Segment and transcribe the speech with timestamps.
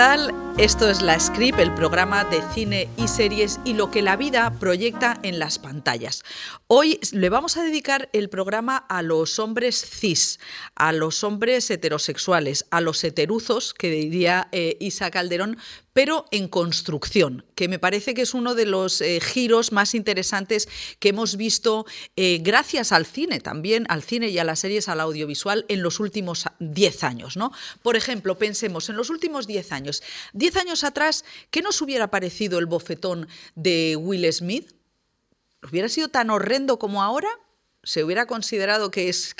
[0.00, 0.32] tal?
[0.56, 4.50] Esto es La Script, el programa de cine y series y lo que la vida
[4.58, 6.22] proyecta en las pantallas.
[6.68, 10.40] Hoy le vamos a dedicar el programa a los hombres cis,
[10.74, 15.58] a los hombres heterosexuales, a los heteruzos, que diría eh, Isa Calderón,
[16.00, 20.66] pero en construcción, que me parece que es uno de los eh, giros más interesantes
[20.98, 21.84] que hemos visto
[22.16, 26.00] eh, gracias al cine, también al cine y a las series, al audiovisual, en los
[26.00, 27.36] últimos 10 años.
[27.36, 27.52] ¿no?
[27.82, 30.02] Por ejemplo, pensemos, en los últimos 10 años,
[30.32, 34.72] 10 años atrás, ¿qué nos hubiera parecido el bofetón de Will Smith?
[35.70, 37.28] ¿Hubiera sido tan horrendo como ahora?
[37.82, 39.34] Se hubiera considerado que, es,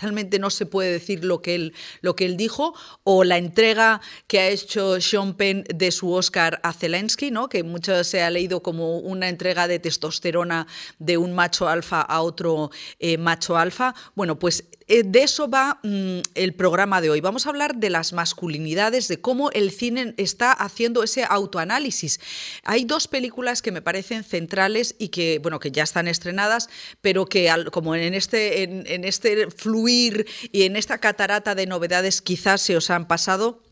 [0.00, 4.00] realmente no se puede decir lo que, él, lo que él dijo, o la entrega
[4.26, 7.48] que ha hecho Sean Penn de su Oscar a Zelensky, ¿no?
[7.48, 10.66] que mucho se ha leído como una entrega de testosterona
[10.98, 13.94] de un macho alfa a otro eh, macho alfa.
[14.14, 17.20] Bueno, pues de eso va mm, el programa de hoy.
[17.20, 22.20] Vamos a hablar de las masculinidades, de cómo el cine está haciendo ese autoanálisis.
[22.64, 26.68] Hay dos películas que me parecen centrales y que, bueno, que ya están estrenadas,
[27.00, 32.60] pero que como en este, en este fluir y en esta catarata de novedades quizás
[32.60, 33.63] se os han pasado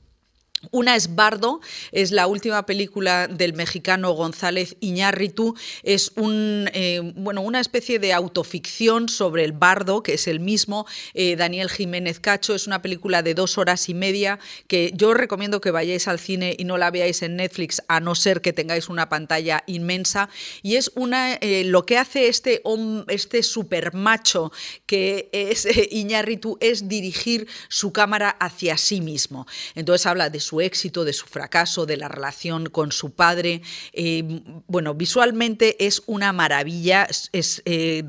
[0.70, 1.60] una es Bardo,
[1.90, 5.56] es la última película del mexicano González Iñárritu.
[5.82, 11.68] Es eh, una especie de autoficción sobre el bardo, que es el mismo, eh, Daniel
[11.68, 12.54] Jiménez Cacho.
[12.54, 16.54] Es una película de dos horas y media que yo recomiendo que vayáis al cine
[16.58, 20.28] y no la veáis en Netflix, a no ser que tengáis una pantalla inmensa.
[20.62, 22.62] Y es una, eh, lo que hace este,
[23.08, 24.52] este supermacho
[24.86, 29.46] que es Iñárritu es dirigir su cámara hacia sí mismo.
[29.74, 33.62] Entonces habla de su su éxito, de su fracaso, de la relación con su padre.
[33.94, 34.22] Eh,
[34.66, 37.08] bueno, visualmente es una maravilla.
[37.32, 38.04] Eh,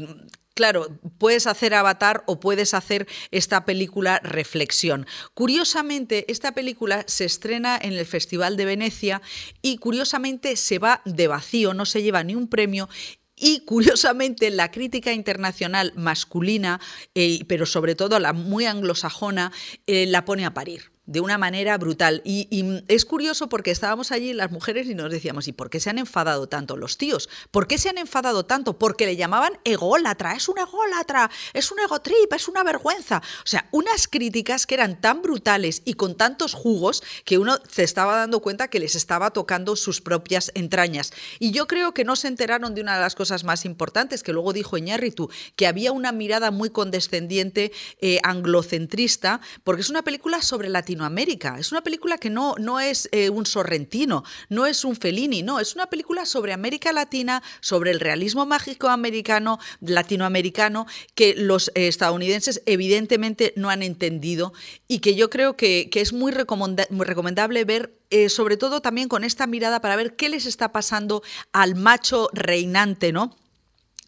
[0.55, 5.07] Claro, puedes hacer Avatar o puedes hacer esta película Reflexión.
[5.33, 9.23] Curiosamente, esta película se estrena en el Festival de Venecia
[9.63, 12.87] y curiosamente se va de vacío, no se lleva ni un premio
[13.35, 16.79] y curiosamente la crítica internacional masculina,
[17.15, 19.51] eh, pero sobre todo la muy anglosajona,
[19.87, 22.21] la pone a parir de una manera brutal.
[22.23, 22.47] Y,
[22.87, 25.97] es curioso porque estábamos allí las mujeres y nos decíamos, ¿y por qué se han
[25.97, 27.29] enfadado tanto los tíos?
[27.51, 28.77] ¿Por qué se han enfadado tanto?
[28.77, 33.21] Porque le llamaban ególatra, es un ególatra, es un egotrip, es una vergüenza.
[33.43, 37.83] O sea, unas críticas que eran tan brutales y con tantos jugos que uno se
[37.83, 41.11] estaba dando cuenta que les estaba tocando sus propias entrañas.
[41.39, 44.33] Y yo creo que no se enteraron de una de las cosas más importantes que
[44.33, 50.41] luego dijo Iñárritu, que había una mirada muy condescendiente, eh, anglocentrista, porque es una película
[50.41, 51.57] sobre la Latinoamérica.
[51.57, 55.59] Es una película que no, no es eh, un sorrentino, no es un Fellini, no,
[55.59, 61.87] es una película sobre América Latina, sobre el realismo mágico americano, latinoamericano, que los eh,
[61.87, 64.53] estadounidenses evidentemente no han entendido
[64.87, 69.47] y que yo creo que, es muy, recomendable ver eh, sobre todo también con esta
[69.47, 71.23] mirada para ver qué les está pasando
[71.53, 73.35] al macho reinante, ¿no?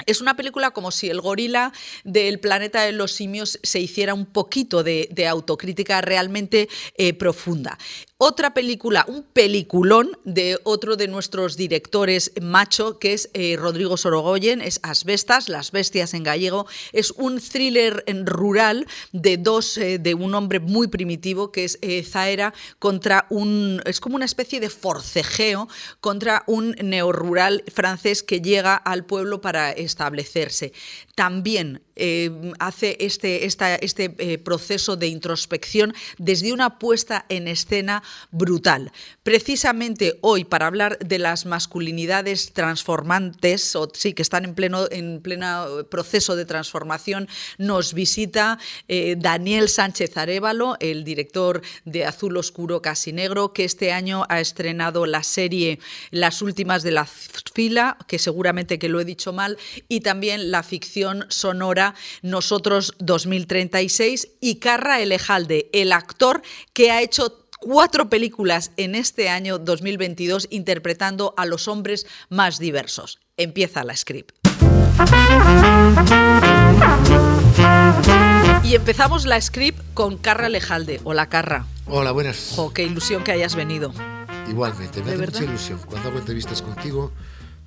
[0.05, 1.71] Es una película como si el gorila
[2.03, 6.67] del planeta de los simios se hiciera un poquito de, autocrítica realmente
[6.97, 7.77] eh, profunda.
[8.17, 14.61] Otra película, un peliculón de otro de nuestros directores macho, que es eh, Rodrigo Sorogoyen,
[14.61, 16.65] es Asbestas, Las Bestias en gallego.
[16.93, 22.03] Es un thriller rural de dos, eh, de un hombre muy primitivo, que es eh,
[22.03, 25.67] Zaera, contra un, es como una especie de forcejeo
[25.99, 30.71] contra un neorrural francés que llega al pueblo para establecerse.
[31.15, 31.81] También
[32.59, 34.09] hace este, este
[34.39, 38.91] proceso de introspección desde una puesta en escena brutal.
[39.23, 45.21] Precisamente hoy, para hablar de las masculinidades transformantes, o sí, que están en pleno, en
[45.21, 48.59] pleno proceso de transformación, nos visita
[48.89, 54.41] eh, Daniel Sánchez Arevalo, el director de Azul Oscuro Casi Negro, que este año ha
[54.41, 55.79] estrenado la serie
[56.11, 60.61] Las Últimas de la Fila, que seguramente que lo he dicho mal, y también la
[60.61, 66.41] ficción sonora Nosotros 2036 y Carra Elejalde, el actor
[66.73, 73.19] que ha hecho cuatro películas en este año 2022 interpretando a los hombres más diversos.
[73.37, 74.35] Empieza la script.
[78.63, 81.01] Y empezamos la script con Carra Lejalde.
[81.03, 81.65] Hola, Carra.
[81.87, 82.53] Hola, buenas.
[82.55, 83.93] Jo, qué ilusión que hayas venido.
[84.49, 85.79] Igualmente, me hace mucha ilusión.
[85.85, 87.11] Cuando hago entrevistas contigo,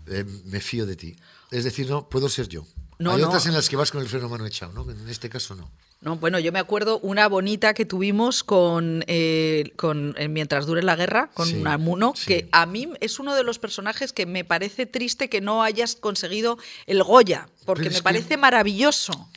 [0.06, 1.16] eh, me fío de ti.
[1.50, 2.64] Es decir, no, puedo ser yo.
[2.98, 4.90] No, Hay otras en las que vas con el freno mano echado, ¿no?
[4.90, 5.70] En este caso no.
[6.00, 10.82] No, bueno, yo me acuerdo una bonita que tuvimos con, eh, con eh, Mientras dure
[10.82, 14.44] la guerra, con sí, Amuno, que a mí es uno de los personajes que me
[14.44, 19.28] parece triste que no hayas conseguido el Goya, porque me parece maravilloso.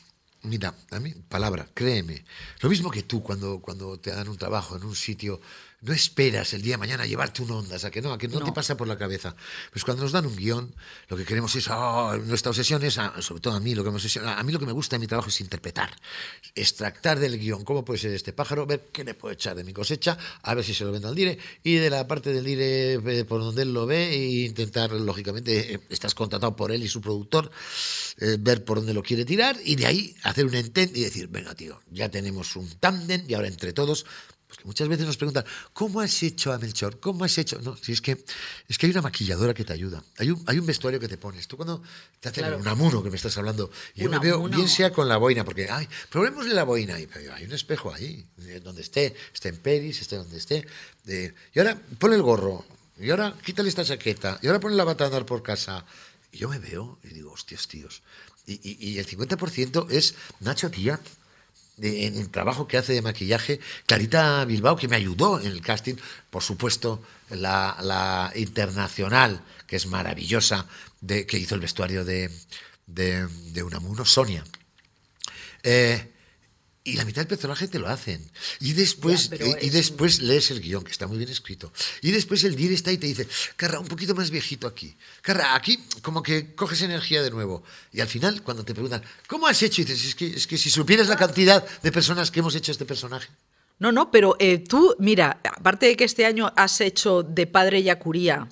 [0.43, 2.25] Mira, a mí, palabra, créeme.
[2.61, 5.39] Lo mismo que tú cuando, cuando te dan un trabajo en un sitio
[5.81, 8.39] no esperas el día de mañana llevarte un ondas, a que no, a que no,
[8.39, 9.35] te pasa por la cabeza.
[9.71, 10.73] Pues cuando nos dan un guion,
[11.07, 13.89] lo que queremos es, oh, nuestra obsesión es, ah, sobre todo a mí, lo que
[13.89, 15.91] me a mí lo que me gusta en mi trabajo es interpretar,
[16.53, 19.73] extractar del guion cómo puede ser este pájaro, ver qué le puedo echar de mi
[19.73, 22.93] cosecha, a ver si se lo vende al dire, y de la parte del dire
[22.93, 26.87] eh, por donde él lo ve, e intentar, lógicamente, eh, estás contratado por él y
[26.87, 27.49] su productor,
[28.19, 31.27] eh, ver por dónde lo quiere tirar, y de ahí hacer un intent y decir,
[31.27, 34.05] venga tío, ya tenemos un tándem, y ahora entre todos
[34.51, 36.99] porque muchas veces nos preguntan, ¿cómo has hecho a Melchor?
[36.99, 37.57] ¿Cómo has hecho?
[37.61, 38.21] No, si es que,
[38.67, 40.03] es que hay una maquilladora que te ayuda.
[40.17, 41.47] Hay un, hay un vestuario que te pones.
[41.47, 41.81] Tú cuando
[42.19, 45.07] te hacen un amuno que me estás hablando, y yo me veo, bien sea con
[45.07, 46.99] la boina, porque, ay, probémosle la boina.
[46.99, 48.27] Y, hay un espejo ahí,
[48.61, 50.67] donde esté, esté en Peris, esté donde esté.
[51.07, 52.65] y ahora ponle el gorro,
[52.99, 55.85] y ahora quítale esta chaqueta, y ahora ponle la bata a andar por casa.
[56.33, 58.01] Y yo me veo y digo, hostias, tíos.
[58.45, 60.99] Y, y, y el 50% es Nacho Díaz
[61.81, 65.95] en el trabajo que hace de maquillaje, Clarita Bilbao, que me ayudó en el casting,
[66.29, 70.67] por supuesto, la, internacional, que es maravillosa,
[71.01, 72.29] de, que hizo el vestuario de,
[72.87, 74.43] de, de Unamuno, Sonia.
[75.63, 76.10] Eh,
[76.83, 78.27] y la mitad del personaje te lo hacen.
[78.59, 79.29] Y después,
[79.61, 81.71] y, después lees el guion, que está muy bien escrito.
[82.01, 84.95] Y después el dir está y te dice, Carra, un poquito más viejito aquí.
[85.21, 87.63] Carra, aquí como que coges energía de nuevo.
[87.93, 89.81] Y al final, cuando te preguntan, ¿cómo has hecho?
[89.81, 92.71] Y dices, es que, es que si supieras la cantidad de personas que hemos hecho
[92.71, 93.29] este personaje.
[93.77, 97.83] No, no, pero eh, tú, mira, aparte de que este año has hecho de padre
[97.83, 98.47] Yacuría,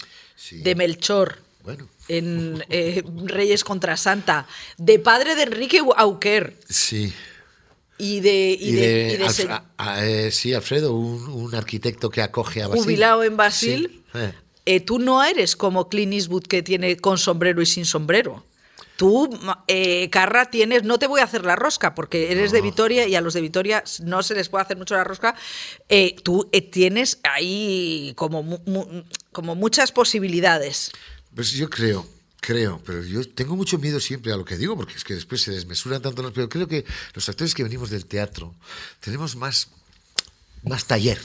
[0.52, 1.88] de Melchor, bueno.
[2.08, 4.48] en eh, Reyes contra Santa,
[4.78, 6.58] de padre de Enrique Auquer.
[6.68, 7.14] Sí.
[8.00, 8.58] Y de.
[8.60, 9.26] Y, de,
[9.98, 12.84] eh, sí, Alfredo, un, arquitecto que acoge a Basil.
[12.84, 14.04] Jubilado en Basil.
[14.14, 14.32] Eh.
[14.66, 18.46] Eh, tú no eres como Clint Eastwood que tiene con sombrero y sin sombrero.
[18.96, 19.30] Tú,
[20.10, 20.84] Carra, tienes.
[20.84, 23.42] No te voy a hacer la rosca porque eres de Vitoria y a los de
[23.42, 25.36] Vitoria no se les puede hacer mucho la rosca.
[26.24, 28.62] tú tienes ahí como,
[29.34, 30.92] como muchas posibilidades.
[31.36, 32.06] Pues yo creo
[32.42, 35.42] Creo, pero yo tengo mucho miedo siempre a lo que digo, porque es que después
[35.42, 36.32] se desmesuran tanto los...
[36.32, 38.56] Pero creo que los actores que venimos del teatro
[39.02, 39.70] tenemos más,
[40.64, 41.20] más taller,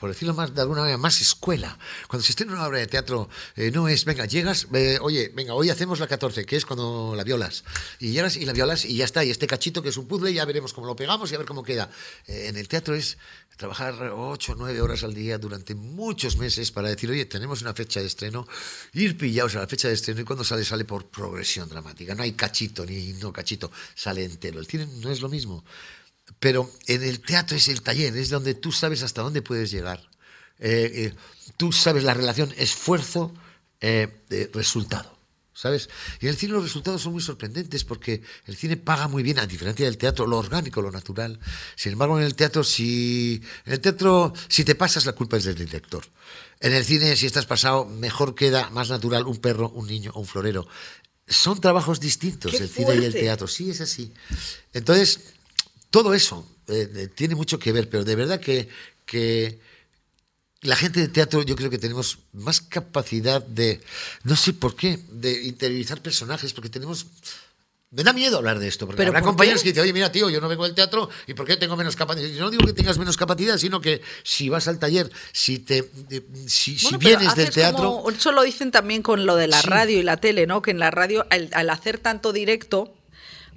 [0.00, 1.78] por decirlo más de alguna manera, más escuela.
[2.08, 5.52] Cuando se en una obra de teatro, eh, no es, venga, llegas, eh, oye, venga,
[5.52, 7.64] hoy hacemos la 14, que es cuando la violas.
[7.98, 10.32] Y llegas y la violas y ya está, y este cachito que es un puzzle,
[10.32, 11.90] ya veremos cómo lo pegamos y a ver cómo queda.
[12.26, 13.18] Eh, en el teatro es
[13.58, 17.74] trabajar ocho o nueve horas al día durante muchos meses para decir, oye, tenemos una
[17.74, 18.48] fecha de estreno,
[18.94, 22.14] ir pillados a la fecha de estreno y cuando sale, sale por progresión dramática.
[22.14, 24.60] No hay cachito ni no cachito, sale entero.
[24.60, 25.62] El cine no es lo mismo.
[26.38, 30.08] Pero en el teatro es el taller, es donde tú sabes hasta dónde puedes llegar.
[30.58, 31.12] Eh, eh,
[31.56, 35.20] tú sabes la relación esfuerzo-resultado.
[35.60, 35.90] ¿sabes?
[36.20, 39.38] Y en el cine los resultados son muy sorprendentes porque el cine paga muy bien,
[39.38, 41.38] a diferencia del teatro, lo orgánico, lo natural.
[41.76, 45.44] Sin embargo, en el teatro, si, en el teatro, si te pasas, la culpa es
[45.44, 46.02] del director.
[46.60, 50.20] En el cine, si estás pasado, mejor queda más natural un perro, un niño o
[50.20, 50.66] un florero.
[51.28, 53.46] Son trabajos distintos, el cine y el teatro.
[53.46, 54.14] Sí, es así.
[54.72, 55.20] Entonces,
[55.90, 58.68] todo eso eh, tiene mucho que ver, pero de verdad que,
[59.04, 59.58] que
[60.62, 63.80] la gente de teatro yo creo que tenemos más capacidad de,
[64.24, 67.06] no sé por qué, de interiorizar personajes, porque tenemos...
[67.92, 70.40] Me da miedo hablar de esto, porque habrá compañeros que dicen, oye, mira, tío, yo
[70.40, 72.28] no vengo del teatro y ¿por qué tengo menos capacidad?
[72.28, 75.90] Yo no digo que tengas menos capacidad, sino que si vas al taller, si te
[76.46, 78.04] si, vienes del teatro...
[78.08, 80.62] eso lo dicen también con lo de la radio y la tele, ¿no?
[80.62, 82.94] Que en la radio, al hacer tanto directo,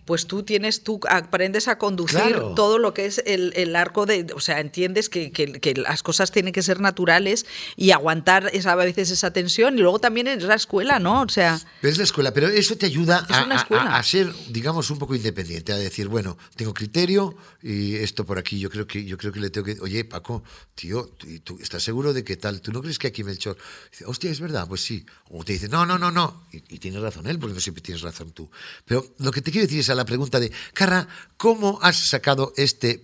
[0.05, 4.39] pues tú tienes, tú aprendes a conducir todo lo que es el, arco de, o
[4.39, 5.31] sea, entiendes que,
[5.75, 7.45] las cosas tienen que ser naturales
[7.75, 11.21] y aguantar esa, a veces esa tensión y luego también es la escuela, ¿no?
[11.21, 11.59] O sea...
[11.81, 16.07] Es la escuela, pero eso te ayuda a, ser, digamos, un poco independiente, a decir,
[16.07, 19.65] bueno, tengo criterio y esto por aquí, yo creo que, yo creo que le tengo
[19.65, 20.43] que, oye, Paco,
[20.75, 21.11] tío,
[21.43, 22.61] ¿tú estás seguro de que tal?
[22.61, 23.57] ¿Tú no crees que aquí Melchor?
[23.91, 25.05] Dice, hostia, es verdad, pues sí.
[25.29, 26.45] O te dice, no, no, no, no.
[26.51, 28.49] Y, y tienes razón él, porque no siempre tienes razón tú.
[28.85, 31.07] Pero lo que te quiero decir es la pregunta de, Carra,
[31.37, 33.01] ¿cómo has sacado este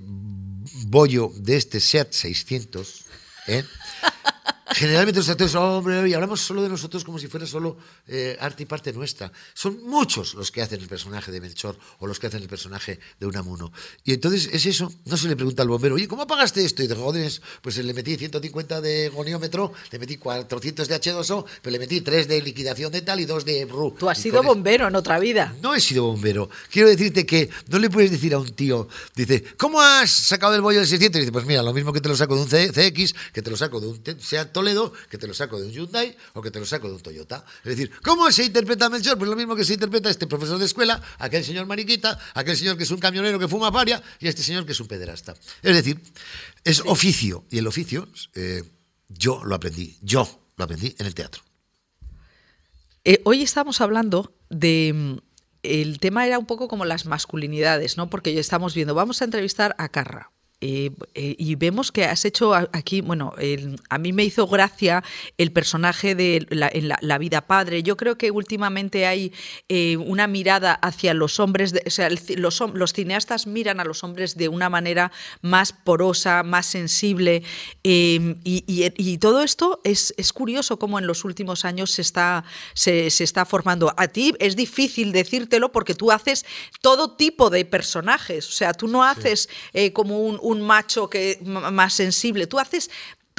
[0.88, 3.06] bollo de este SEAT 600?
[3.48, 3.64] ¿Eh?
[4.72, 8.64] Generalmente los actores, hombre, y hablamos solo de nosotros como si fuera solo eh, arte
[8.64, 9.32] y parte nuestra.
[9.54, 13.00] Son muchos los que hacen el personaje de Melchor o los que hacen el personaje
[13.20, 13.72] de Unamuno.
[14.04, 16.84] Y entonces es eso, no se le pregunta al bombero, oye, ¿cómo apagaste esto?
[16.84, 21.72] Y de joder, pues le metí 150 de goniómetro, le metí 400 de H2O, pero
[21.72, 23.96] le metí 3 de liquidación de tal y 2 de RU.
[23.98, 25.56] Tú has sido bombero en otra vida.
[25.62, 26.50] No he sido bombero.
[26.72, 30.62] Quiero decirte que no le puedes decir a un tío, dice, ¿cómo has sacado el
[30.62, 31.18] bollo del 600?
[31.18, 33.50] Y dice, pues mira, lo mismo que te lo saco de un CX, que te
[33.50, 36.52] lo saco de un Seat Toledo que te lo saco de un Hyundai o que
[36.52, 37.46] te lo saco de un Toyota.
[37.64, 39.18] Es decir, ¿cómo se interpreta Melchor?
[39.18, 42.76] Pues lo mismo que se interpreta este profesor de escuela, aquel señor mariquita, aquel señor
[42.76, 45.34] que es un camionero que fuma paria y este señor que es un pederasta.
[45.62, 46.02] Es decir,
[46.66, 48.64] es oficio y el oficio eh,
[49.08, 51.42] yo lo aprendí, yo lo aprendí en el teatro.
[53.06, 55.18] Eh, hoy estamos hablando de mm,
[55.64, 58.10] el tema era un poco como las masculinidades, ¿no?
[58.10, 60.32] Porque ya estamos viendo, vamos a entrevistar a Carra.
[60.62, 63.34] Eh, eh, y vemos que has hecho aquí, bueno,
[63.88, 65.06] a mí me hizo gracia
[65.38, 67.82] el personaje de la, en la, vida padre.
[67.82, 69.32] Yo creo que últimamente hay
[69.70, 74.36] eh, una mirada hacia los hombres, o sea, los, los, cineastas miran a los hombres
[74.36, 77.44] de una manera más porosa, más sensible.
[77.82, 83.10] Y, y, todo esto es, es, curioso cómo en los últimos años se está, se,
[83.12, 83.94] se está formando.
[83.96, 86.46] A ti es difícil decírtelo porque tú haces
[86.82, 89.48] todo tipo de personajes, o sea, tú no haces
[89.94, 92.48] como un un macho que, más sensible.
[92.48, 92.90] Tú haces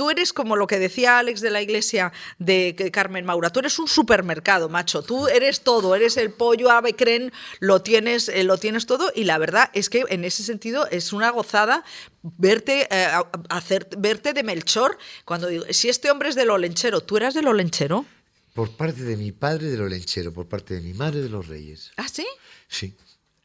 [0.01, 3.79] Tú eres como lo que decía Alex de la iglesia de Carmen Maura, tú eres
[3.79, 8.57] un supermercado, macho, tú eres todo, eres el pollo, ave, creen, lo tienes, eh, lo
[8.57, 11.85] tienes todo y la verdad es que en ese sentido es una gozada
[12.23, 13.09] verte, eh,
[13.51, 17.35] hacer, verte de Melchor cuando digo, si este hombre es de lo lenchero, ¿tú eras
[17.35, 18.07] de lo lenchero?
[18.55, 21.47] Por parte de mi padre de lo lenchero, por parte de mi madre de los
[21.47, 21.93] reyes.
[21.99, 22.27] ¿Ah, sí?
[22.69, 22.97] Sí.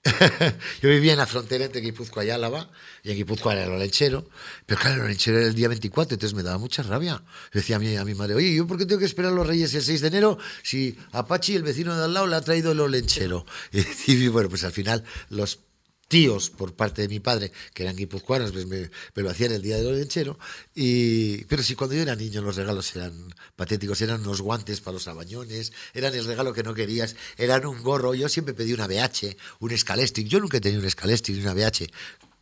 [0.81, 2.69] yo vivía en la frontera entre Guipúzcoa y Álava,
[3.03, 4.27] y en Guipúzcoa era el lechero,
[4.65, 7.23] pero claro, el lechero era el día 24, entonces me daba mucha rabia.
[7.51, 9.47] decía a mi, a mi madre, oye, ¿yo por qué tengo que esperar a los
[9.47, 12.71] Reyes el 6 de enero si Apache, el vecino de al lado, le ha traído
[12.71, 13.45] el olenchero?
[14.07, 15.59] Y, bueno, pues al final los
[16.07, 19.77] tíos por parte de mi padre, que eran guipuzcoanos, pues me, lo hacían el día
[19.77, 20.37] del lenchero.
[20.73, 24.93] Y, pero si cuando yo era niño los regalos eran patéticos, eran unos guantes para
[24.93, 28.13] los abañones, eran el regalo que no querías, eran un gorro.
[28.13, 30.27] Yo siempre pedí una BH, un escalestic.
[30.27, 31.87] Yo nunca he tenido un escalestic ni una BH.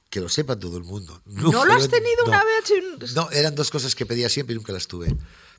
[0.10, 1.22] Que lo sepa todo el mundo.
[1.26, 3.14] ¿No, lo has tenido una BH?
[3.16, 5.16] No, eran dos cosas que pedía siempre y nunca las tuve.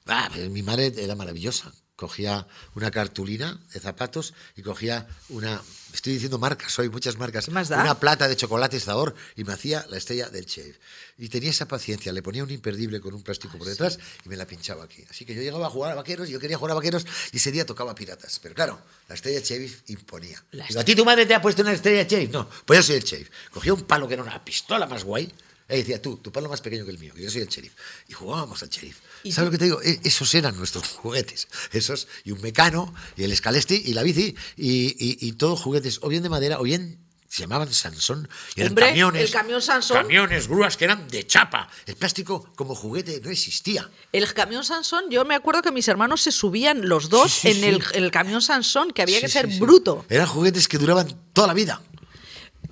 [0.07, 1.73] Ah, mi madre era maravillosa.
[1.97, 8.01] Cogía una cartulina de zapatos y cogía una, estoy diciendo marcas, hoy muchas marcas, una
[8.01, 10.77] plata de chocolate Zador y me hacía la estrella del chef.
[11.19, 14.37] Y tenía esa paciencia, le ponía un imperdible con un plástico por detrás y me
[14.37, 15.05] la pinchaba aquí.
[15.09, 17.53] Así que yo llegaba a jugar a vaqueros, yo quería jugar a vaqueros y ese
[17.53, 18.41] día tocaba piratas.
[18.43, 20.43] Pero claro, la estrella chef imponía.
[20.77, 22.29] ¿A ti tu madre te ha puesto una estrella chef?
[22.33, 23.31] No, pues yo soy el chef.
[23.53, 25.33] Cogía un palo que era una pistola más guay
[25.69, 27.73] y decía, tú, tu palo más pequeño que el mío, yo soy el sheriff.
[28.09, 28.99] Y jugábamos al sheriff.
[29.31, 29.83] ¿Sabes lo que te digo?
[29.83, 31.49] E, esos eran nuestros juguetes.
[31.73, 36.09] Esos, y un mecano, y el escalesti, y la bici, y, y, todos juguetes, o
[36.09, 36.99] bien de madera, o bien
[37.35, 38.29] se llamaban Sansón.
[38.55, 39.23] Y eran camiones.
[39.23, 39.97] El camión Sansón.
[39.97, 41.69] Camiones, grúas que eran de chapa.
[41.87, 43.91] El plástico como juguete no existía.
[44.13, 48.11] El camión Sansón, yo me acuerdo que mis hermanos se subían los dos en El,
[48.13, 50.05] camión Sansón, que había que ser bruto.
[50.09, 51.81] Eran juguetes que duraban toda la vida.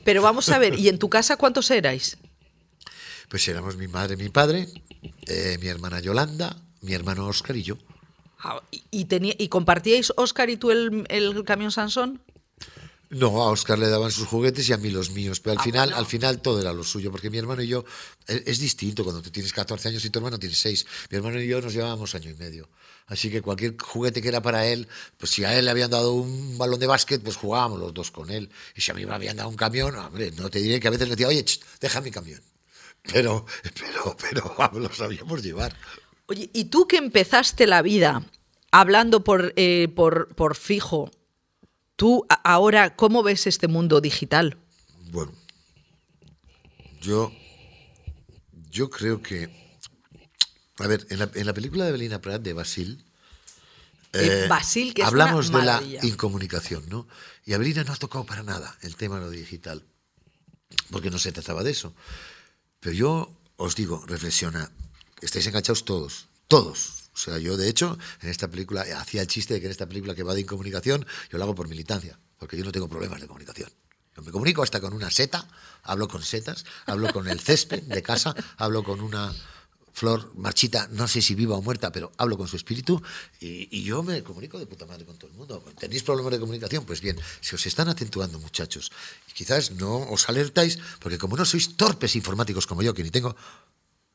[0.05, 2.19] Pero vamos a ver, ¿y en tu casa cuántos erais?
[3.29, 4.69] Pues éramos mi madre, mi padre,
[5.27, 7.79] eh, mi hermana Yolanda, mi hermano Oscar y yo.
[8.43, 8.61] Ah,
[8.91, 12.21] ¿Y, tenía, ¿Y compartíais Oscar y tú el, camión Sansón?
[13.09, 15.63] No, a Oscar le daban sus juguetes y a mí los míos, pero al ah,
[15.63, 17.85] final, al final todo era lo suyo, porque mi hermano y yo
[18.27, 20.87] e, es, distinto cuando tú tienes 14 años y tu hermano tiene 6.
[21.11, 22.71] Mi hermano y yo nos llevábamos año y medio.
[23.07, 24.89] Así que cualquier juguete que era para él,
[25.19, 28.11] pues si a él le habían dado un balón de básquet, pues jugábamos los dos
[28.11, 28.49] con él.
[28.75, 30.91] Y si a mí me habían dado un camión, hombre, no te diré que a
[30.91, 31.45] veces le decía, oye,
[31.81, 32.41] deja mi camión
[33.03, 33.47] pero,
[33.79, 35.75] pero, pero lo sabíamos llevar.
[36.27, 38.23] Oye, ¿y tú que empezaste la vida
[38.73, 41.11] hablando por, eh, por, por fijo,
[41.95, 44.57] tú ahora, ¿cómo ves este mundo digital?
[45.11, 45.33] Bueno,
[47.01, 47.33] yo,
[48.71, 49.51] yo creo que,
[50.79, 53.05] a ver, en la, en la película de Belina Prat, de Basil,
[54.15, 57.07] eh, Basil, que hablamos de la incomunicación, ¿no?
[57.45, 59.85] Y a Belina no ha tocado para nada el tema de lo digital,
[60.91, 61.95] porque no se trataba de eso.
[62.83, 64.69] Pero yo os digo, reflexiona,
[65.21, 67.11] estáis enganchados todos, todos.
[67.15, 69.87] O sea, yo de hecho, en esta película, hacía el chiste de que en esta
[69.87, 73.21] película que va de incomunicación, yo lo hago por militancia, porque yo no tengo problemas
[73.21, 73.71] de comunicación.
[74.17, 75.47] Yo me comunico hasta con una seta,
[75.85, 79.33] hablo con setas, hablo con el césped de casa, hablo con una
[79.93, 83.03] flor marchita, no sé si viva o muerta, pero hablo con su espíritu
[83.41, 85.63] y, yo me comunico de puta madre con todo el mundo.
[85.79, 86.85] ¿Tenéis problemas de comunicación?
[86.85, 88.91] Pues bien, se os están acentuando, muchachos.
[89.29, 93.11] Y quizás no os alertáis, porque como no sois torpes informáticos como yo, que ni
[93.11, 93.37] tengo.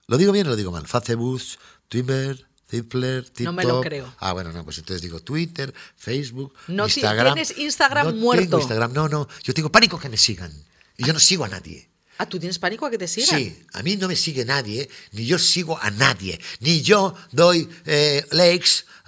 [0.08, 0.88] ¿Lo digo bien o lo digo mal?
[0.88, 1.42] Facebook,
[1.90, 3.46] Twitter, Zippler, TikTok.
[3.46, 4.14] No me lo creo.
[4.20, 7.34] Ah, bueno, no, pues entonces digo Twitter, Facebook, no, Instagram.
[7.34, 8.46] tienes Instagram no muerto.
[8.46, 9.28] Tengo Instagram, no, no.
[9.44, 10.52] Yo tengo pánico que me sigan.
[10.98, 11.90] Y yo no sigo a nadie.
[12.18, 13.40] ¿A tú tienes pánico a que te sigan?
[13.40, 17.70] Sí, a mí no me sigue nadie, ni yo sigo a nadie, ni yo doy
[17.86, 18.26] eh,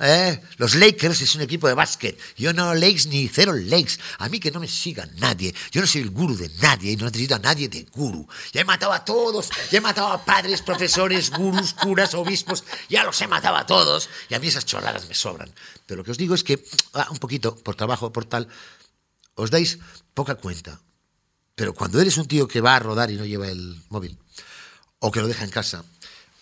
[0.01, 2.17] eh, Los Lakers es un equipo de básquet.
[2.37, 3.93] Yo no likes ni cero likes.
[4.17, 5.53] A mí que no me siga nadie.
[5.71, 8.27] Yo no soy el gurú de nadie y no necesito a nadie de gurú.
[8.53, 9.49] Ya he matado a todos.
[9.71, 12.63] Ya he matado a padres, profesores, gurús, curas, obispos.
[12.87, 14.09] Ya los he matado a todos.
[14.29, 15.53] Y a mí esas chorradas me sobran.
[15.85, 16.63] Pero lo que os digo es que,
[16.93, 18.47] ah, un poquito, por trabajo, por tal,
[19.35, 19.79] os dais
[20.13, 20.79] poca cuenta.
[21.59, 24.17] Pero cuando eres un tío que va a rodar y no lleva el móvil,
[24.99, 25.83] o que lo deja en casa,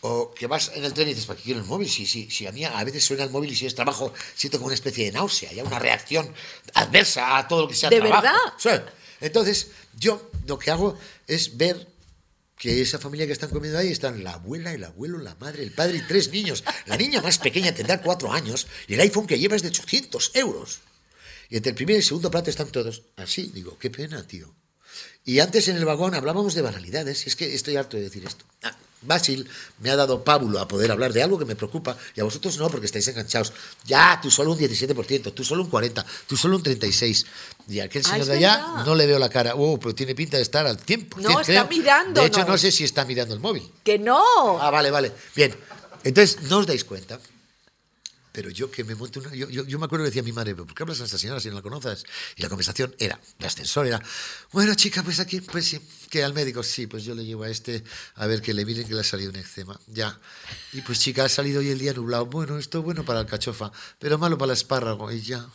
[0.01, 1.89] o que vas en el tren y dices, ¿para qué quiero el móvil?
[1.89, 4.59] Si, si, si a mí a veces suena el móvil y si es trabajo, siento
[4.59, 6.31] como una especie de náusea, ya una reacción
[6.75, 8.21] adversa a todo lo que sea ¿De trabajo.
[8.21, 8.37] verdad?
[8.59, 8.91] Sí.
[9.19, 11.87] Entonces, yo lo que hago es ver
[12.55, 15.71] que esa familia que están comiendo ahí están la abuela, el abuelo, la madre, el
[15.71, 16.63] padre y tres niños.
[16.85, 20.29] La niña más pequeña tendrá cuatro años y el iPhone que lleva es de 800
[20.35, 20.81] euros.
[21.49, 23.49] Y entre el primer y el segundo plato están todos así.
[23.51, 24.53] Digo, qué pena, tío.
[25.25, 27.25] Y antes en el vagón hablábamos de banalidades.
[27.25, 28.45] y Es que estoy harto de decir esto.
[28.63, 29.47] Ah, Basil
[29.79, 32.57] me ha dado pábulo a poder hablar de algo que me preocupa y a vosotros
[32.57, 33.53] no, porque estáis enganchados.
[33.85, 37.25] Ya, tú solo un 17%, tú solo un 40%, tú solo un 36%.
[37.69, 38.85] Y a aquel Ah, señor de allá verdad.
[38.85, 39.53] no le veo la cara.
[39.55, 41.19] Oh, pero tiene pinta de estar al tiempo.
[41.19, 42.47] No, está mirando, De hecho, no.
[42.47, 43.69] no sé si está mirando el móvil.
[43.83, 44.59] Que no.
[44.59, 45.11] Ah, vale, vale.
[45.35, 45.53] Bien.
[46.03, 47.19] Entonces, no os dais cuenta.
[48.37, 49.33] Pero yo que me monto una.
[49.33, 51.39] Yo, yo, yo me acuerdo que decía mi madre, ¿por qué hablas a esta señora
[51.39, 52.05] si no la conoces?
[52.35, 53.99] Y la conversación era, de ascensor era,
[54.51, 57.49] bueno, chica, pues aquí, pues sí, que al médico, sí, pues yo le llevo a
[57.49, 59.79] este a ver que le miren que le ha salido un eczema.
[59.87, 60.19] Ya.
[60.71, 62.27] Y pues, chica, ha salido hoy el día nublado.
[62.27, 65.11] Bueno, esto es bueno para el cachofa, pero malo para el espárrago.
[65.11, 65.49] Y ya.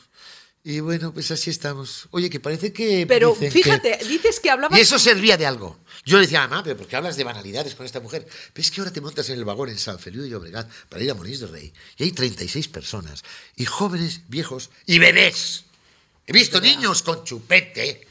[0.65, 2.09] Y bueno, pues así estamos.
[2.11, 3.07] Oye, que parece que.
[3.07, 4.77] Pero que- fíjate, dices que hablabas.
[4.77, 5.79] y eso servía de algo.
[6.05, 8.27] Yo le decía, mamá, pero ¿por qué hablas de banalidades con esta mujer?
[8.53, 11.03] Pero es que ahora te montas en el vagón en San Feliu de Llobregat para
[11.03, 11.73] ir a Molins de Rey.
[11.97, 13.23] Y hay 36 personas.
[13.57, 15.65] Y jóvenes, viejos y bebés.
[16.27, 18.09] He visto niños con chupete.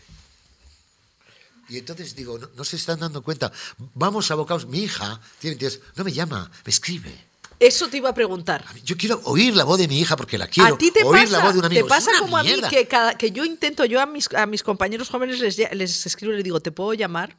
[1.68, 3.52] Y entonces digo, no, no se están dando cuenta.
[3.96, 4.68] Vamos abocados.
[4.68, 7.32] Mi hija tiene 22, no me llama, me escribe.
[7.60, 8.66] Eso te iba a preguntar.
[8.84, 10.74] Yo quiero oír la voz de mi hija porque la quiero.
[10.74, 11.84] a ti te oír pasa, la voz de un amigo.
[11.84, 12.70] te pasa como a mí mierda.
[12.70, 16.34] que, cada, que yo intento, yo a mis, a mis compañeros jóvenes les, les escribo
[16.34, 17.38] y les digo, ¿te puedo llamar?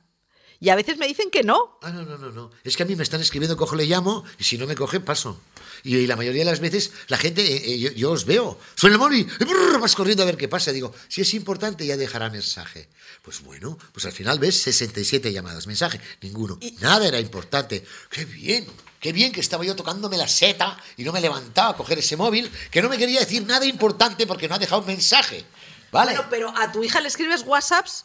[0.62, 1.76] Y a veces me dicen que no.
[1.82, 2.52] Ah, no, no, no, no.
[2.62, 5.00] Es que a mí me están escribiendo, cojo, le llamo, y si no me coge,
[5.00, 5.40] paso.
[5.82, 8.60] Y, y la mayoría de las veces la gente, eh, eh, yo, yo os veo,
[8.76, 10.70] suena el móvil, y brrr, vas corriendo a ver qué pasa.
[10.70, 12.88] Digo, si es importante, ya dejará mensaje.
[13.22, 16.60] Pues bueno, pues al final ves 67 llamadas, mensaje, ninguno.
[16.78, 17.84] Nada era importante.
[18.08, 18.64] ¡Qué bien!
[19.00, 22.16] Qué bien que estaba yo tocándome la seta y no me levantaba a coger ese
[22.16, 25.44] móvil, que no me quería decir nada importante porque no ha dejado un mensaje.
[25.90, 26.12] ¿Vale?
[26.12, 28.04] Bueno, pero a tu hija le escribes WhatsApps.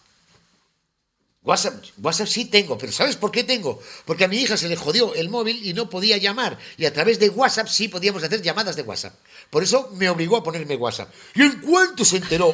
[1.48, 3.82] WhatsApp, WhatsApp sí tengo, pero ¿sabes por qué tengo?
[4.06, 6.58] Porque a mi hija se le jodió el móvil y no podía llamar.
[6.78, 9.14] Y a través de WhatsApp sí podíamos hacer llamadas de WhatsApp.
[9.50, 11.10] Por eso me obligó a ponerme WhatsApp.
[11.36, 12.54] Y en cuanto se enteró,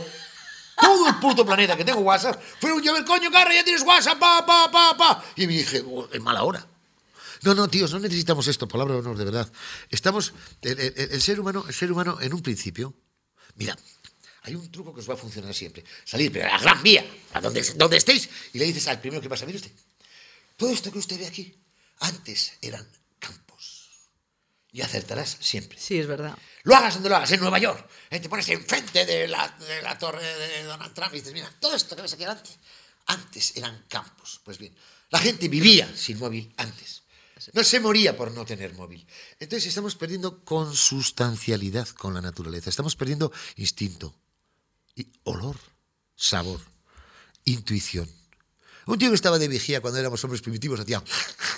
[0.79, 4.19] todo el puto planeta que tengo WhatsApp, fue un llaver, coño, Carra, ya tienes WhatsApp,
[4.19, 5.25] pa, pa, pa, pa.
[5.35, 6.65] Y me dije, "Oh, en mala hora.
[7.41, 9.51] No, no, tíos, no necesitamos esto, palabra de honor, de verdad.
[9.89, 12.93] Estamos, el- el ser humano, el ser humano en un principio,
[13.55, 13.75] mira,
[14.43, 15.83] hay un truco que os va a funcionar siempre.
[16.03, 19.21] Salir, pero a la gran vía, a donde, donde estéis, y le dices al primero
[19.21, 19.71] que pasa, mire usted,
[20.57, 21.55] todo esto que usted ve aquí,
[21.99, 22.87] antes eran
[23.19, 23.89] campos.
[24.71, 25.79] Y acertarás siempre.
[25.79, 26.37] Sí, es verdad.
[26.63, 27.87] Lo hagas donde lo hagas, en Nueva York.
[28.09, 31.53] eh, Te pones enfrente de la, de la torre de Donald Trump y dices, mira,
[31.59, 32.49] todo esto que ves aquí adelante,
[33.05, 34.41] antes eran campos.
[34.43, 34.75] Pues bien,
[35.09, 37.03] la gente vivía sin móvil antes.
[37.51, 39.05] No se moría por no tener móvil.
[39.39, 42.69] Entonces estamos perdiendo consustancialidad con la naturaleza.
[42.69, 44.15] Estamos perdiendo instinto,
[45.23, 45.57] olor,
[46.15, 46.59] sabor,
[47.45, 48.09] intuición.
[48.85, 51.01] Un tío que estaba de vigía cuando éramos hombres primitivos hacía.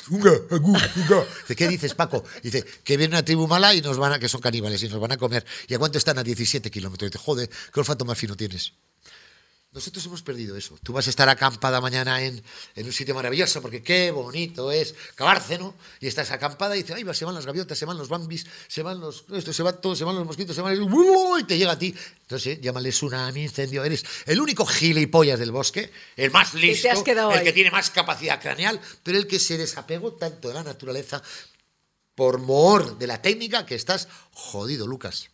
[0.07, 2.23] Dice, ¿qué dices, Paco?
[2.43, 4.99] Dice, que viene una tribu mala y nos van a, que son caníbales y nos
[4.99, 5.43] van a comer.
[5.67, 6.19] ¿Y a cuánto están?
[6.19, 7.09] A 17 kilómetros.
[7.09, 8.73] Dice, joder, qué olfato más fino tienes.
[9.75, 10.77] Nosotros hemos perdido eso.
[10.81, 12.41] Tú vas a estar acampada mañana en,
[12.75, 17.03] en un sitio maravilloso porque qué bonito es Cabárceno y estás acampada y dices, ay,
[17.03, 19.73] va, se van las gaviotas, se van los bambis, se van los, esto, se va
[19.73, 21.93] todo, se van los mosquitos, se van el, y te llega a ti.
[22.21, 27.43] Entonces, llámale tsunami, incendio, eres el único gilipollas del bosque, el más listo, el ahí.
[27.43, 31.21] que tiene más capacidad craneal, pero el que se desapegó tanto de la naturaleza
[32.15, 35.31] por mor de la técnica que estás jodido, Lucas.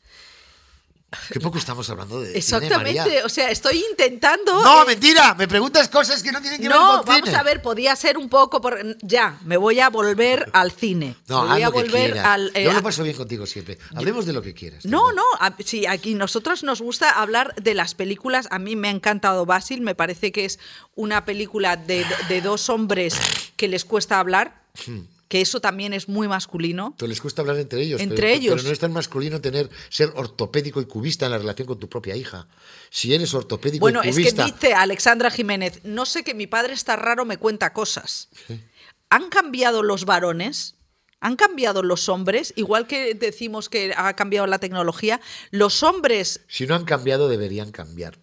[1.30, 3.00] Qué poco estamos hablando de cine, Exactamente.
[3.02, 3.26] María.
[3.26, 4.64] O sea, estoy intentando.
[4.64, 7.38] No, eh, mentira, me preguntas cosas que no tienen que ver No, con vamos cine.
[7.38, 11.16] a ver, podía ser un poco por ya, me voy a volver al cine.
[11.28, 13.78] No, me voy a lo volver al eh, Yo a- lo paso bien contigo siempre.
[13.94, 14.86] Hablemos de lo que quieras.
[14.86, 15.18] No, verdad.
[15.18, 18.48] no, a- sí, aquí nosotros nos gusta hablar de las películas.
[18.50, 20.60] A mí me ha encantado Basil, me parece que es
[20.96, 23.16] una película de, de- de dos hombres
[23.58, 24.62] que les cuesta hablar.
[25.32, 26.94] Que eso también es muy masculino.
[26.98, 28.02] Pero les cuesta hablar entre ellos.
[28.02, 28.56] Entre pero, ellos.
[28.56, 31.88] Pero no es tan masculino tener, ser ortopédico y cubista en la relación con tu
[31.88, 32.50] propia hija.
[32.90, 34.44] Si eres ortopédico bueno, y cubista...
[34.44, 38.28] es que dice Alexandra Jiménez, no sé que mi padre está raro, me cuenta cosas.
[39.10, 40.76] ¿Han cambiado los varones?
[41.22, 42.52] ¿Han cambiado los hombres?
[42.58, 46.42] Igual que decimos que ha cambiado la tecnología, los hombres...
[46.50, 48.20] Si no han cambiado, deberían cambiar.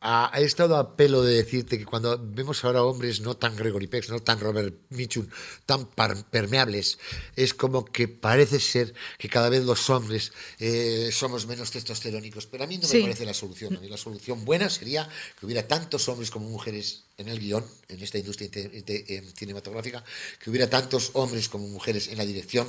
[0.00, 3.88] Ha, he estado a pelo de decirte que cuando vemos ahora hombres no tan Gregory
[3.88, 5.26] Peck, no tan Robert Mitchum,
[5.66, 5.86] tan
[6.30, 6.98] permeables,
[7.34, 12.46] es como que parece ser que cada vez los hombres eh, somos menos testosterónicos.
[12.46, 12.98] Pero a mí no Sí.
[12.98, 13.76] me parece la solución.
[13.76, 15.08] A mí la solución buena sería
[15.38, 20.04] que hubiera tantos hombres como mujeres en el guion, en esta industria eh, cinematográfica,
[20.42, 22.68] que hubiera tantos hombres como mujeres en la dirección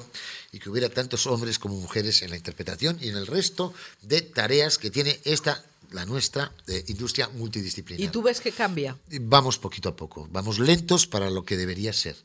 [0.52, 4.22] y que hubiera tantos hombres como mujeres en la interpretación y en el resto de
[4.22, 8.04] tareas que tiene esta, la nuestra, eh, industria multidisciplinar.
[8.04, 8.98] ¿Y tú ves que cambia?
[9.22, 12.16] Vamos poquito a poco, vamos lentos para lo que debería ser.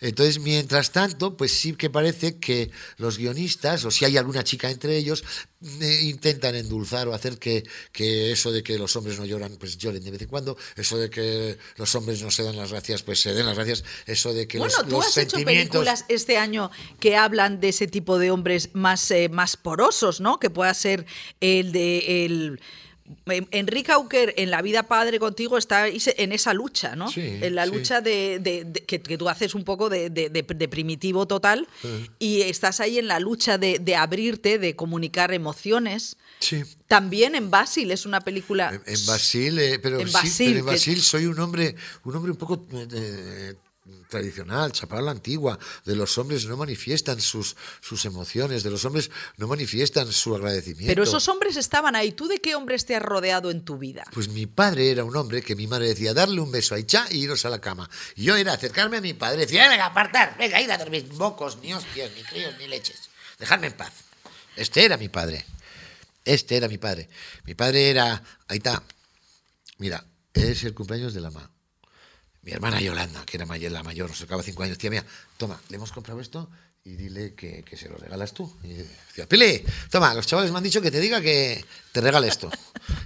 [0.00, 4.70] Entonces, mientras tanto, pues sí que parece que los guionistas, o si hay alguna chica
[4.70, 5.24] entre ellos,
[5.80, 9.76] eh, intentan endulzar o hacer que, que eso de que los hombres no lloran, pues
[9.76, 13.02] lloren de vez en cuando, eso de que los hombres no se dan las gracias,
[13.02, 15.78] pues se den las gracias, eso de que Bueno, los, tú los has hecho sentimientos...
[15.80, 20.38] películas este año que hablan de ese tipo de hombres más, eh, más porosos, ¿no?
[20.38, 21.06] Que pueda ser
[21.40, 22.60] el de el
[23.50, 27.10] Enrique Auker en La vida padre contigo está en esa lucha, ¿no?
[27.10, 27.72] Sí, en la sí.
[27.72, 30.08] lucha de, de- de- que, que tú haces un poco de,
[30.70, 31.66] primitivo total
[32.18, 36.16] y estás ahí en la lucha de, abrirte, de comunicar emociones.
[36.40, 36.62] Sí.
[36.86, 38.70] También en Basil es una película.
[38.86, 41.74] En, en Basil, eh, pero, En sí, Basil, pero en que- Basil soy un hombre,
[42.04, 43.54] un hombre un poco eh,
[44.08, 45.58] tradicional, chaparro a la antigua.
[45.84, 50.90] De los hombres no manifiestan sus, sus emociones, de los hombres no manifiestan su agradecimiento.
[50.90, 52.12] Pero esos hombres estaban ahí.
[52.12, 54.04] ¿Tú de qué hombres te has rodeado en tu vida?
[54.12, 57.06] Pues mi padre era un hombre que mi madre decía darle un beso a Icha
[57.10, 57.88] y iros a la cama.
[58.16, 60.78] Y yo era acercarme a mi padre y decir, "Eh, venga, apartar, venga, ir a
[60.78, 63.08] dormir, mocos, ni hostias, ni críos, ni leches.
[63.38, 63.92] Dejadme en paz.
[64.56, 65.44] Este era mi padre.
[66.24, 67.08] Este era mi padre.
[67.44, 68.82] Mi padre era, ahí está,
[69.78, 71.50] mira, es el cumpleaños de la ma.
[72.48, 75.04] Mi hermana Yolanda, que era la mayor, nos acaba cinco años, tía mía,
[75.36, 76.48] toma, le hemos comprado esto
[76.88, 78.50] y dile que, que se lo regalas tú.
[78.64, 82.28] Y decía, Pili, toma, los chavales me han dicho que te diga que te regale
[82.28, 82.50] esto.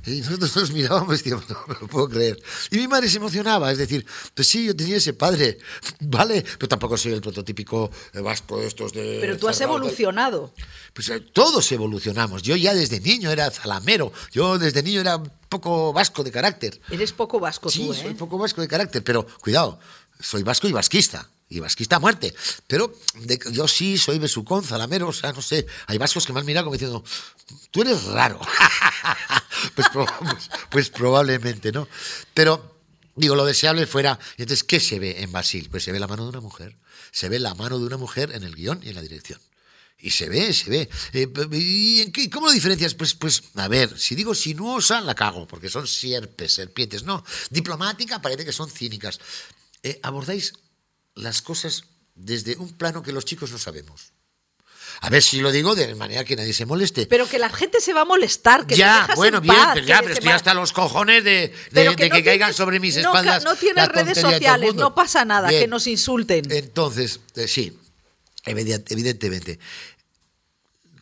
[0.05, 2.41] Y nosotros nos mirábamos y decíamos, no me lo puedo creer.
[2.71, 5.59] Y mi madre se emocionaba, es decir, pues sí, yo tenía ese padre,
[6.01, 9.19] vale, pero tampoco soy el prototípico eh, vasco de estos de...
[9.21, 10.53] Pero tú has cerrado, evolucionado.
[10.93, 12.43] Pues eh, todos evolucionamos.
[12.43, 16.81] Yo ya desde niño era zalamero, yo desde niño era poco vasco de carácter.
[16.91, 18.11] Eres poco vasco Sí, tú, soy ¿eh?
[18.11, 19.79] un poco vasco de carácter, pero cuidado,
[20.23, 21.29] soy vasco y vasquista.
[21.49, 22.35] Y vasquista a muerte.
[22.67, 25.67] Pero de- yo sí soy besucón, zalamero, o sea, no sé.
[25.87, 27.05] Hay vascos que me han mirado como diciendo,
[27.71, 28.41] tú eres raro.
[29.75, 31.87] pues, pues- pues probablemente, ¿no?
[32.33, 32.77] Pero,
[33.17, 34.19] digo, lo deseable fuera.
[34.39, 35.69] Entonces, ¿qué se ve en Basil?
[35.71, 36.75] Pues se ve la mano de una mujer.
[37.11, 39.39] Se ve la mano de una mujer en el guion y en la dirección.
[39.99, 40.89] Y se ve, se ve.
[41.13, 42.95] Eh, ¿Y en qué- cómo lo diferencias?
[42.95, 47.03] Pues, pues, a ver, si digo sinuosa, la cago, porque son sierpes, serpientes.
[47.05, 49.21] No, diplomática parece que son cínicas.
[49.83, 50.55] Eh, abordáis
[51.15, 54.13] las cosas desde un plano que los chicos no sabemos.
[55.01, 57.07] A ver si lo digo de manera que nadie se moleste.
[57.07, 59.87] Pero que la gente se va a molestar, que ya, bueno, en bien, paz, pero
[59.87, 62.57] ya, pero estoy va- hasta los cojones de, de- Pero de que no caigan tienes-
[62.57, 63.43] sobre mis no espaldas.
[63.43, 66.51] no tienes redes sociales, no pasa nada, que nos insulten.
[66.53, 67.77] Entonces, eh, sí,
[68.45, 69.59] evident- evidentemente.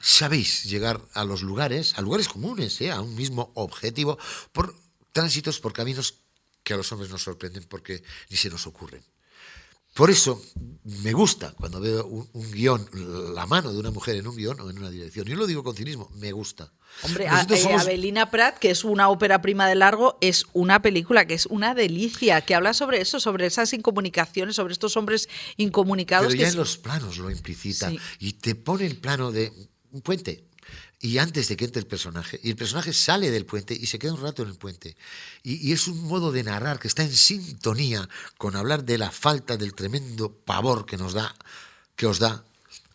[0.01, 2.91] Sabéis llegar a los lugares, a lugares comunes, ¿eh?
[2.91, 4.19] a un mismo objetivo,
[4.53, 4.75] por
[5.13, 6.15] tránsitos, por caminos
[6.63, 9.03] que a los hombres nos sorprenden porque ni se nos ocurren.
[9.95, 10.41] Por eso
[10.85, 12.89] me gusta cuando veo un, un guion,
[13.35, 15.27] la mano de una mujer en un guion o en una dirección.
[15.27, 16.73] Yo lo digo con cinismo, me gusta.
[17.03, 20.81] Hombre, a- eh, somos- Abelina Prat, que es una ópera prima de largo, es una
[20.81, 25.29] película que es una delicia, que habla sobre eso, sobre esas incomunicaciones, sobre estos hombres
[25.57, 26.29] incomunicados.
[26.29, 27.91] Pero que ya en los planos lo implicita.
[27.91, 27.99] Sí.
[28.21, 29.53] Y te pone el plano de
[29.91, 30.45] un puente.
[31.03, 33.99] Y antes de que entre el personaje, y el personaje sale del puente y se
[33.99, 34.97] queda un rato en el puente.
[35.43, 39.11] Y, y es un modo de narrar que está en sintonía con hablar de la
[39.11, 41.35] falta del tremendo pavor que nos da,
[41.97, 42.45] que os da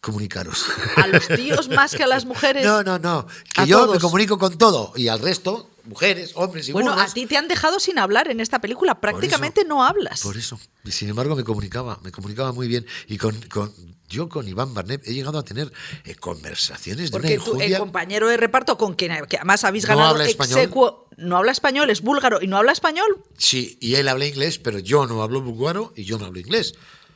[0.05, 0.65] comunicaros.
[0.97, 2.63] A los tíos más que a las mujeres.
[2.63, 3.25] No, no, no.
[3.53, 3.95] Que A yo todos.
[3.95, 4.93] me comunico con todo.
[4.95, 7.11] Y al resto, mujeres, hombres y Bueno, burros.
[7.11, 10.21] a ti te han dejado sin hablar en esta película, prácticamente no hablas.
[10.21, 10.59] Por eso.
[10.83, 12.85] Y sin embargo, me comunicaba, me comunicaba muy bien.
[13.07, 13.73] Y con, con-
[14.07, 15.71] yo con Iván Barnet he llegado a tener
[16.03, 19.85] eh, conversaciones de Porque una tú, el compañero de reparto con quien que además habéis
[19.85, 20.59] No ganado habla español.
[20.59, 23.23] exequo- no habla español, es búlgaro y no habla español.
[23.37, 26.75] Sí, y él habla inglés, pero yo no hablo búlgaro y yo no hablo inglés.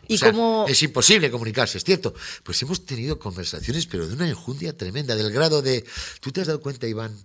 [0.09, 2.13] ¿Y O sea, cómo- Es imposible comunicarse, es cierto.
[2.43, 5.85] Pues hemos tenido conversaciones, pero de una enjundia tremenda, del grado de...
[6.19, 7.15] ¿Tú te has dado cuenta, Iván,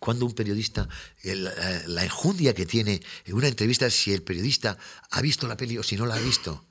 [0.00, 0.88] cuando un periodista,
[1.22, 4.76] el- eh, la enjundia que tiene en una entrevista, si el periodista
[5.10, 6.66] ha visto la peli o si no la ha visto?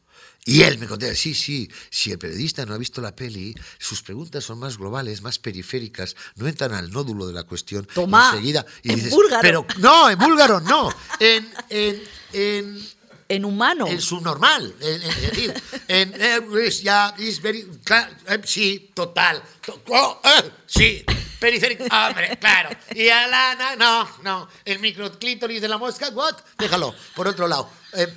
[0.45, 4.01] Y él me contesta, sí, sí, si el periodista no ha visto la peli, sus
[4.01, 7.87] preguntas son más globales, más periféricas, no entran al nódulo de la cuestión
[8.31, 8.65] enseguida.
[8.81, 9.41] Y en dices, búlgaro.
[9.41, 12.01] pero no, en búlgaro no, en, en,
[12.33, 12.87] en,
[13.29, 13.87] En humano.
[13.87, 14.75] en subnormal.
[14.81, 15.53] En, en- es decir,
[15.87, 19.41] en, eh, ya, is very, cla- eh, sí, total.
[19.65, 21.05] to- oh, eh, sí,
[21.39, 22.69] periférico, hombre, claro.
[22.95, 26.35] Y a la, no, no, el microclítoris de la mosca, what?
[26.57, 27.69] Déjalo, por otro lado.
[27.93, 28.07] Eh,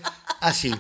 [0.41, 0.73] así.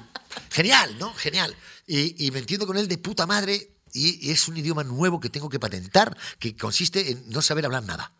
[0.50, 1.12] Genial, ¿no?
[1.14, 1.54] Genial.
[1.86, 5.20] Y, y me entiendo con él de puta madre y, y es un idioma nuevo
[5.20, 8.12] que tengo que patentar que consiste en no saber hablar nada.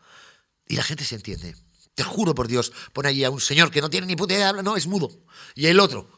[0.69, 1.57] Y la gente se entiende.
[1.95, 4.45] Te juro por Dios, pone allí a un señor que no tiene ni puta idea
[4.45, 5.11] de hablar, no, es mudo.
[5.55, 6.09] Y el otro,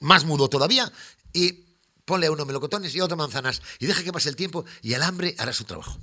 [0.00, 0.90] más mudo todavía,
[1.32, 1.66] y
[2.04, 3.62] ponle a uno melocotones y a otro manzanas.
[3.78, 5.96] Y deja que pase el tiempo y el hambre hará su trabajo.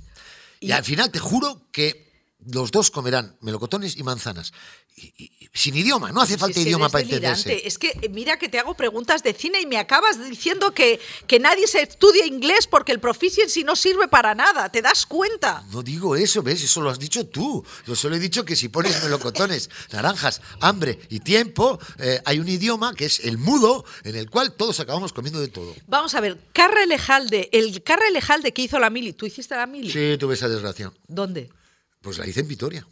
[0.60, 2.07] Y, Y- al final te juro que
[2.46, 4.52] los dos comerán melocotones y manzanas.
[4.96, 7.40] Y- y- y sin idioma, no hace falta es que idioma para delirante.
[7.52, 7.66] entenderse.
[7.68, 11.00] Es que eh, mira que te hago preguntas de cine y me acabas diciendo que,
[11.26, 14.70] que nadie se estudia inglés porque el proficiency no sirve para nada.
[14.70, 15.64] ¿Te das cuenta?
[15.72, 16.62] No digo eso, ¿ves?
[16.62, 17.64] Eso lo has dicho tú.
[17.86, 22.48] Yo solo he dicho que si pones melocotones, naranjas, hambre y tiempo, eh, hay un
[22.48, 25.74] idioma que es el mudo, en el cual todos acabamos comiendo de todo.
[25.86, 29.66] Vamos a ver, Carra Elejalde, el Carra Elejalde que hizo la mili, ¿tú hiciste la
[29.66, 29.90] mili?
[29.92, 30.92] Sí, tuve esa desgracia.
[31.06, 31.50] ¿Dónde?
[32.00, 32.86] Pues la hice en Vitoria.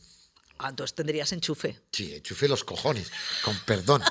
[0.58, 1.80] Ah, entonces tendrías enchufe.
[1.92, 3.10] Sí, enchufé los cojones,
[3.44, 4.02] con perdón.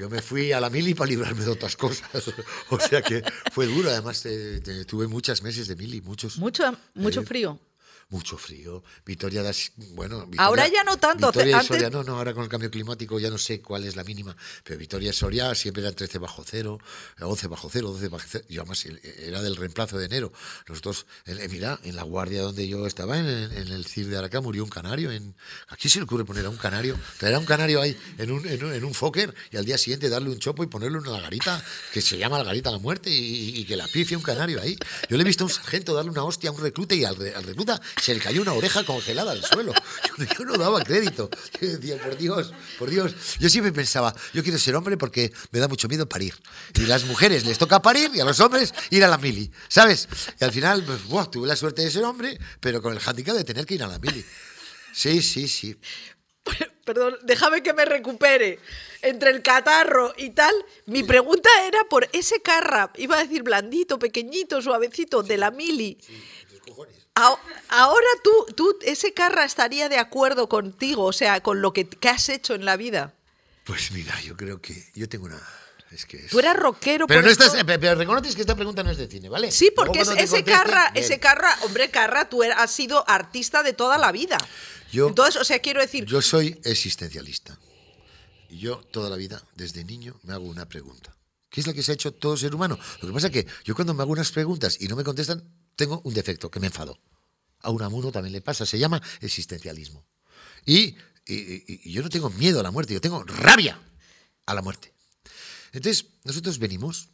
[0.00, 2.02] Yo me fui a la mili para librarme de otras cosas.
[2.70, 3.90] O sea que fue duro.
[3.90, 6.38] Además, eh, te- tuve muchos meses de mili, muchos.
[6.38, 7.60] Mucho, mucho Eh, frío.
[8.12, 8.84] Mucho frío.
[9.06, 9.72] Vitoria das.
[9.94, 10.26] Bueno.
[10.26, 12.70] Vitoria- Ahora ya no tanto, Vitoria y antes- Soria, no, no, ahora con el cambio
[12.70, 14.36] climático ya no sé cuál es la mínima.
[14.64, 16.78] Pero Vitoria y Soria siempre eran 13 bajo cero,
[17.20, 18.44] 11 bajo cero, 12 bajo cero.
[18.50, 20.30] Yo además era del reemplazo de enero.
[20.68, 24.18] Nosotros, en- eh, mira, en la guardia donde yo estaba, en, en el CIR de
[24.18, 25.10] Aracá, murió un canario.
[25.10, 25.34] En,
[25.68, 26.98] ¿A quién se le ocurre poner a un canario?
[27.18, 29.78] Traer a un canario ahí en un, en un, en un fokker y al día
[29.78, 33.08] siguiente darle un chopo y ponerle una lagarita que se llama lagarita a la muerte
[33.08, 34.76] y, y que la pifie un canario ahí.
[35.08, 37.16] Yo le he visto a un sargento darle una hostia a un recluta y al
[37.16, 39.72] recluta se le cayó una oreja congelada al suelo.
[40.18, 41.30] Yo, yo no daba crédito.
[41.60, 43.14] Yo decía, por Dios, por Dios.
[43.38, 46.34] Yo siempre pensaba, yo quiero ser hombre porque me da mucho miedo parir.
[46.74, 50.08] Y las mujeres les toca parir y a los hombres ir a la mili, ¿sabes?
[50.40, 53.36] Y al final, pues, buah, tuve la suerte de ser hombre, pero con el handicap
[53.36, 54.24] de tener que ir a la mili.
[54.92, 55.76] Sí, sí, sí.
[56.84, 58.58] Perdón, déjame que me recupere.
[59.02, 60.52] Entre el catarro y tal,
[60.86, 65.98] mi pregunta era por ese carra, iba a decir blandito, pequeñito, suavecito, de la mili.
[66.08, 71.88] A- Ahora tú, tú, ese carra estaría de acuerdo contigo, o sea, con lo que,
[71.88, 73.14] que has hecho en la vida.
[73.64, 75.40] Pues mira, yo creo que yo tengo una...
[75.90, 78.82] Es que es- Tú eras rockero, Pero, por no estás, pero, reconoces que esta pregunta
[78.82, 79.50] no es de cine, ¿vale?
[79.52, 81.04] Sí, porque es- ese carra, bien.
[81.04, 84.38] ese carra, hombre, carra, tú has sido artista de toda la vida.
[84.90, 87.58] Yo- Entonces, o sea, quiero decir, Yo soy existencialista.
[88.48, 91.14] Y yo toda la vida, desde niño, me hago una pregunta.
[91.50, 92.78] ¿Qué es la que se ha hecho todo ser humano?
[93.02, 95.42] Lo que pasa es que yo cuando me hago unas preguntas y no me contestan,
[95.76, 96.98] tengo un defecto, que me enfado.
[97.60, 100.04] A un amuno también le pasa, se llama existencialismo.
[100.66, 103.78] Y- y yo no tengo miedo a la muerte, yo tengo rabia
[104.46, 104.92] a la muerte.
[105.72, 107.08] Entonces, nosotros venimos,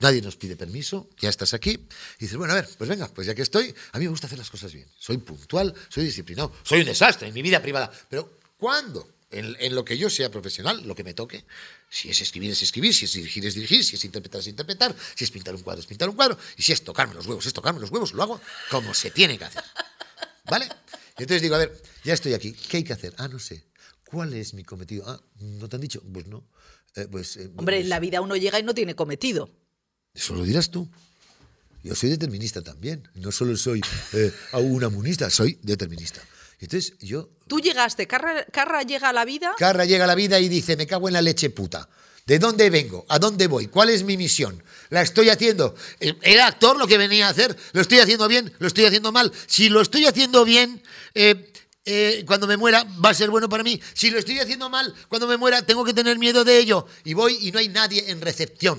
[0.00, 1.86] nadie nos pide permiso, ya estás aquí, y
[2.18, 4.38] dices, bueno, a ver, pues venga, pues ya que estoy, a mí me gusta hacer
[4.38, 4.88] las cosas bien.
[4.98, 9.08] Soy puntual, soy disciplinado, soy un desastre en mi vida privada, pero ¿cuándo?
[9.30, 11.44] En, en lo que yo sea profesional, lo que me toque,
[11.90, 14.96] si es escribir es escribir, si es dirigir es dirigir, si es interpretar es interpretar,
[15.14, 17.44] si es pintar un cuadro es pintar un cuadro, y si es tocarme los huevos
[17.44, 19.62] es tocarme los huevos, lo hago como se tiene que hacer.
[20.46, 20.66] ¿Vale?
[21.18, 23.14] Y entonces digo, a ver, ya estoy aquí, ¿qué hay que hacer?
[23.18, 23.66] Ah, no sé.
[24.06, 25.04] ¿Cuál es mi cometido?
[25.06, 26.00] Ah, ¿no te han dicho?
[26.10, 26.46] Pues no.
[26.94, 29.50] Eh, pues, eh, hombre, pues- en la vida uno llega y no tiene cometido.
[30.14, 30.88] eso lo dirás tú.
[31.84, 33.08] Yo soy determinista también.
[33.14, 33.82] No solo soy
[34.14, 36.22] eh, un amunista, soy determinista.
[36.60, 37.30] Entonces yo...
[37.46, 39.54] Tú llegaste, Carra, Carra llega a la vida.
[39.58, 41.88] Carra llega a la vida y dice, me cago en la leche puta.
[42.26, 43.06] ¿De dónde vengo?
[43.08, 43.68] ¿A dónde voy?
[43.68, 44.62] ¿Cuál es mi misión?
[44.90, 45.74] ¿La estoy haciendo?
[45.98, 47.56] Eh, ¿Era actor lo que venía a hacer?
[47.72, 48.52] ¿Lo estoy haciendo bien?
[48.58, 49.32] ¿Lo estoy haciendo mal?
[49.46, 50.82] Si lo estoy haciendo bien,
[51.14, 51.50] eh,
[51.86, 53.80] eh, cuando me muera va a ser bueno para mí.
[53.94, 56.86] Si lo estoy haciendo mal, cuando me muera tengo que tener miedo de ello.
[57.02, 58.78] Y voy y no hay nadie en recepción.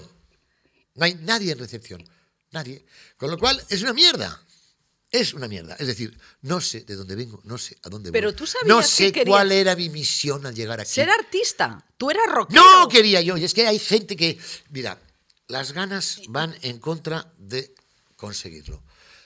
[0.93, 2.07] No hay nadie en recepción.
[2.51, 2.85] Nadie.
[3.17, 4.43] Con lo cual es una mierda.
[5.11, 5.75] Es una mierda.
[5.79, 8.13] Es decir, no sé de dónde vengo, no sé a dónde voy.
[8.13, 10.91] Pero tú sabías No sé cuál era mi misión al llegar aquí.
[10.91, 11.83] Ser artista.
[11.97, 12.61] Tú eras rockero.
[12.61, 13.35] No quería yo.
[13.35, 14.37] Y es que hay gente que.
[14.69, 14.99] Mira,
[15.47, 17.73] las ganas van en contra de
[18.17, 18.83] conseguirlo.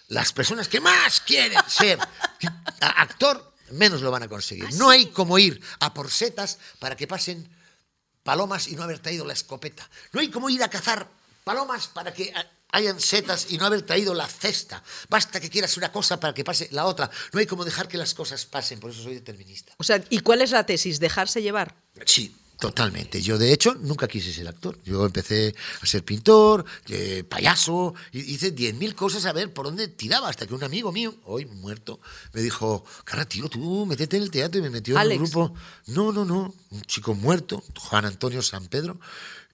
[0.08, 2.00] Las personas que más quieren ser
[2.80, 4.74] actor, menos lo van a conseguir.
[4.76, 7.50] No hay como ir a por setas para que pasen
[8.24, 9.89] palomas y no haber traído la escopeta.
[10.13, 11.10] No hay como ir a cazar
[11.43, 12.34] palomas para que
[12.73, 14.83] hayan setas y no haber traído la cesta.
[15.09, 17.09] Basta que quieras una cosa para que pase la otra.
[17.31, 18.79] No hay como dejar que las cosas pasen.
[18.79, 19.73] Por eso soy determinista.
[19.77, 20.99] O sea, ¿y cuál es la tesis?
[20.99, 21.75] ¿Dejarse llevar?
[22.05, 23.21] Sí, Totalmente.
[23.21, 24.79] Yo, de hecho, nunca quise ser actor.
[24.86, 30.29] Yo empecé a ser pintor, eh, payaso, hice 10.000 cosas a ver por dónde tiraba,
[30.29, 31.99] hasta que un amigo mío, hoy muerto,
[32.31, 35.53] me dijo, cara, tío, tú métete en el teatro y me metió en un grupo.
[35.88, 38.97] No, no, no, un chico muerto, Juan Antonio San Pedro,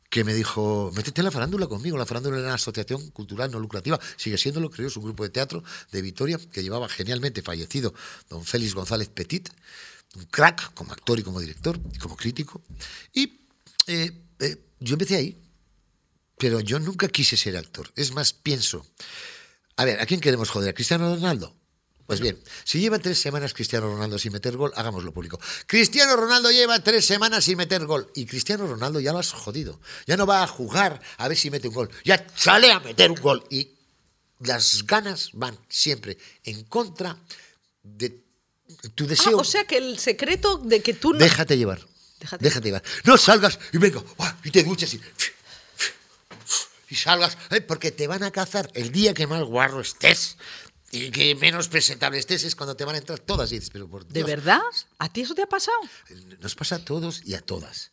[0.10, 1.98] que me dijo, métete en la farándula conmigo.
[1.98, 5.30] La farándula era una asociación cultural no lucrativa, sigue siéndolo, creo, es un grupo de
[5.30, 7.94] teatro de Vitoria que llevaba genialmente fallecido
[8.30, 9.50] don Félix González Petit
[10.16, 12.62] un crack como actor y como director y como crítico.
[13.14, 13.42] Y
[13.88, 15.38] eh, eh, yo empecé ahí,
[16.38, 17.92] pero yo nunca quise ser actor.
[17.96, 18.86] Es más, pienso,
[19.76, 20.70] a ver, ¿a quién queremos joder?
[20.70, 21.56] ¿A Cristiano Ronaldo?
[22.10, 25.40] Pues bien, si lleva tres semanas Cristiano Ronaldo sin meter gol, hagámoslo público.
[25.68, 28.10] Cristiano Ronaldo lleva tres semanas sin meter gol.
[28.16, 29.80] Y Cristiano Ronaldo ya lo has jodido.
[30.08, 31.92] Ya no va a jugar a ver si mete un gol.
[32.04, 33.44] Ya sale a meter un gol.
[33.52, 33.76] Y
[34.40, 37.16] las ganas van siempre en contra
[37.84, 38.24] de
[38.96, 39.38] tu deseo.
[39.38, 41.20] Ah, o sea que el secreto de que tú no.
[41.20, 41.80] Déjate llevar.
[42.40, 42.84] Déjate, llevar.
[43.04, 44.02] No salgas y venga,
[44.44, 45.02] y te duches y.
[46.90, 50.38] Y salgas, eh, porque te van a cazar el día que más guarro estés
[50.92, 53.88] y que menos presentable estés es cuando te van a entrar todas y dices, pero
[53.88, 54.62] por ¿De verdad?
[54.98, 55.78] ¿A ti eso te ha pasado?
[56.40, 57.92] Nos pasa a todos y a todas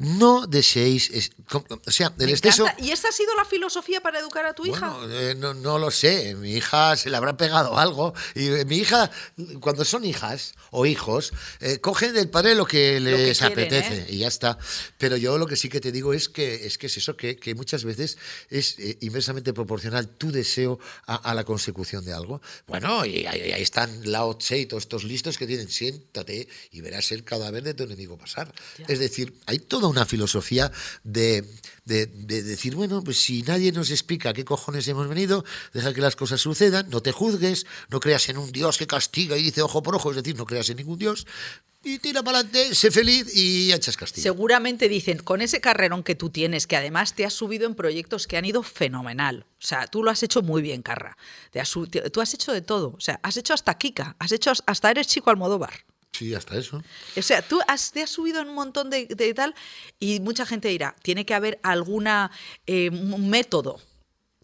[0.00, 2.66] no deseéis, o sea, el exceso...
[2.78, 4.96] ¿Y esta ha sido la filosofía para educar a tu hija?
[5.10, 8.78] Eh, no, no, lo sé, mi hija se le habrá pegado algo y eh, mi
[8.78, 9.10] hija,
[9.60, 14.28] cuando son hijas o hijos, eh, cogen del padre lo que les apetece y ya
[14.28, 14.56] está.
[14.96, 17.36] Pero yo lo que sí que te digo es que es, que es eso, que,
[17.36, 18.16] que muchas veces
[18.48, 22.40] es inversamente proporcional tu deseo a, la consecución de algo.
[22.66, 27.12] Bueno, y ahí, están Lao Tse y todos estos listos que tienen, siéntate y verás
[27.12, 28.50] el cadáver de tu enemigo pasar.
[28.88, 30.70] Es decir, hay todo una filosofía
[31.04, 31.44] de,
[31.84, 36.40] decir, bueno, pues si nadie nos explica qué cojones hemos venido, deja que las cosas
[36.40, 39.96] sucedan, no te juzgues, no creas en un Dios que castiga y dice ojo por
[39.96, 41.26] ojo, es decir, no creas en ningún Dios,
[41.82, 44.22] y tira para adelante, sé feliz y echas castigo.
[44.22, 48.26] Seguramente dicen, con ese carrerón que tú tienes, que además te has subido en proyectos
[48.26, 49.46] que han ido fenomenal.
[49.58, 51.16] O sea, tú lo has hecho muy bien, Carra.
[51.50, 51.62] Te
[52.12, 52.94] tú has hecho de todo.
[52.96, 55.72] O sea, has hecho hasta Kika, has hecho hasta eres chico Almodóvar.
[56.12, 56.82] Sí, hasta eso.
[57.16, 59.54] O sea, tú has, te has subido en un montón de, tal
[59.98, 62.30] y mucha gente dirá, tiene que haber alguna
[62.66, 63.80] eh, método.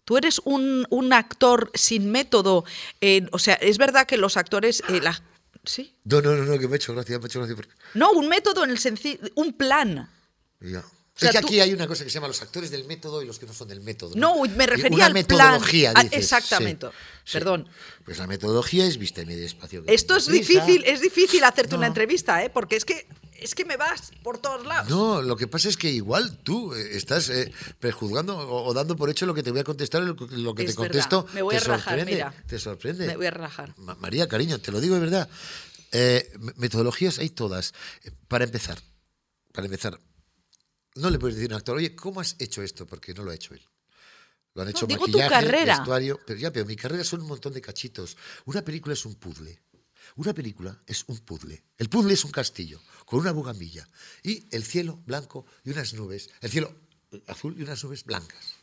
[0.05, 2.63] Tú eres un, actor sin método.
[3.01, 4.81] Eh, o sea, es verdad que los actores...
[4.89, 5.01] Eh,
[5.65, 5.93] ¿Sí?
[6.05, 7.75] No, no, no, que me he hecho gracia, me he hecho gracia.
[7.93, 10.09] No, un método en el sencillo, un plan.
[10.61, 10.83] Ya
[11.19, 13.39] es que aquí hay una cosa que se llama los actores del método y los
[13.39, 14.11] que no son del método.
[14.15, 16.07] No, me refería al metodología, plan.
[16.11, 16.87] Ah, exactamente.
[17.31, 17.67] Perdón.
[18.05, 19.83] Pues la metodología es vista en medio espacio.
[19.87, 22.49] Esto es difícil, es difícil hacerte una entrevista, ¿eh?
[22.49, 23.07] porque es que
[23.39, 24.89] es que me vas por todos lados.
[24.89, 29.09] No, lo que pasa es que igual tú eh, estás eh, prejuzgando o, dando por
[29.09, 31.27] hecho lo que te voy a contestar, lo, lo que te contesto.
[31.33, 32.33] Me voy te a relajar, mira.
[32.47, 33.05] Te sorprende.
[33.07, 33.75] Me voy a relajar.
[33.99, 35.29] María, cariño, te lo digo de verdad.
[35.91, 37.73] Eh, metodologías hay todas.
[38.27, 38.79] Para empezar,
[39.53, 39.99] para empezar,
[40.97, 42.85] no le puedes decir a un actor, oye, ¿cómo has hecho esto?
[42.85, 43.61] Porque no lo ha hecho él.
[44.53, 48.17] Lo han hecho maquillaje, vestuario, pero ya, pero mi carrera son un montón de cachitos.
[48.45, 49.61] Una película es un puzzle.
[50.15, 51.63] Una película es un puzzle.
[51.77, 53.87] El puzzle es un castillo con una bugambilla
[54.23, 56.73] y el cielo blanco y unas nubes, el cielo
[57.27, 58.55] azul y unas nubes blancas.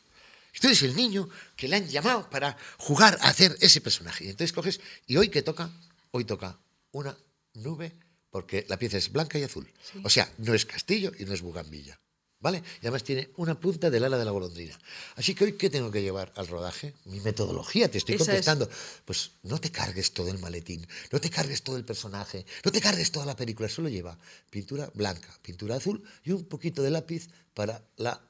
[0.53, 4.25] Entonces el niño que le han llamado para jugar a hacer ese personaje.
[4.25, 5.70] Y entonces coges y hoy que toca,
[6.11, 6.59] hoy toca
[6.92, 7.16] una
[7.55, 7.97] nube
[8.31, 9.73] porque la pieza es blanca y azul.
[10.03, 12.01] O sea, no es castillo y no es bugambilla.
[12.44, 12.59] ¿Vale?
[12.59, 14.78] Y además tiene una punta del ala de la golondrina.
[15.16, 16.92] Así que hoy, ¿qué tengo que llevar al rodaje?
[17.07, 18.68] Mi metodología, te estoy contestando.
[19.07, 22.83] Pues no te cargues todo el maletín, no te cargues todo el personaje, no te
[22.83, 24.18] cargues toda la película, solo lleva
[24.50, 28.20] pintura blanca, pintura azul y un poquito de lápiz para la,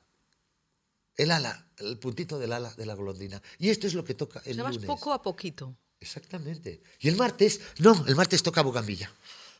[1.16, 3.42] el ala, el puntito del ala de la golondrina.
[3.59, 4.79] Y esto es lo que toca el lunes.
[4.85, 5.74] poco a poquito.
[5.98, 6.81] Exactamente.
[7.00, 9.11] Y el martes, no, el martes toca bugambilla.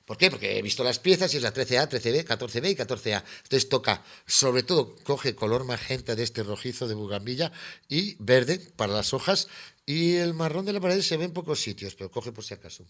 [0.05, 0.31] ¿Por qué?
[0.31, 3.25] Porque he visto las piezas y es la 13A, 13B, 14B y 14A.
[3.45, 7.53] Entonces toca, sobre todo, coge color magenta de este rojizo de bugambilla
[7.89, 9.49] y verde para las hojas
[9.87, 12.53] y el marrón de la pared se ve en pocos sitios, pero coge por si
[12.53, 12.87] acaso.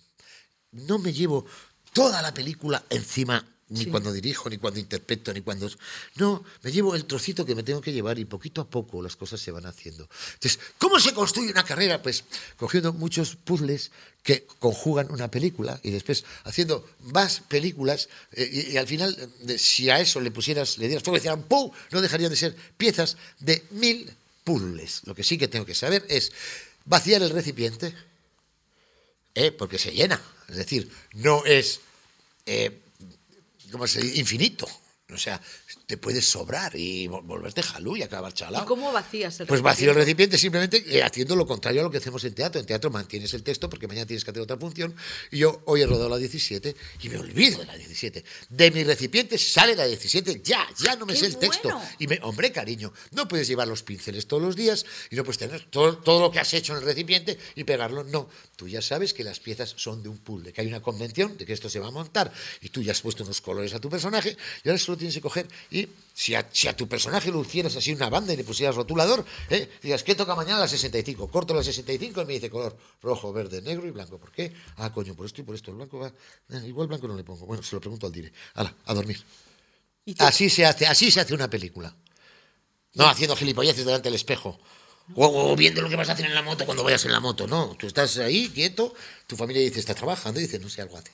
[0.72, 1.46] No me llevo
[1.92, 5.68] toda la película encima ni cuando dirijo, ni cuando interpreto, ni cuando...
[6.16, 9.16] No, me llevo el trocito que me tengo que llevar y poquito a poco las
[9.16, 10.08] cosas se van haciendo.
[10.34, 12.02] Entonces, ¿cómo se construye una carrera?
[12.02, 12.24] Pues
[12.56, 13.90] cogiendo muchos puzzles
[14.22, 19.90] que conjugan una película y después haciendo más películas eh, y, al final, eh, si
[19.90, 23.16] a eso le pusieras, le dieras fuego y decían ¡pum!, no dejarían de ser piezas
[23.40, 24.10] de mil
[24.44, 25.02] puzzles.
[25.04, 26.32] Lo que sí que tengo que saber es
[26.84, 27.94] vaciar el recipiente,
[29.34, 30.20] eh, porque se llena.
[30.48, 31.80] Es decir, no es...
[33.70, 34.20] ¿cómo se dice?
[34.20, 34.68] Infinito.
[35.12, 35.40] O sea,
[35.86, 38.64] te puedes sobrar y volverte jalú y acabar chalado.
[38.64, 41.90] ¿Y cómo vacías el Pues vacío el recipiente simplemente eh, haciendo lo contrario a lo
[41.90, 42.60] que hacemos en teatro.
[42.60, 44.94] En teatro mantienes el texto porque mañana tienes que hacer otra función
[45.30, 48.24] y yo hoy he rodado la 17 y me olvido de la 17.
[48.48, 51.70] De mi recipiente sale la 17 ya, ya no me sé el texto.
[51.98, 55.38] Y me, hombre, cariño, no puedes llevar los pinceles todos los días y no puedes
[55.38, 58.04] tener todo, todo lo que has hecho en el recipiente y pegarlo.
[58.04, 61.36] No, tú ya sabes que las piezas son de un puzzle, que hay una convención
[61.36, 62.32] de que esto se va a montar
[62.62, 65.20] y tú ya has puesto unos colores a tu personaje y ahora solo tienes que
[65.20, 68.44] coger y si a, si a, tu personaje lo hicieras así una banda y le
[68.44, 69.68] pusieras rotulador, ¿eh?
[69.82, 71.26] digas, ¿qué toca mañana a las 65?
[71.26, 74.18] Corto las 65 y me dice color rojo, verde, negro y blanco.
[74.18, 74.52] ¿Por qué?
[74.76, 75.72] Ah, coño, por esto y por esto.
[75.72, 76.06] El blanco va.
[76.06, 77.44] Eh, igual blanco no le pongo.
[77.46, 78.32] Bueno, se lo pregunto al dire.
[78.54, 79.20] Hala, a dormir.
[80.18, 81.92] Así se hace, así se hace una película.
[82.92, 84.60] No haciendo gilipolleces delante del espejo.
[85.16, 87.48] O, viendo lo que vas a hacer en la moto cuando vayas en la moto.
[87.48, 88.94] No, tú estás ahí, quieto,
[89.26, 91.10] tu familia dice, está trabajando, y dice, no sé, algo hace.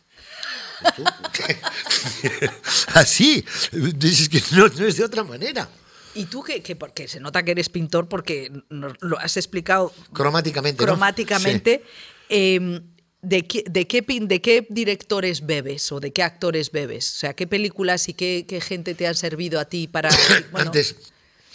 [2.94, 5.68] Así, dices que no, es de otra manera.
[6.14, 6.60] ¿Y tú qué?
[6.76, 10.84] porque se nota que eres pintor porque lo has explicado cromáticamente.
[10.84, 11.84] Cromáticamente.
[12.28, 12.82] Em,
[13.22, 17.12] ¿de, qué, de, qué, ¿De qué directores bebes o de qué actores bebes?
[17.12, 20.10] O sea, ¿qué películas y qué, gente te han servido a ti para...
[20.54, 20.96] Antes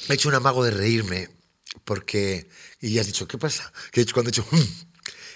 [0.08, 1.30] he hecho un amago de reírme
[1.84, 2.48] porque...
[2.82, 3.72] Y has dicho, ¿qué pasa?
[3.92, 4.46] Que he hecho cuando he hecho...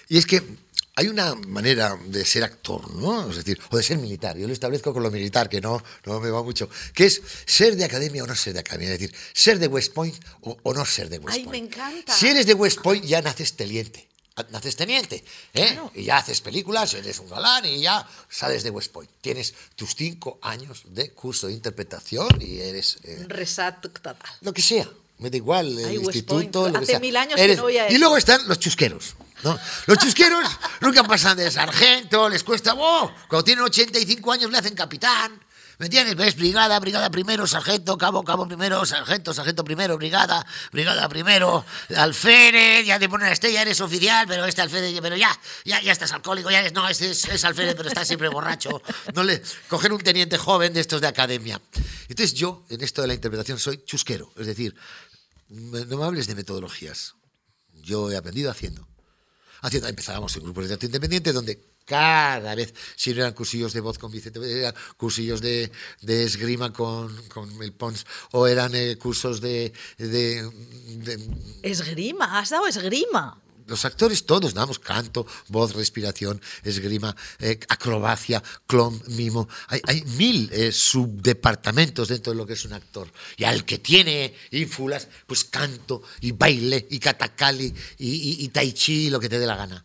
[0.08, 0.42] Y es que
[0.96, 3.30] hay una manera de ser actor, ¿no?
[3.30, 4.36] Es decir, o de ser militar.
[4.36, 6.68] Yo lo establezco con lo militar, que no, no me va mucho.
[6.94, 8.92] Que es ser de academia o no ser de academia.
[8.92, 11.46] Es decir, ser de West Point o, no ser de West Point.
[11.46, 12.12] Ay, me encanta.
[12.12, 14.08] Si eres de West Point, ya naces teniente.
[14.50, 15.22] Naces teniente,
[15.52, 15.78] ¿eh?
[15.94, 19.10] Y ya haces películas, eres un galán y ya sales de West Point.
[19.20, 22.98] Tienes tus cinco años de curso de interpretación y eres.
[23.04, 24.16] Eh, Resat total.
[24.40, 24.88] Lo que sea.
[25.18, 26.70] Me da igual, el instituto.
[26.70, 29.14] Lo Hace mil años que no voy a Y luego están los chusqueros.
[29.86, 30.44] Los chusqueros
[30.80, 35.40] nunca pasan de sargento, les cuesta, oh, cuando tienen 85 años le hacen capitán.
[35.80, 36.14] ¿Me entiendes?
[36.14, 36.36] ¿Ves?
[36.36, 41.64] Brigada, brigada primero, sargento, cabo, cabo primero, sargento, sargento primero, brigada, brigada primero,
[41.96, 45.34] alférez, ya te ponen la estrella, eres oficial, pero este alférez, pero ya,
[45.64, 48.82] ya, ya estás alcohólico, ya eres, no, este es, es alférez, pero está siempre borracho.
[49.14, 51.58] No le, coger un teniente joven de estos de academia.
[52.08, 54.76] Entonces yo, en esto de la interpretación, soy chusquero, es decir,
[55.48, 57.14] no me hables de metodologías.
[57.72, 58.89] Yo he aprendido haciendo
[59.62, 64.12] empezábamos en grupos de teatro independiente donde cada vez, si eran cursillos de voz con
[64.12, 65.70] Vicente, eran cursillos de,
[66.06, 70.48] esgrima con, con, el Pons, o eran eh, cursos de, de,
[71.62, 72.38] ¿Esgrima?
[72.38, 73.40] ¿Has dado esgrima?
[73.70, 79.48] Los actores todos damos canto, voz, respiración, esgrima, eh, acrobacia, clon, mimo.
[79.68, 83.06] Hay, mil eh, subdepartamentos dentro de lo que es un actor.
[83.36, 89.08] Y al que tiene ínfulas, pues canto y baile y katakali y, y tai chi,
[89.08, 89.84] lo que te dé la gana.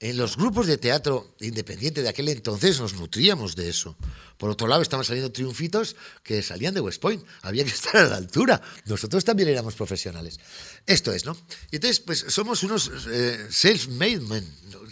[0.00, 3.96] En los grupos de teatro independiente de aquel entonces nos nutríamos de eso.
[4.36, 7.24] Por otro lado, estaban saliendo triunfitos que salían de West Point.
[7.42, 8.62] Había que estar a la altura.
[8.86, 10.38] Nosotros también éramos profesionales.
[10.86, 11.36] Esto es, ¿no?
[11.72, 14.48] Y entonces, pues somos unos eh, self-made men,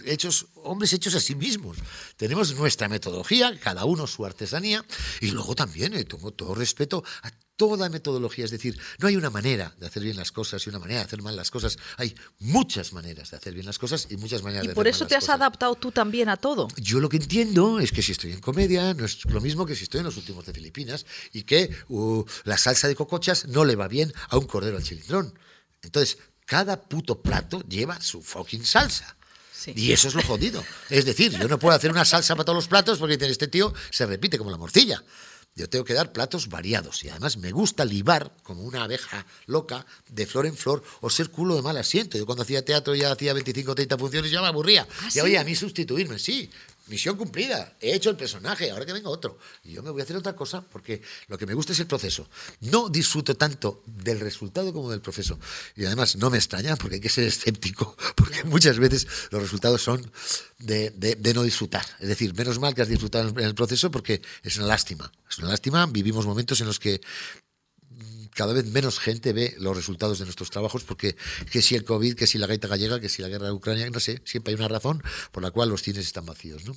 [0.07, 1.79] hechos, hombres hechos a sí mismos.
[2.17, 4.85] Tenemos nuestra metodología, cada uno su artesanía,
[5.21, 8.45] y luego también eh, tengo todo respeto a toda metodología.
[8.45, 11.07] Es decir, no hay una manera de hacer bien las cosas y una manera de
[11.07, 11.79] hacer mal las cosas.
[11.97, 14.95] Hay muchas maneras de hacer bien las cosas y muchas maneras de hacer mal las
[14.95, 15.01] cosas.
[15.01, 16.69] ¿Y por eso te has adaptado tú también a todo?
[16.77, 19.75] Yo lo que entiendo es que si estoy en comedia no es lo mismo que
[19.75, 23.65] si estoy en los últimos de Filipinas y que uh, la salsa de cocochas no
[23.65, 25.37] le va bien a un cordero al chilindrón.
[25.83, 29.17] Entonces, cada puto plato lleva su fucking salsa.
[29.75, 30.65] Y eso es lo jodido.
[30.91, 33.75] Es decir, yo no puedo hacer una salsa para todos los platos porque este tío
[33.91, 35.03] se repite como la morcilla.
[35.57, 39.87] Yo tengo que dar platos variados y además me gusta libar como una abeja loca
[40.11, 42.19] de flor en flor o ser culo de mal asiento.
[42.19, 44.87] Yo cuando hacía teatro ya hacía 25 o 30 funciones ya me aburría.
[45.01, 46.51] ¿Ah, y oye, a mí sustituirme, sí.
[46.89, 49.39] Misión cumplida, he hecho el personaje, ahora que venga otro.
[49.65, 51.87] Y yo me voy a hacer otra cosa porque lo que me gusta es el
[51.87, 52.29] proceso.
[52.61, 55.39] No disfruto tanto del resultado como del proceso.
[55.75, 59.83] Y además no me extraña porque hay que ser escéptico, porque muchas veces los resultados
[59.83, 60.11] son
[60.59, 61.85] de, de, no disfrutar.
[61.99, 65.11] Es decir, menos mal que has disfrutado en el proceso porque es una lástima.
[65.29, 67.01] Es una lástima, vivimos momentos en los que
[68.37, 71.17] cada vez menos gente ve los resultados de nuestros trabajos porque
[71.51, 73.89] que si el COVID, que si la gaita gallega, que si la guerra de Ucrania,
[73.91, 76.77] no sé, siempre hay una razón por la cual los cines están vacíos, ¿no?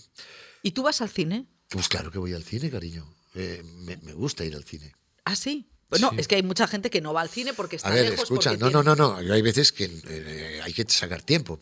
[0.64, 1.48] ¿Y tú vas al cine?
[1.68, 3.06] Pues claro que voy al cine, cariño.
[3.36, 4.96] Eh, me, gusta ir al cine.
[5.26, 5.70] ¿Ah, sí?
[5.90, 8.12] Bueno, es que hay mucha gente que no va al cine porque está a ver,
[8.12, 8.24] lejos.
[8.24, 9.18] Escucha, no, no, no, no.
[9.18, 11.60] Hay veces que eh, hay que sacar tiempo.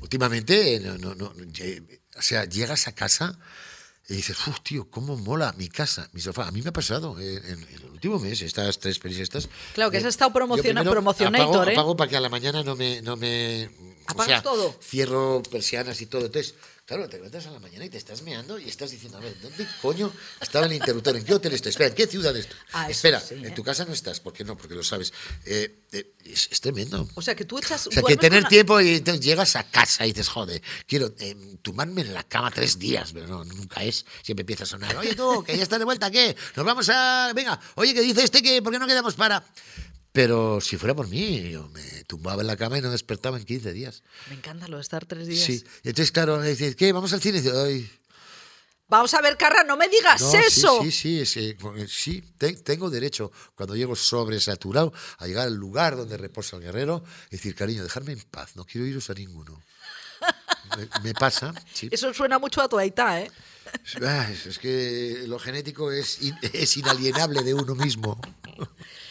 [0.00, 3.38] últimamente, no, no, o sea, llegas a casa
[4.08, 6.48] y dices, uff, tío, cómo mola mi casa, mi sofá.
[6.48, 9.30] A mí me ha pasado en, el último mes, estas tres pelis.
[9.72, 11.72] Claro, que has estado promocionando, apago, ¿eh?
[11.72, 13.00] apago para que a la mañana no me...
[13.00, 13.70] No me
[14.06, 14.74] ¿Apagas todo?
[14.82, 16.26] Cierro persianas y todo.
[16.26, 16.54] Entonces,
[16.86, 19.34] Claro, te levantas a la mañana y te estás meando y estás diciendo, a ver,
[19.40, 21.16] ¿dónde coño estaba el interruptor?
[21.16, 21.70] ¿En qué hotel estoy?
[21.70, 22.58] Espera, ¿en qué ciudad estoy?
[22.74, 23.50] Ah, Espera, sí, en ¿eh?
[23.52, 24.20] tu casa no estás.
[24.20, 24.54] ¿Por qué no?
[24.54, 25.10] Porque lo sabes.
[25.46, 27.08] Eh, eh, es, es tremendo.
[27.14, 27.86] O sea, que tú echas...
[27.86, 31.10] O sea, que tener tiempo y entonces llegas a casa y dices, joder, quiero
[31.62, 34.04] tumbarme en la cama tres días, pero no, nunca es.
[34.22, 36.36] Siempre empieza a sonar, oye tú, que ya estás de vuelta, ¿qué?
[36.54, 37.32] Nos vamos a...
[37.34, 39.42] Venga, oye, que dice este que, ¿por qué no quedamos para...?
[40.14, 43.44] Pero si fuera por mí, yo me tumbaba en la cama y no despertaba en
[43.44, 44.04] 15 días.
[44.28, 45.44] Me encanta lo de estar tres días.
[45.44, 46.92] Sí, entonces, claro, me dices, ¿qué?
[46.92, 47.38] ¿Vamos al cine?
[47.38, 47.90] Y dice, "Ay,
[48.86, 50.78] Vamos a ver, Carra, no me digas no, sí, eso.
[50.82, 51.56] Sí, sí,
[51.88, 57.02] sí, te- tengo derecho, cuando llego sobresaturado, a llegar al lugar donde reposa el guerrero
[57.30, 59.60] y decir, cariño, dejarme en paz, no quiero iros a ninguno.
[60.76, 61.88] Me, me pasa, sí.
[61.90, 63.30] Eso suena mucho a tu aita, ¿eh?
[64.02, 68.20] Ah, Es, es que lo genético es, in- es inalienable de uno mismo.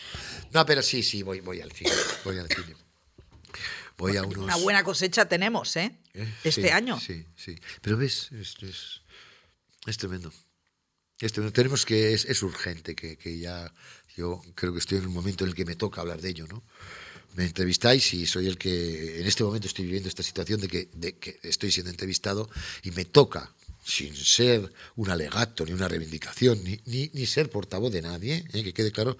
[0.54, 1.92] No, pero sí, sí, voy, voy al cine.
[2.24, 2.76] Voy al cine.
[3.98, 4.44] Voy a unos.
[4.44, 5.96] Una buena cosecha tenemos, ¿eh?
[6.14, 6.28] ¿eh?
[6.44, 7.00] Este Sí, año.
[7.00, 7.56] Sí, sí.
[7.82, 8.56] Pero ves, es,
[9.86, 10.32] es tremendo.
[11.20, 11.54] Es tremendo.
[11.54, 12.14] Tenemos que.
[12.14, 13.72] Es, es urgente que, que ya.
[14.16, 16.46] Yo creo que estoy en un momento en el que me toca hablar de ello,
[16.48, 16.64] ¿no?
[17.36, 20.90] Me entrevistáis y soy el que en este momento estoy viviendo esta situación de que,
[20.94, 22.48] de que estoy siendo entrevistado
[22.84, 23.52] y me toca,
[23.84, 28.64] sin ser un alegato, ni una reivindicación, ni, ni, ser portavoz de nadie, ¿eh?
[28.64, 29.18] que quede claro,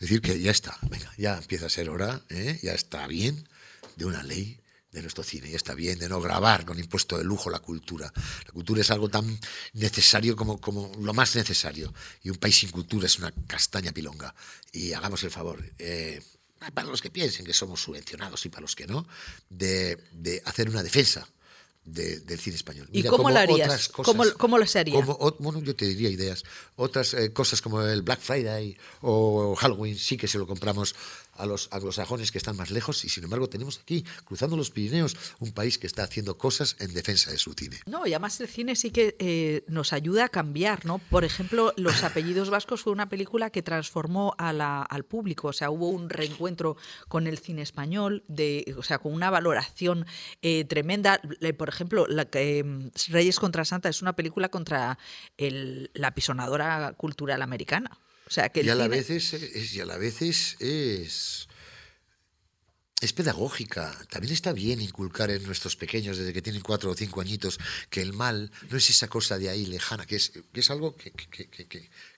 [0.00, 2.58] decir que ya está, venga, ya empieza a ser hora, ¿eh?
[2.62, 3.48] ya está bien
[3.96, 4.60] de una ley
[4.94, 5.50] de nuestro cine.
[5.50, 8.10] Ya está bien de no grabar con impuesto de lujo la cultura.
[8.46, 9.38] La cultura es algo tan
[9.74, 11.92] necesario como, como lo más necesario.
[12.22, 14.34] Y un país sin cultura es una castaña pilonga.
[14.72, 16.22] Y hagamos el favor, eh,
[16.72, 19.06] para los que piensen que somos subvencionados y para los que no,
[19.50, 21.28] de, de hacer una defensa
[21.84, 22.88] de- del cine español.
[22.92, 23.66] ¿Y cómo lo harías?
[23.68, 24.94] otras cosas- ¿Cómo- cómo lo se haría?
[24.94, 26.42] como o- bueno, yo te diría ideas.
[26.76, 30.94] Otras eh, cosas como el Black Friday o Halloween sí que se lo compramos
[31.36, 35.16] a los anglosajones que están más lejos y sin embargo tenemos aquí, cruzando los Pirineos,
[35.40, 37.80] un país que está haciendo cosas en defensa de su cine.
[37.86, 40.98] No, y además el cine sí que eh, nos ayuda a cambiar, ¿no?
[40.98, 44.44] Por ejemplo, Los apellidos vascos fue una película que transformó a
[44.84, 46.76] al público, o sea, hubo un reencuentro
[47.08, 50.06] con el cine español, de, o sea, con una valoración
[50.42, 51.20] eh, tremenda.
[51.58, 54.98] Por ejemplo, la, em, Reyes contra Santa es una película contra
[55.36, 57.90] el- la pisonadora cultural americana.
[58.26, 60.56] O sea, que y a la cine- vez es, es- y a la vez es,
[60.60, 61.48] es
[63.00, 63.94] es pedagógica.
[64.08, 67.58] También está bien inculcar en nuestros pequeños, desde que tienen cuatro o cinco añitos,
[67.90, 70.96] que el mal no es esa cosa de ahí lejana, que es, que es algo
[70.96, 71.66] que, que- que-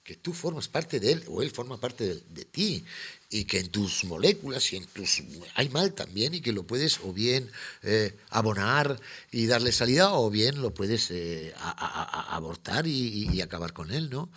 [0.04, 2.84] que- tú formas parte de él o él forma parte de, de ti.
[3.30, 5.24] Y que en tus moléculas y en tus.
[5.56, 7.50] hay mal también y que lo puedes o bien
[7.82, 9.00] eh, abonar
[9.32, 13.72] y darle salida o bien lo puedes eh, a- a- a- abortar y- y acabar
[13.72, 14.30] con él, ¿no?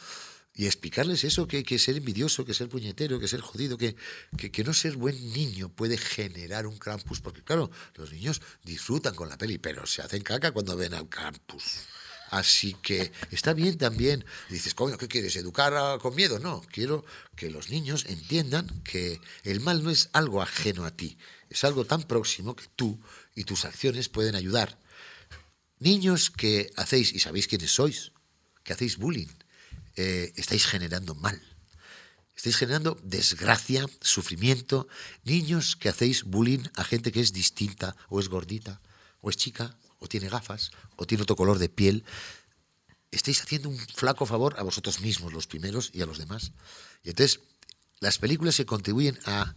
[0.59, 3.95] Y explicarles eso, que, que ser envidioso, que ser puñetero, que ser jodido, que,
[4.35, 7.21] que, que no ser buen niño puede generar un Krampus.
[7.21, 11.07] Porque claro, los niños disfrutan con la peli, pero se hacen caca cuando ven al
[11.07, 11.63] Krampus.
[12.29, 14.25] Así que está bien también.
[14.49, 15.37] Dices, coño, ¿qué quieres?
[15.37, 16.39] ¿Educar con miedo?
[16.39, 17.05] No, quiero
[17.37, 21.17] que los niños entiendan que el mal no es algo ajeno a ti,
[21.49, 22.99] es algo tan próximo que tú
[23.33, 24.77] y tus acciones pueden ayudar.
[25.77, 28.11] Niños que hacéis, y sabéis quiénes sois,
[28.65, 29.29] que hacéis bullying,
[29.95, 31.41] eh, estáis generando mal.
[32.35, 34.87] Estáis generando desgracia, sufrimiento.
[35.23, 38.81] Niños que hacéis bullying a gente que es distinta, o es gordita,
[39.21, 42.05] o es chica, o tiene gafas, o tiene otro color de piel.
[43.11, 46.53] Estáis haciendo un flaco favor a vosotros mismos, los primeros, y a los demás.
[47.03, 47.41] Y entonces,
[47.99, 49.55] las películas que contribuyen a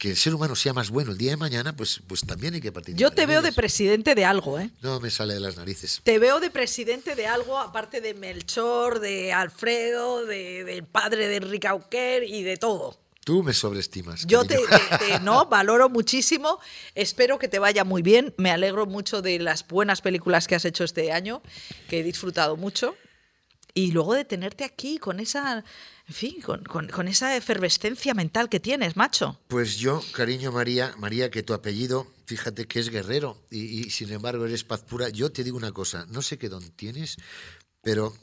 [0.00, 2.62] que el ser humano sea más bueno el día de mañana, pues, pues también hay
[2.62, 2.98] que participar.
[2.98, 4.70] Yo te veo de presidente de algo, ¿eh?
[4.80, 6.00] No me sale de las narices.
[6.02, 11.36] Te veo de presidente de algo, aparte de Melchor, de Alfredo, de- del padre de
[11.36, 12.98] Enrique Auquer y de todo.
[13.24, 14.26] Tú me sobreestimas.
[14.26, 16.58] Yo te, te- te- no, valoro muchísimo.
[16.94, 18.32] Espero que te vaya muy bien.
[18.38, 21.42] Me alegro mucho de las buenas películas que has hecho este año,
[21.90, 22.96] que he disfrutado mucho.
[23.74, 25.64] Y luego de tenerte aquí con esa,
[26.06, 29.40] en fin, con, con- con esa efervescencia mental que tienes, macho.
[29.48, 34.12] Pues yo, cariño María, María, que tu apellido, fíjate que es guerrero y, y sin
[34.12, 35.08] embargo eres paz pura.
[35.08, 37.16] Yo te digo una cosa, no sé qué don tienes,
[37.82, 38.16] pero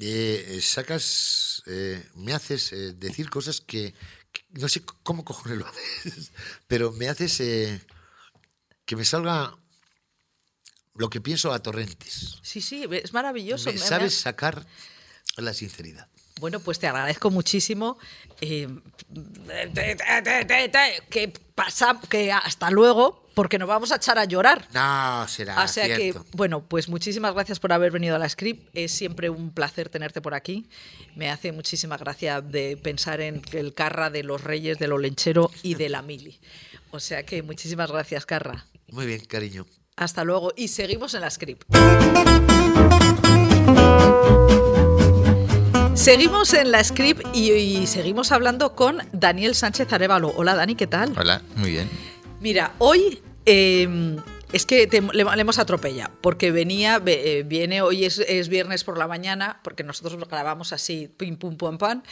[0.00, 3.94] eh, sacas, eh, me haces eh, decir cosas que,
[4.30, 6.30] que no sé cómo cojones lo haces,
[6.68, 7.38] pero me haces
[8.84, 9.56] que me salga
[10.94, 12.36] lo que pienso a torrentes.
[12.42, 13.72] Sí, sí, es maravilloso.
[13.72, 14.66] Me sabes sacar
[15.36, 16.08] la sinceridad.
[16.40, 17.98] Bueno, pues te agradezco muchísimo.
[18.40, 18.68] eh,
[19.72, 24.18] te- te- te- te- te- que pasa, que hasta luego, porque nos vamos a echar
[24.18, 24.66] a llorar.
[24.74, 28.68] No, será O sea que, bueno, pues muchísimas gracias por haber venido a la script.
[28.74, 30.68] Es siempre un placer tenerte por aquí.
[31.14, 35.50] Me hace muchísima gracia de pensar en el Carra de los Reyes, de lo Lenchero
[35.62, 36.40] y de la Mili.
[36.90, 38.66] O sea que muchísimas gracias, Carra.
[38.88, 39.64] Muy bien, cariño.
[39.96, 41.62] Hasta luego y seguimos en la script.
[46.02, 50.32] Seguimos en la script y, seguimos hablando con Daniel Sánchez Arevalo.
[50.36, 51.12] Hola Dani, ¿qué tal?
[51.16, 51.88] Hola, muy bien.
[52.40, 54.16] Mira, hoy em,
[54.52, 59.06] es que le, hemos atropellado, porque venía, eh, viene, hoy es, es, viernes por la
[59.06, 62.02] mañana, porque nosotros lo grabamos así, pim, pum, pum, pam,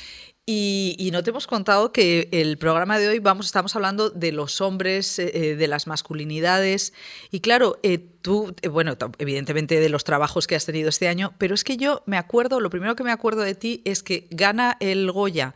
[0.53, 4.61] y, no te hemos contado que el programa de hoy vamos, estamos hablando de los
[4.61, 6.93] hombres, eh, eh, de las masculinidades.
[7.31, 11.55] Y claro, eh, tú, bueno, evidentemente de los trabajos que has tenido este año, pero
[11.55, 14.77] es que yo me acuerdo, lo primero que me acuerdo de ti es que gana
[14.81, 15.55] el Goya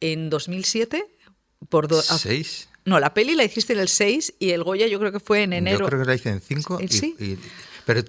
[0.00, 1.06] en 2007
[1.68, 1.86] por...
[1.86, 2.68] dos ¿Seis?
[2.84, 5.44] No, la peli la hiciste en el 6 y el Goya yo creo que fue
[5.44, 5.78] en enero.
[5.78, 6.80] Yo creo que la hice en 5.
[7.86, 8.02] pero,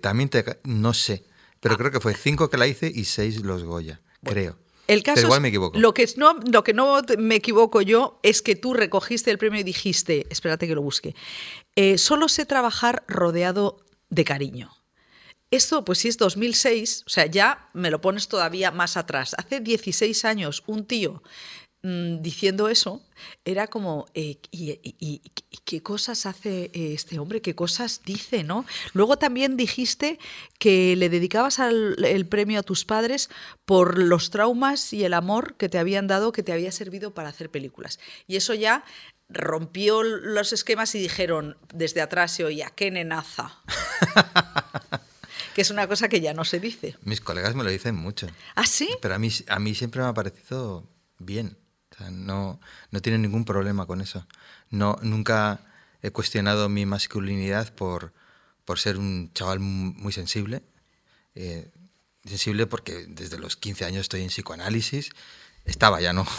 [0.00, 1.22] también te, no sé,
[1.60, 1.78] pero ah.
[1.78, 4.58] creo que fue 5 que la hice y 6 los Goya, creo.
[4.86, 5.78] El caso igual me equivoco.
[5.78, 9.60] Lo que, no, lo que no me equivoco yo es que tú recogiste el premio
[9.60, 11.14] y dijiste, espérate que lo busque,
[11.74, 14.72] eh, solo sé trabajar rodeado de cariño.
[15.50, 19.34] Esto, pues si es 2006, o sea, ya me lo pones todavía más atrás.
[19.38, 21.22] Hace 16 años, un tío
[21.86, 23.00] Mm, diciendo eso,
[23.44, 25.22] era como, eh, y,
[25.64, 27.40] qué cosas hace eh, este hombre?
[27.40, 28.42] ¿Qué cosas dice?
[28.42, 28.66] ¿no?
[28.92, 30.18] Luego también dijiste
[30.58, 33.30] que le dedicabas el premio a tus padres
[33.64, 37.28] por los traumas y el amor que te habían dado, que te había servido para
[37.28, 38.00] hacer películas.
[38.26, 38.84] Y eso ya
[39.28, 43.60] rompió los esquemas y dijeron, desde atrás se oía, qué nenaza.
[45.54, 46.96] que es una cosa que ya no se dice.
[47.02, 48.26] Mis colegas me lo dicen mucho.
[48.56, 48.88] ¿Ah, sí?
[49.00, 51.56] Pero a mí, a mí siempre me ha parecido bien
[52.10, 54.26] no, no tiene ningún problema con eso.
[54.70, 55.60] No, nunca
[56.02, 58.12] he cuestionado mi masculinidad por,
[58.64, 60.62] por ser un chaval muy sensible.
[61.34, 61.70] Eh,
[62.24, 65.10] sensible porque desde los 15 años estoy en psicoanálisis.
[65.64, 66.26] Estaba ya, ¿no?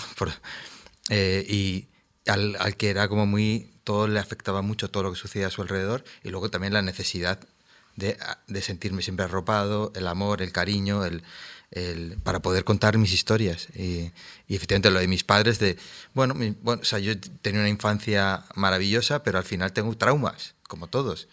[1.09, 1.87] Eh, y
[2.29, 3.71] al, al, que era como muy...
[3.85, 6.81] Todo le afectaba mucho todo lo que sucedía a su alrededor y luego también la
[6.81, 7.39] necesidad
[7.95, 11.23] de, de sentirme siempre arropado, el amor, el cariño, el,
[12.23, 13.67] para poder contar mis historias.
[13.75, 14.11] Y,
[14.47, 15.77] efectivamente lo de mis padres, de,
[16.13, 20.87] bueno, bueno, o sea, yo tenía una infancia maravillosa, pero al final tengo traumas, como
[20.87, 21.27] todos.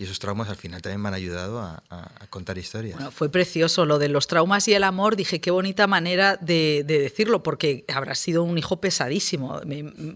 [0.00, 1.82] Y esos traumas al final también me han ayudado a,
[2.30, 2.94] contar historias.
[2.94, 5.16] Bueno, fue precioso lo de los traumas y el amor.
[5.16, 9.60] Dije, qué bonita manera de, decirlo, porque habrá sido un hijo pesadísimo.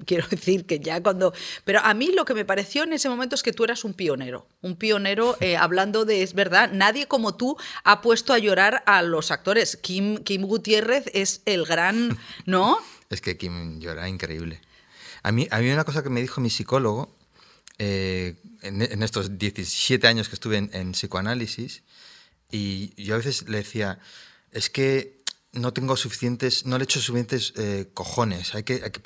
[0.07, 1.35] quiero decir que ya cuando...
[1.65, 3.95] Pero a mí lo que me pareció en ese momento es que tú eras un
[3.95, 4.47] pionero.
[4.61, 9.03] Un pionero eh, hablando de, es verdad, nadie como tú ha puesto a llorar a
[9.03, 9.77] los actores.
[9.77, 12.17] Kim, Kim Gutiérrez es el gran,
[12.47, 12.79] ¿no?
[13.11, 14.61] es que Kim llora increíble.
[15.25, 17.13] A mí, a mí una cosa que me dijo mi psicólogo
[17.79, 21.83] eh, en, estos 17 años que estuve en, psicoanálisis
[22.51, 23.99] y yo a veces le decía,
[24.51, 29.01] es que no tengo suficientes, no le echo suficientes eh, cojones, hay que, hay que,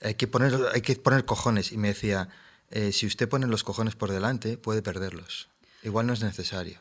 [0.00, 1.72] hay que poner, hay que poner cojones.
[1.72, 2.28] Y me decía,
[2.70, 5.48] eh, si usted pone los cojones por delante, puede perderlos.
[5.82, 6.78] Igual no es necesario.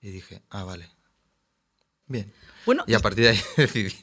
[0.00, 0.90] Y dije, ah, vale.
[2.08, 2.32] Bien
[2.86, 3.94] y a partir de ahí decidí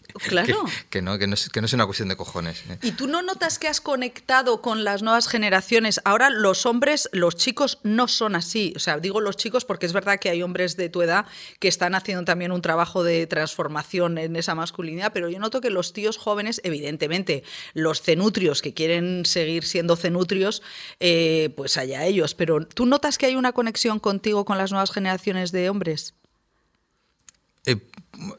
[0.90, 2.64] que, no, que, no es, que no es una cuestión de cojones.
[2.70, 2.78] ¿eh?
[2.82, 6.00] ¿Y tú no notas que has conectado con las nuevas generaciones?
[6.06, 8.74] Ahora los hombres, los chicos no son así.
[8.76, 11.26] O sea, digo los chicos porque es verdad que hay hombres de tu edad
[11.60, 15.70] que están haciendo también un trabajo de transformación en esa masculinidad, pero yo noto que
[15.70, 17.44] los tíos jóvenes, evidentemente,
[17.74, 20.62] los cenutrios que quieren seguir siendo cenutrios,
[21.02, 22.36] eh, pues allá ellos.
[22.36, 26.14] Pero ¿tú notas que hay una conexión contigo con las nuevas generaciones de hombres?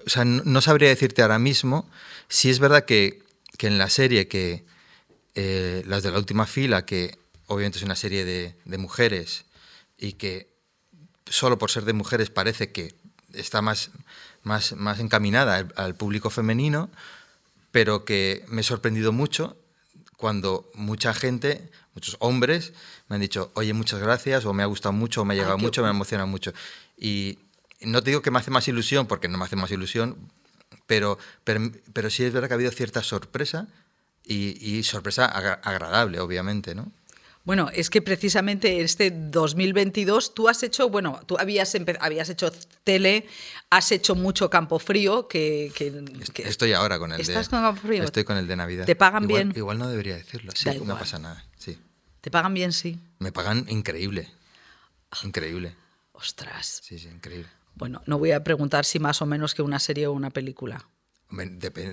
[0.07, 1.89] O sea, no, sabría decirte ahora mismo
[2.29, 3.23] si es verdad que,
[3.59, 4.65] en la serie que
[5.35, 9.45] eh, las de la última fila, que obviamente es una serie de, mujeres
[9.99, 10.49] y que
[11.27, 12.95] solo por ser de mujeres parece que
[13.33, 13.91] está más,
[14.43, 16.91] más, más encaminada al, público femenino,
[17.71, 19.57] pero que me he sorprendido mucho
[20.17, 22.73] cuando mucha gente, muchos hombres,
[23.09, 25.59] me han dicho, oye, muchas gracias, o me ha gustado mucho, o me ha llegado
[25.59, 26.53] mucho, me emociona mucho.
[26.97, 27.39] Y,
[27.81, 30.17] no te digo que me hace más ilusión, porque no me hace más ilusión,
[30.87, 33.69] pero, pero, sí es verdad que ha habido cierta sorpresa
[34.25, 36.91] y, sorpresa agradable, obviamente, ¿no?
[37.45, 42.51] Bueno, es que precisamente este 2022 tú has hecho, bueno, tú habías, habías hecho
[42.83, 43.25] tele,
[43.71, 45.73] has hecho mucho campo frío, que...
[46.39, 48.03] Estoy ahora con el ¿Estás con campo frío?
[48.03, 48.85] Estoy con el de Navidad.
[48.85, 49.53] ¿Te pagan bien?
[49.55, 51.79] Igual no debería decirlo, sí, no pasa nada, sí.
[52.21, 52.99] ¿Te pagan bien, sí?
[53.21, 54.29] Me pagan increíble,
[55.13, 55.19] ah.
[55.23, 55.77] increíble.
[56.15, 56.81] Ostras.
[56.83, 57.49] Sí, sí, increíble.
[57.77, 60.89] Bueno, no voy a preguntar si más o menos que una serie o una película.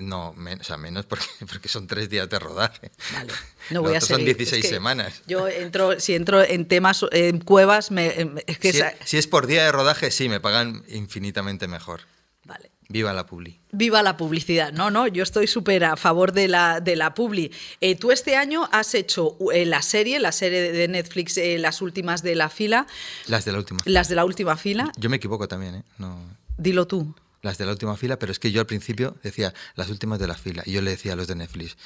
[0.00, 2.90] no, o sea, menos porque, porque, son tres días de rodaje.
[3.12, 3.32] Vale,
[3.70, 5.22] no voy a Son 16 semanas.
[5.26, 8.14] Yo entro, si entro en temas, en cuevas, me,
[8.46, 12.00] es que si, es por día de rodaje, sí, me pagan infinitamente mejor.
[12.44, 12.70] Vale.
[12.94, 13.58] Viva la publi.
[13.72, 14.72] Viva la publicidad.
[14.72, 17.50] No, no, yo estoy súper a favor de la, de la publi.
[17.80, 21.82] Eh, tú este año has hecho eh, la serie, la serie de Netflix, eh, las
[21.82, 22.86] últimas de la fila.
[23.26, 23.80] Las de la última.
[23.84, 24.92] Las de la última fila.
[24.96, 25.82] Yo me equivoco también, ¿eh?
[25.98, 26.20] No...
[26.56, 27.12] Dilo tú.
[27.42, 30.28] Las de la última fila, pero es que yo al principio decía las últimas de
[30.28, 30.62] la fila.
[30.64, 31.76] Y yo le decía a los de Netflix,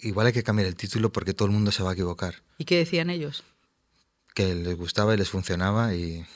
[0.00, 2.42] igual hay que cambiar el título porque todo el mundo se va a equivocar.
[2.58, 3.44] ¿Y qué decían ellos?
[4.34, 6.26] Que les gustaba y les funcionaba y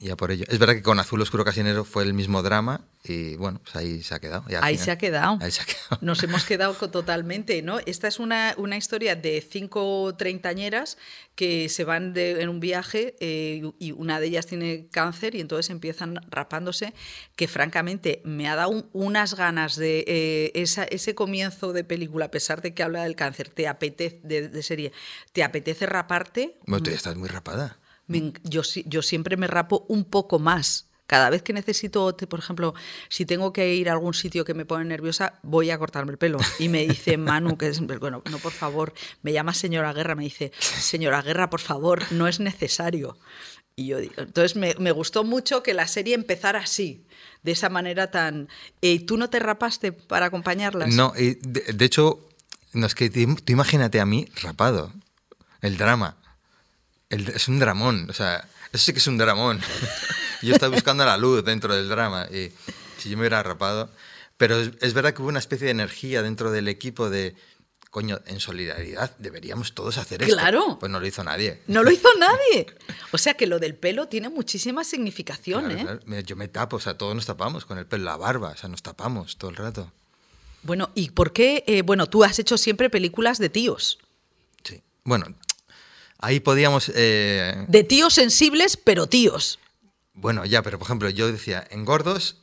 [0.00, 0.44] y a por ello.
[0.48, 4.02] Es verdad que con Azul Oscuro Casinero fue el mismo drama y bueno, pues ahí
[4.02, 4.44] se ha quedado.
[4.60, 5.38] Ahí se ha quedado.
[5.40, 5.98] Ahí se ha quedado.
[6.00, 7.78] Nos hemos quedado totalmente, ¿no?
[7.86, 10.98] Esta es una, una historia de cinco treintañeras
[11.34, 15.40] que se van de, en un viaje eh, y una de ellas tiene cáncer y
[15.40, 16.94] entonces empiezan rapándose,
[17.36, 22.30] que francamente me ha dado unas ganas de eh, esa, ese comienzo de película, a
[22.30, 24.92] pesar de que habla del cáncer, te apetece, de, de serie,
[25.32, 26.58] te apetece raparte.
[26.66, 27.78] Bueno, tú ya estás muy rapada
[28.44, 30.86] yo, yo siempre me rapo un poco más.
[31.06, 32.74] Cada vez que necesito, por ejemplo,
[33.08, 36.18] si tengo que ir a algún sitio que me pone nerviosa, voy a cortarme el
[36.18, 36.38] pelo.
[36.58, 38.92] Y me dice Manu, que es, bueno, no, por favor,
[39.22, 43.18] me llama señora Guerra, me dice, señora Guerra, por favor, no es necesario.
[43.74, 47.06] Y yo entonces me, me gustó mucho que la serie empezara así,
[47.42, 48.48] de esa manera tan...
[48.82, 50.94] ¿Y ¿Tú no te rapaste para acompañarlas?
[50.94, 52.28] No, de, de hecho,
[52.74, 54.92] no, es que tú imagínate a mí rapado,
[55.62, 56.17] el drama
[57.10, 59.60] es un dramón, o sea, eso sí que es un dramón.
[60.42, 62.52] yo estaba buscando la luz dentro del drama y
[62.98, 63.90] si yo me hubiera rapado.
[64.36, 67.34] Pero es, verdad que hubo una especie de energía dentro del equipo de,
[67.90, 70.36] coño, en solidaridad deberíamos todos hacer esto.
[70.36, 70.78] Claro.
[70.78, 71.62] Pues no lo hizo nadie.
[71.66, 72.66] No lo hizo nadie.
[73.10, 76.22] O sea que lo del pelo tiene muchísima significación, ¿eh?
[76.24, 78.68] Yo me tapo, o sea, todos nos tapamos con el pelo, la barba, o sea,
[78.68, 79.90] nos tapamos todo el rato.
[80.62, 81.64] Bueno, ¿y por qué?
[81.66, 83.98] Eh, bueno, tú has hecho siempre películas de tíos.
[84.62, 84.82] Sí.
[85.04, 85.34] Bueno,
[86.18, 86.90] Ahí podíamos...
[86.94, 89.58] Eh, de tíos sensibles, pero tíos.
[90.14, 92.36] Bueno, ya, pero por ejemplo, yo decía, en gordos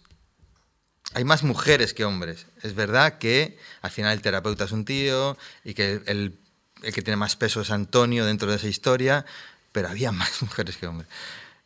[1.14, 2.46] hay más mujeres que hombres.
[2.62, 6.38] Es verdad que al final el terapeuta es un tío y que el,
[6.82, 9.26] que tiene más peso es Antonio dentro de esa historia,
[9.72, 11.10] pero había más mujeres que hombres.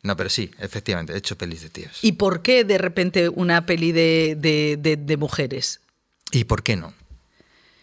[0.02, 1.98] No, pero sí, efectivamente, he hecho pelis de tíos.
[2.02, 4.36] ¿Y por qué de repente una peli de,
[4.78, 5.80] de, mujeres?
[6.32, 6.94] ¿Y por qué no?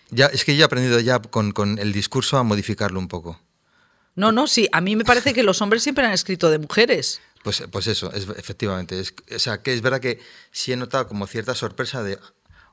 [0.09, 3.39] Ya, es que yo he aprendido ya con, con el discurso a modificarlo un poco.
[4.17, 7.21] No, no, sí, a mí me parece que los hombres siempre han escrito de mujeres.
[7.43, 8.99] Pues, pues eso, es, efectivamente.
[8.99, 10.19] Es, o sea, que es verdad que
[10.51, 12.17] sí he notado como cierta sorpresa de,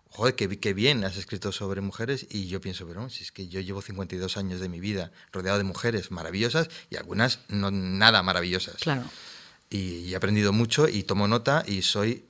[0.08, 3.46] joder, qué, qué bien has escrito sobre mujeres y yo pienso, pero si es que
[3.46, 8.22] yo llevo 52 años de mi vida rodeado de mujeres maravillosas y algunas no nada
[8.22, 8.76] maravillosas.
[8.76, 9.04] Claro.
[9.68, 12.24] Y, he aprendido mucho y tomo nota y soy...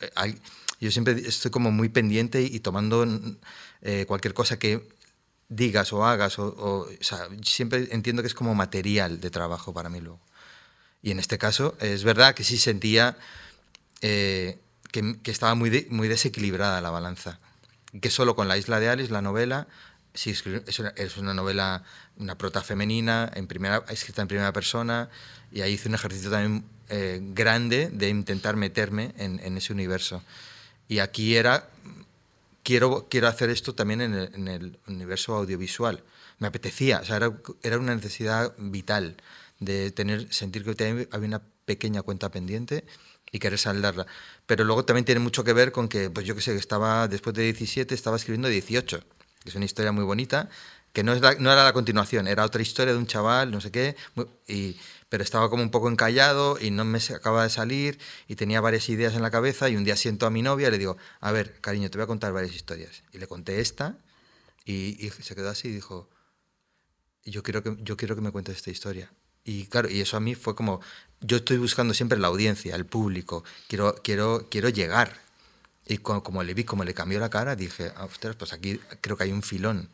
[0.00, 0.34] Eh,
[0.78, 3.06] yo siempre estoy como muy pendiente y, tomando
[3.80, 4.97] eh, cualquier cosa que
[5.48, 10.00] digas o hagas, o, sea, siempre entiendo que es como material de trabajo para mí
[10.00, 10.20] luego.
[11.02, 13.16] Y en este caso es verdad que sí sentía
[14.00, 14.58] eh,
[14.92, 17.38] que, estaba muy, muy desequilibrada la balanza.
[18.00, 19.66] Que solo con La Isla de Alice, la novela,
[20.12, 21.84] sí, es una, novela,
[22.16, 25.08] una prota femenina, en primera, escrita en primera persona,
[25.50, 30.22] y ahí hice un ejercicio también eh, grande de intentar meterme en ese universo.
[30.88, 31.68] Y aquí era
[32.68, 36.04] quiero, quiero hacer esto también en el, universo audiovisual.
[36.38, 39.16] Me apetecía, o sea, era, era, una necesidad vital
[39.58, 42.84] de tener, sentir que había una pequeña cuenta pendiente
[43.32, 44.06] y querer saldarla.
[44.44, 47.08] Pero luego también tiene mucho que ver con que, pues yo que sé, que estaba,
[47.08, 50.50] después de 17, estaba escribiendo 18, que es una historia muy bonita,
[50.92, 53.70] que no, es no era la continuación, era otra historia de un chaval, no sé
[53.70, 53.96] qué,
[54.46, 54.76] y
[55.08, 58.88] pero estaba como un poco encallado y no me acaba de salir y tenía varias
[58.88, 61.32] ideas en la cabeza y un día siento a mi novia y le digo, a
[61.32, 63.02] ver, cariño, te voy a contar varias historias.
[63.12, 63.98] Y le conté esta
[64.64, 66.10] y, se quedó así y dijo,
[67.24, 69.10] yo quiero, que, yo quiero que me cuentes esta historia.
[69.44, 70.80] Y claro, y eso a mí fue como,
[71.20, 75.20] yo estoy buscando siempre la audiencia, el público, quiero, quiero, quiero llegar.
[75.86, 79.16] Y como, le vi, como le cambió la cara, dije, ah, ostras, pues aquí creo
[79.16, 79.88] que hay un filón.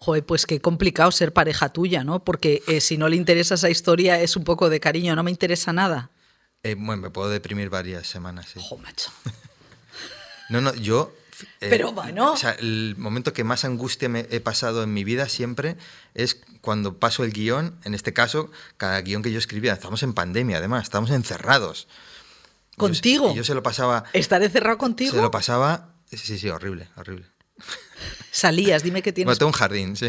[0.00, 2.22] Joder, pues qué complicado ser pareja tuya, ¿no?
[2.22, 5.30] Porque eh, si no le interesa esa historia es un poco de cariño, no me
[5.30, 6.10] interesa nada.
[6.62, 8.60] Eh, bueno, me puedo deprimir varias semanas, sí.
[8.62, 9.10] Joder, macho.
[10.50, 11.12] no, no, yo...
[11.60, 12.32] Eh, Pero bueno.
[12.32, 15.76] O sea, el momento que más angustia me he pasado en mi vida siempre
[16.14, 20.14] es cuando paso el guion, en este caso, cada guion que yo escribía, estamos en
[20.14, 21.86] pandemia además, estamos encerrados.
[22.76, 23.28] ¿Contigo?
[23.30, 24.04] Yo, yo se lo pasaba...
[24.12, 25.12] ¿Estar encerrado contigo?
[25.12, 25.94] Se lo pasaba...
[26.10, 27.26] Sí, sí, horrible, horrible.
[28.30, 29.26] Salías, dime qué tienes.
[29.26, 30.08] Bueno, tengo un jardín, sí.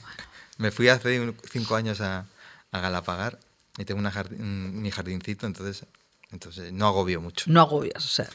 [0.58, 2.26] Me fui hace cinco años a,
[2.70, 3.38] a Galapagar
[3.78, 5.86] y tengo una mi jardincito, entonces,
[6.30, 7.46] entonces no agobio mucho.
[7.48, 8.28] No agobias, o sea.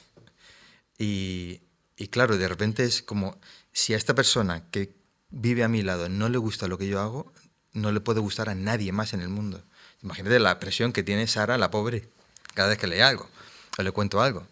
[0.98, 1.62] Y,
[1.96, 3.40] y claro, de repente es como
[3.72, 4.96] si a esta persona que
[5.30, 7.32] vive a mi lado no le gusta lo que yo hago,
[7.74, 9.64] no le puede gustar a nadie más en el mundo.
[10.02, 12.10] Imagínate la presión que tiene Sara, la pobre,
[12.54, 13.30] cada vez que lee algo
[13.78, 14.48] o le cuento algo.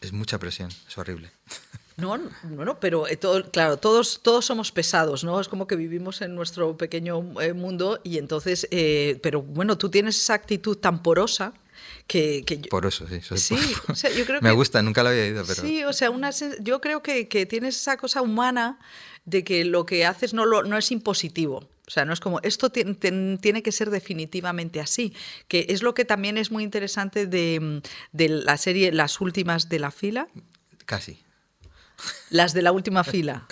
[0.00, 1.30] Es mucha presión, es horrible.
[2.00, 5.40] No, no, no pero eh, todo, claro, todos, todos somos pesados, ¿no?
[5.40, 9.90] Es como que vivimos en nuestro pequeño eh, mundo y entonces, eh, pero bueno, tú
[9.90, 11.52] tienes esa actitud tan porosa
[12.06, 13.20] que, que Por eso, sí.
[13.22, 15.62] soy Sí, por- o sea, yo creo Me gusta, nunca lo había ido, pero...
[15.62, 16.30] Sí, o sea, una,
[16.60, 18.78] yo creo que, que tienes esa cosa humana
[19.24, 21.68] de que lo que haces no, lo, no es impositivo.
[21.86, 25.12] O sea, no es como, esto tiene que ser definitivamente así,
[25.48, 27.82] que es lo que también es muy interesante de,
[28.12, 30.28] de la serie Las Últimas de la Fila,
[30.86, 31.22] Casi.
[32.30, 33.46] Las de la última fila.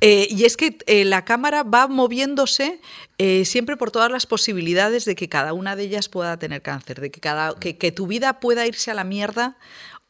[0.00, 2.80] Eh, y es que eh, la cámara va moviéndose
[3.18, 7.00] eh, siempre por todas las posibilidades de que cada una de ellas pueda tener cáncer,
[7.00, 9.56] de que, cada, que, que tu vida pueda irse a la mierda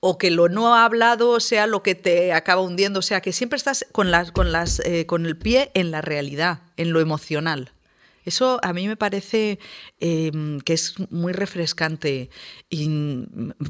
[0.01, 3.57] o que lo no hablado sea lo que te acaba hundiendo, o sea, que siempre
[3.57, 7.73] estás con, las, con, las, con el pie en la realidad, en lo emocional.
[8.27, 9.59] Eso a mí me parece
[10.01, 10.31] eh,
[10.65, 12.29] que es muy refrescante
[12.71, 13.23] mm,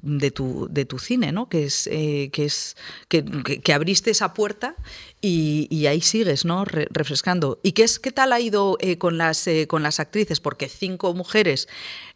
[0.02, 1.48] de, tu, de tu cine, ¿no?
[1.48, 2.76] Que es, eh, que, es
[3.09, 4.74] que, abriste esa puerta
[5.20, 6.64] y, ahí sigues, ¿no?
[6.64, 7.61] Re- refrescando.
[7.62, 10.40] ¿Y qué, es, qué tal ha ido eh, con, las, eh, con las actrices?
[10.40, 11.68] Porque cinco mujeres...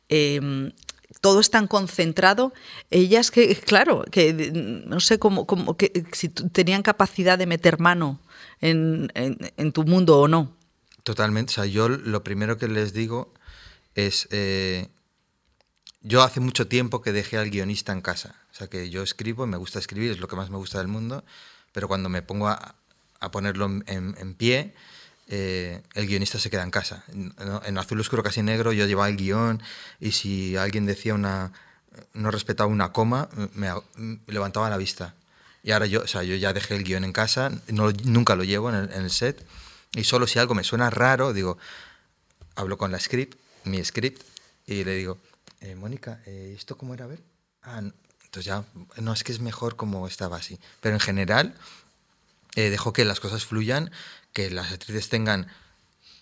[0.08, 0.40] eh,
[1.20, 2.52] todo es tan concentrado,
[2.90, 4.32] ellas que, claro, que
[4.86, 8.20] no sé cómo, cómo que, si tenían capacidad de meter mano
[8.60, 10.56] en- en tu mundo o no.
[11.04, 11.52] Totalmente.
[11.52, 13.32] O sea, yo lo primero que les digo
[13.94, 14.28] es.
[14.30, 14.88] eh,
[16.02, 18.34] yo hace mucho tiempo que dejé al guionista en casa.
[18.52, 20.88] O sea, que yo escribo me gusta escribir, es lo que más me gusta del
[20.88, 21.24] mundo.
[21.72, 22.74] Pero cuando me pongo a,
[23.30, 24.74] ponerlo en, pie,
[25.28, 27.04] eh, el guionista se queda en casa.
[27.12, 29.62] En, Azul Oscuro Casi Negro yo llevaba el guion
[30.00, 31.52] y si alguien decía una.
[32.14, 33.70] no respetaba una coma, me,
[34.26, 35.14] levantaba la vista.
[35.62, 38.44] Y ahora yo, o sea, yo ya dejé el guion en casa, no, nunca lo
[38.44, 39.46] llevo en el set.
[39.92, 41.58] Y solo si algo me suena raro, digo,
[42.54, 44.22] hablo con la script, mi script,
[44.66, 45.18] y le digo,
[45.60, 47.04] eh, Mónica, eh, ¿esto cómo era?
[47.06, 47.22] A ver.
[47.62, 48.64] Ah, entonces ya,
[49.00, 50.58] no, es que es mejor como estaba así.
[50.80, 51.54] Pero en general,
[52.54, 53.90] eh, dejo que las cosas fluyan,
[54.32, 55.48] que las actrices tengan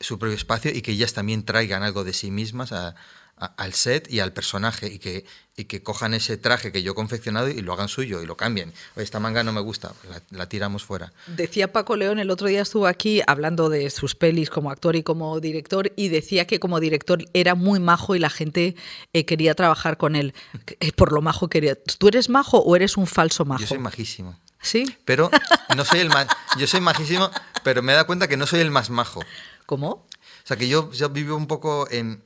[0.00, 2.94] su propio espacio y que ellas también traigan algo de sí mismas a-
[3.40, 5.24] a- al set y al personaje y que,
[5.56, 8.36] y que cojan ese traje que yo he confeccionado y lo hagan suyo y lo
[8.36, 8.72] cambien.
[8.96, 11.12] Esta manga no me gusta, la, la tiramos fuera.
[11.26, 15.02] Decía Paco León, el otro día estuvo aquí hablando de sus pelis como actor y
[15.02, 18.76] como director y decía que como director era muy majo y la gente
[19.12, 20.34] eh, quería trabajar con él.
[20.80, 21.76] Eh, por lo majo quería.
[21.98, 23.60] ¿Tú eres majo o eres un falso majo?
[23.62, 24.38] Yo soy majísimo.
[24.60, 24.84] ¿Sí?
[25.04, 25.30] Pero
[25.76, 26.26] no soy el más.
[26.58, 27.30] Yo soy majísimo,
[27.62, 29.20] pero me da cuenta que no soy el más majo.
[29.66, 29.88] ¿Cómo?
[29.88, 30.06] O
[30.48, 32.24] sea, que yo, yo vivo un poco en,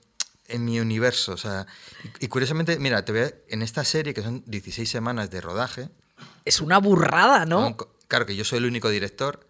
[0.52, 1.32] en mi universo.
[1.32, 1.66] O sea,
[2.20, 5.40] y, y curiosamente, mira, te voy a- en esta serie, que son 16 semanas de
[5.40, 5.88] rodaje,
[6.44, 7.76] Es una burrada, ¿no?
[8.08, 9.46] claro que yo soy el único director,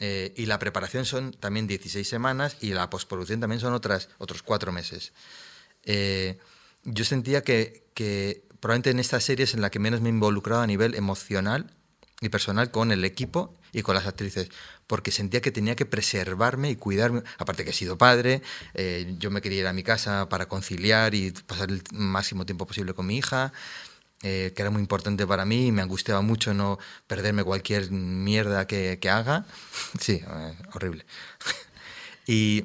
[0.00, 4.42] eh, y la preparación son también 16 semanas, y la postproducción también son otras, otros
[4.42, 5.12] cuatro meses.
[5.84, 6.38] Eh,
[6.84, 10.12] yo sentía que, que probablemente en esta serie es en la que menos me he
[10.12, 11.72] involucrado a nivel emocional
[12.22, 14.48] y personal con el equipo y con las actrices,
[14.86, 17.22] porque sentía que tenía que preservarme y cuidarme.
[17.38, 18.42] Aparte que he sido padre,
[18.74, 22.66] eh, yo me quería ir a mi casa para conciliar y pasar el máximo tiempo
[22.66, 23.52] posible con mi hija,
[24.22, 28.66] eh, que era muy importante para mí y me angustiaba mucho no perderme cualquier mierda
[28.66, 29.46] que, haga.
[30.00, 31.04] Sí, eh, horrible.
[32.26, 32.64] y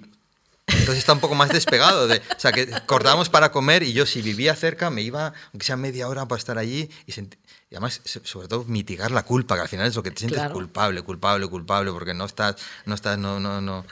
[0.67, 2.07] entonces está un poco más despegado.
[2.07, 5.65] De, o sea, que cortábamos para comer y yo si vivía cerca me iba, aunque
[5.65, 7.37] sea media hora para estar allí y, senti-
[7.69, 10.19] y además, so- sobre todo, mitigar la culpa, que al final es lo que te
[10.19, 10.53] sientes Claro.
[10.53, 12.55] culpable, culpable, culpable, porque no estás,
[12.85, 13.85] no estás, no, no, no.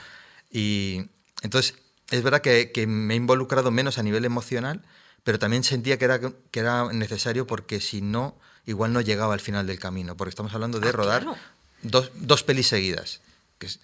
[0.52, 1.10] Y
[1.42, 1.76] entonces,
[2.12, 4.82] es verdad que, que me he involucrado menos a nivel emocional,
[5.24, 9.40] pero también sentía que era, que era necesario porque si no, igual no llegaba al
[9.42, 11.38] final del camino, porque estamos hablando de Ah, rodar claro.
[11.82, 13.22] dos, dos pelis seguidas.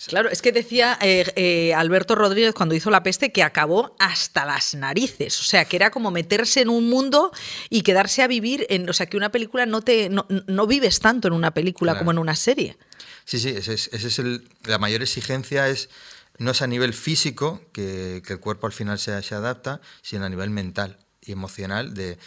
[0.08, 4.46] Claro, es que decía eh, eh, Alberto Rodríguez cuando hizo La Peste que acabó hasta
[4.46, 5.40] las narices.
[5.40, 7.32] O sea, que era como meterse en un mundo
[7.70, 8.90] y quedarse a vivir en.
[8.90, 10.10] O sea, que una película no te.
[10.10, 12.00] No, no vives tanto en una película Claro.
[12.00, 12.78] como en una serie.
[13.26, 15.90] Sí, sí, ese es, ese es el, la mayor exigencia es
[16.38, 20.26] no es a nivel físico, que, que el cuerpo al final se, se adapta, sino
[20.26, 22.18] a nivel mental y emocional de,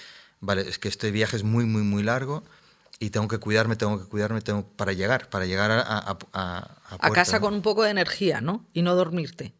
[0.40, 2.45] vale, es que este viaje es muy, muy, muy largo
[3.05, 5.82] y tengo que cuidarme, tengo que cuidarme tengo, para llegar, para llegar a,
[6.32, 7.42] a, casa ¿no?
[7.42, 8.66] con un poco de energía, ¿no?
[8.72, 9.55] Y no dormirte.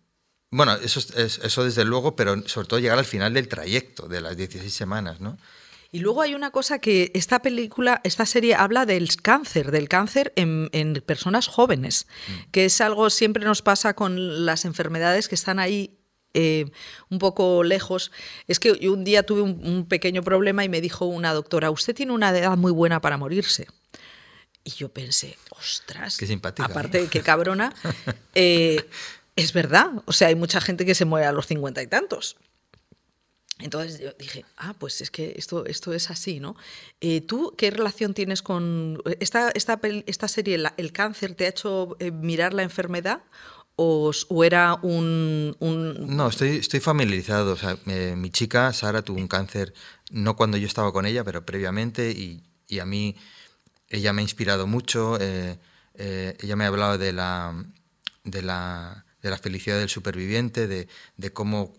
[0.51, 4.07] Bueno, eso, es- es- eso desde luego, pero sobre todo llegar al final del trayecto,
[4.09, 5.37] de las 16 semanas, ¿no?
[5.91, 10.33] Y luego hay una cosa que esta película, esta serie habla del cáncer, del cáncer
[10.35, 12.09] en, en personas jóvenes,
[12.51, 15.97] que es algo siempre nos pasa con las enfermedades que están ahí
[16.35, 16.67] eh,
[17.09, 18.13] un poco lejos.
[18.49, 21.71] Es que yo un día tuve un, un pequeño problema y me dijo una doctora,
[21.71, 23.67] usted tiene una edad muy buena para morirse.
[24.65, 27.05] Y yo pensé, ostras, Qué simpática, aparte ¿no?
[27.05, 27.75] de que cabrona,
[28.35, 28.85] eh,
[29.37, 29.91] es verdad.
[30.07, 32.37] O sea, hay mucha gente que se muere a los cincuenta y tantos.
[33.59, 36.57] Entonces yo dije, ah, pues es que esto, esto es así, ¿no?
[37.01, 41.97] Eh, ¿Tú qué relación tienes con esta, esta, esta serie, el cáncer, te ha hecho
[42.13, 43.23] mirar la enfermedad
[43.77, 44.13] o,
[44.45, 47.53] era un, No, estoy, estoy familiarizado.
[47.53, 49.75] O sea, mi chica, Sara, tuvo un cáncer,
[50.11, 53.17] no cuando yo estaba con ella, pero previamente, y, y a mí
[53.89, 55.19] ella me ha inspirado mucho.
[55.21, 55.59] Eh,
[56.41, 57.65] ella me ha hablado de la,
[58.25, 61.75] de la, de la felicidad del superviviente, de, de cómo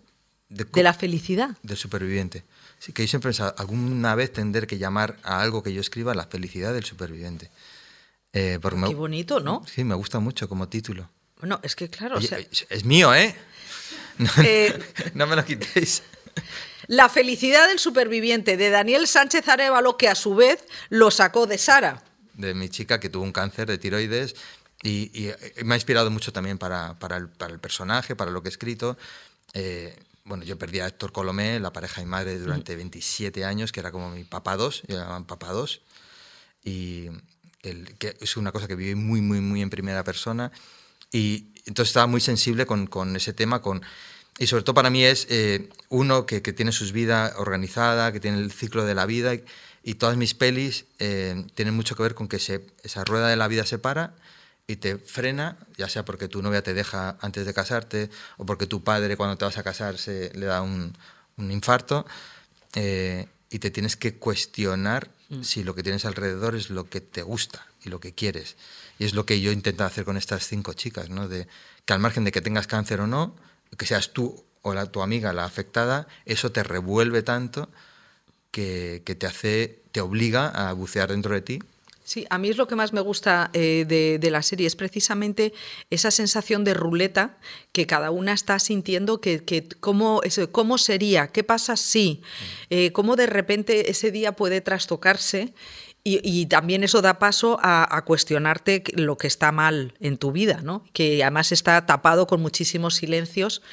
[0.50, 1.58] de, la felicidad.
[1.64, 2.44] Del superviviente.
[2.80, 6.14] Sí, que yo siempre pensado, alguna vez tendré que llamar a algo que yo escriba
[6.14, 7.50] la felicidad del superviviente.
[8.34, 9.64] Eh, Qué bonito, ¿no?
[9.66, 11.10] Sí, me gusta mucho como título.
[11.46, 12.18] Bueno, es que claro.
[12.18, 13.36] es, mío, ¿eh?
[14.44, 14.80] ¿eh?
[15.14, 16.02] No, me lo quitéis.
[16.88, 21.60] La felicidad del superviviente de Daniel Sánchez Arevalo, que a su vez lo sacó de
[21.60, 22.02] Sara.
[22.34, 24.36] De mi chica que tuvo un cáncer de tiroides
[24.82, 25.30] y,
[25.64, 28.52] me ha inspirado mucho también para, para, el, para, el, personaje, para lo que he
[28.52, 28.98] escrito.
[29.54, 33.82] Eh, bueno, yo perdí a Héctor Colomé, la pareja y madre, durante 27 años, que
[33.82, 35.84] era como mi papá dos, yo llamaban papá dos,
[36.64, 37.10] y
[37.62, 40.52] el, que es una cosa que viví muy, muy, muy en primera persona,
[41.16, 43.82] y entonces estaba muy sensible con, con ese tema, con,
[44.38, 48.20] y sobre todo para mí es eh, uno que, que, tiene su vida organizada, que
[48.20, 49.34] tiene el ciclo de la vida,
[49.82, 53.38] y, todas mis pelis eh, tienen mucho que ver con que se, esa rueda de
[53.38, 54.14] la vida se para,
[54.68, 58.68] y te frena, ya sea porque tu novia te deja antes de casarte o porque
[58.68, 60.98] tu padre cuando te vas a casar se le da un,
[61.38, 62.06] un infarto
[62.74, 65.44] eh, y te tienes que cuestionar mm.
[65.44, 68.56] si lo que tienes alrededor es lo que te gusta y lo que quieres.
[69.00, 71.28] Y es lo que yo intento hacer con estas cinco chicas, ¿no?
[71.28, 71.48] de,
[71.86, 73.36] que al margen de que tengas cáncer o no,
[73.78, 77.70] que seas tú o la, tu amiga la afectada, eso te revuelve tanto
[78.52, 81.60] que, que te hace, te obliga a bucear dentro de ti
[82.06, 83.84] Sí, a mí es lo que más me gusta eh,
[84.20, 85.54] de, la serie, es precisamente
[85.90, 87.36] esa sensación de ruleta
[87.72, 90.22] que cada una está sintiendo, que, cómo,
[90.52, 92.22] cómo, sería, qué pasa si,
[92.70, 95.56] eh, cómo de repente ese día puede trastocarse
[96.08, 100.86] y, también eso da paso a, cuestionarte lo que está mal en tu vida, ¿no?
[100.94, 103.64] que además está tapado con muchísimos silencios.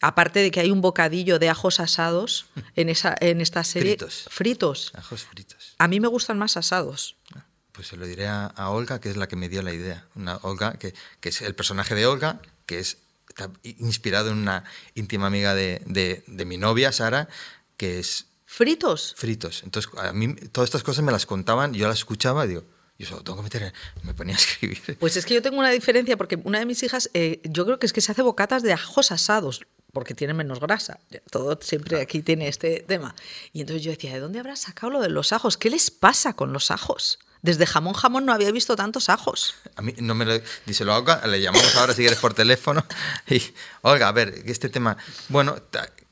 [0.00, 3.96] Aparte de que hay un bocadillo de ajos asados en, esa, en esta serie.
[3.96, 4.28] Fritos.
[4.30, 4.92] Fritos.
[4.94, 5.74] Ajos fritos.
[5.78, 7.16] A mí me gustan más asados.
[7.34, 7.44] Ah.
[7.72, 10.06] Pues se lo diré a, Olga, que es la que me dio la idea.
[10.14, 14.64] Una Olga, que, que, es el personaje de Olga, que es, está inspirado en una
[14.94, 17.28] íntima amiga de, de, mi novia, Sara,
[17.76, 18.26] que es...
[18.52, 19.14] ¿Fritos?
[19.16, 19.62] Fritos.
[19.62, 22.64] Entonces, a mí todas estas cosas me las contaban, yo las escuchaba y digo,
[22.98, 23.72] yo solo tengo que meter,
[24.02, 24.98] me ponía a escribir.
[24.98, 27.78] Pues es que yo tengo una diferencia, porque una de mis hijas, eh, yo creo
[27.78, 29.60] que es que se hace bocatas de ajos asados,
[29.92, 30.98] porque tiene menos grasa.
[31.30, 33.14] Todo siempre aquí tiene este tema.
[33.52, 35.56] Y entonces yo decía, ¿de dónde habrás sacado lo de los ajos?
[35.56, 37.20] ¿Qué les pasa con los ajos?
[37.42, 39.54] Desde jamón jamón no había visto tantos ajos.
[39.76, 42.84] A mí no me lo dice lo Olga, le llamamos ahora si quieres por teléfono.
[43.30, 43.40] Y
[43.82, 44.96] Olga, a ver, este tema,
[45.28, 45.56] bueno,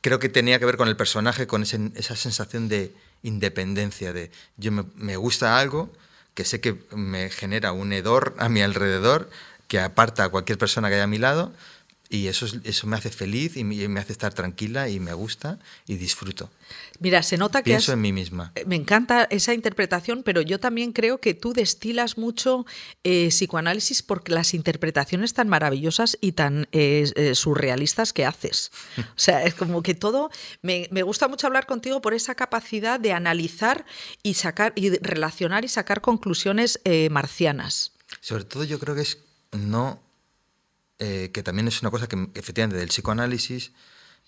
[0.01, 2.93] creo que tenía que ver con el personaje, con esa sensación de
[3.23, 5.93] independencia, de yo me, gusta algo
[6.35, 9.29] que sé que me genera un hedor a mi alrededor,
[9.67, 11.53] que aparta a cualquier persona que haya a mi lado,
[12.09, 15.97] y eso, eso me hace feliz y me hace estar tranquila y me gusta y
[15.97, 16.51] disfruto.
[17.01, 17.71] Mira, se nota que...
[17.71, 18.53] Pienso en mí misma.
[18.67, 22.67] Me encanta esa interpretación, pero yo también creo que tú destilas mucho
[23.05, 28.71] eh, psicoanálisis porque las interpretaciones tan maravillosas y tan eh, eh, surrealistas que haces.
[29.19, 30.31] O sea, es como que todo...
[30.63, 33.85] Me, me, gusta mucho hablar contigo por esa capacidad de analizar
[34.23, 36.81] y sacar y relacionar y sacar conclusiones
[37.11, 37.93] marcianas.
[38.21, 39.19] Sobre todo yo creo que es
[39.53, 40.01] no
[40.99, 43.73] eh, que también es una cosa que efectivamente del psicoanálisis,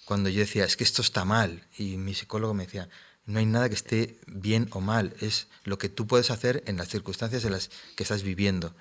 [0.05, 2.89] cuando yo decía, es que esto está mal, y mi psicólogo me decía,
[3.27, 6.77] no hay nada que esté bien o mal, es lo que tú puedes hacer en
[6.77, 8.75] las circunstancias en las que estás viviendo.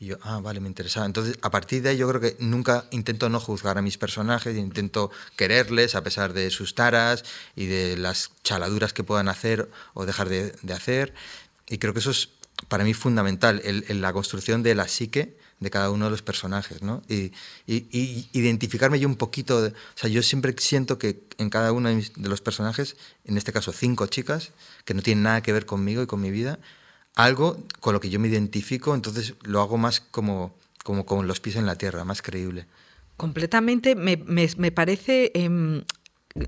[0.00, 1.06] Y yo, ah, vale, me interesaba.
[1.06, 4.56] Entonces, a partir de ahí yo creo que nunca intento no juzgar a mis personajes,
[4.56, 7.24] intento quererles a pesar de sus taras
[7.56, 11.14] y de las chaladuras que puedan hacer o dejar de, hacer.
[11.68, 12.28] Y creo que eso es
[12.66, 16.82] para mí fundamental, en la construcción de la psique de cada uno de los personajes,
[16.82, 17.02] ¿no?
[17.08, 17.32] Y,
[17.66, 22.40] identificarme yo un poquito, o sea, yo siempre siento que en cada uno de los
[22.40, 24.52] personajes, en este caso cinco chicas,
[24.84, 26.58] que no tienen nada que ver conmigo y con mi vida,
[27.14, 30.54] algo con lo que yo me identifico, entonces lo hago más como,
[30.84, 32.66] como con los pies en la tierra, más creíble.
[33.16, 35.82] Completamente, me, me, parece em,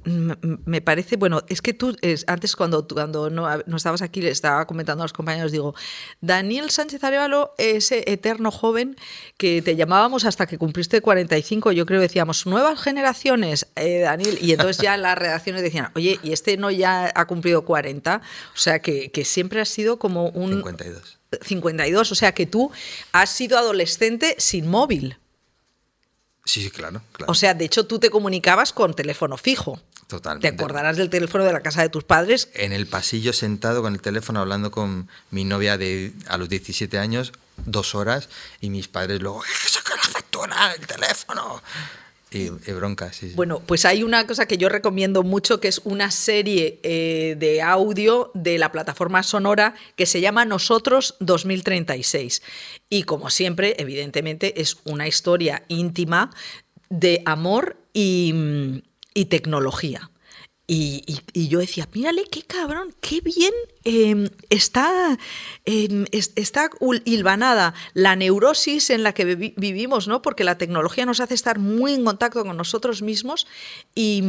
[0.05, 4.67] me parece, bueno, es que tú, antes cuando, cuando no, no, estabas aquí, le estaba
[4.67, 5.75] comentando a los compañeros, digo,
[6.21, 8.97] Daniel Sánchez Arevalo, ese eterno joven
[9.37, 14.39] que te llamábamos hasta que cumpliste 45, yo creo que decíamos, nuevas generaciones, eh, Daniel,
[14.41, 18.21] y entonces ya las redacciones decían, oye, y este no ya ha cumplido 40,
[18.55, 20.51] o sea, que, que siempre ha sido como un...
[20.51, 21.21] 52.
[21.43, 22.71] 52, o sea, que tú
[23.13, 25.19] has sido adolescente sin móvil.
[26.45, 27.31] Sí, claro, claro.
[27.31, 29.81] O sea, de hecho tú te comunicabas con teléfono fijo.
[30.07, 30.49] Totalmente.
[30.49, 32.49] Te acordarás del teléfono de la casa de tus padres.
[32.55, 36.99] En el pasillo sentado con el teléfono hablando con mi novia de a los 17
[36.99, 37.33] años,
[37.65, 38.29] dos horas,
[38.61, 41.63] y mis padres luego, ¡saca la factura, el teléfono!
[42.33, 46.13] Y, bronca, sí, Bueno, pues hay una cosa que yo recomiendo mucho, que es una
[46.13, 52.43] serie eh, de audio de la plataforma Sonora que se llama Nosotros 2036.
[52.89, 56.31] Y como siempre, evidentemente, es una historia íntima
[56.89, 60.10] de amor y, y tecnología.
[60.73, 63.53] Y, yo decía, mírale qué cabrón, qué bien
[63.83, 65.19] em, está,
[65.65, 66.71] em, está
[67.05, 69.25] hilvanada la neurosis en la que
[69.57, 70.23] vivimos, ¿no?
[70.23, 73.49] Porque la tecnología nos hace estar muy en contacto con nosotros mismos
[73.97, 74.23] y,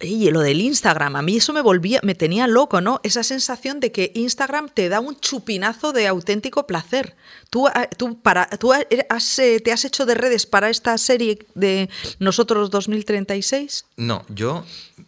[0.00, 3.00] y lo del Instagram, a mí eso me volvía, me tenía loco, ¿no?
[3.02, 7.16] Esa sensación de que Instagram te da un chupinazo de auténtico placer.
[7.50, 8.86] Tú, ah, tú, para, tú eh,
[9.60, 13.86] te has hecho de redes para esta serie de Nosotros 2036?
[13.96, 14.64] No, yo,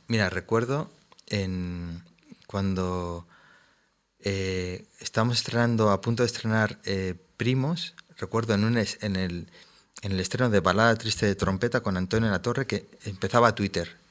[0.08, 0.90] mira, recuerdo
[1.28, 2.02] en
[2.48, 3.24] cuando
[4.18, 9.46] eh, estábamos estrenando, a punto de estrenar eh, Primos, recuerdo en, un, en, el,
[10.02, 14.05] en el estreno de Balada Triste de Trompeta con Antonio La Torre que empezaba Twitter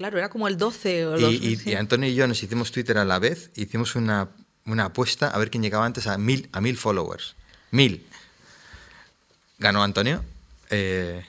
[0.00, 3.04] Claro, era como el 12 o y, y, Antonio y yo nos hicimos Twitter a
[3.04, 4.30] la vez, hicimos una,
[4.64, 7.36] una apuesta a ver quién llegaba antes a mil, a mil followers.
[7.70, 8.06] Mil.
[9.58, 10.24] Ganó Antonio,
[10.70, 11.22] eh,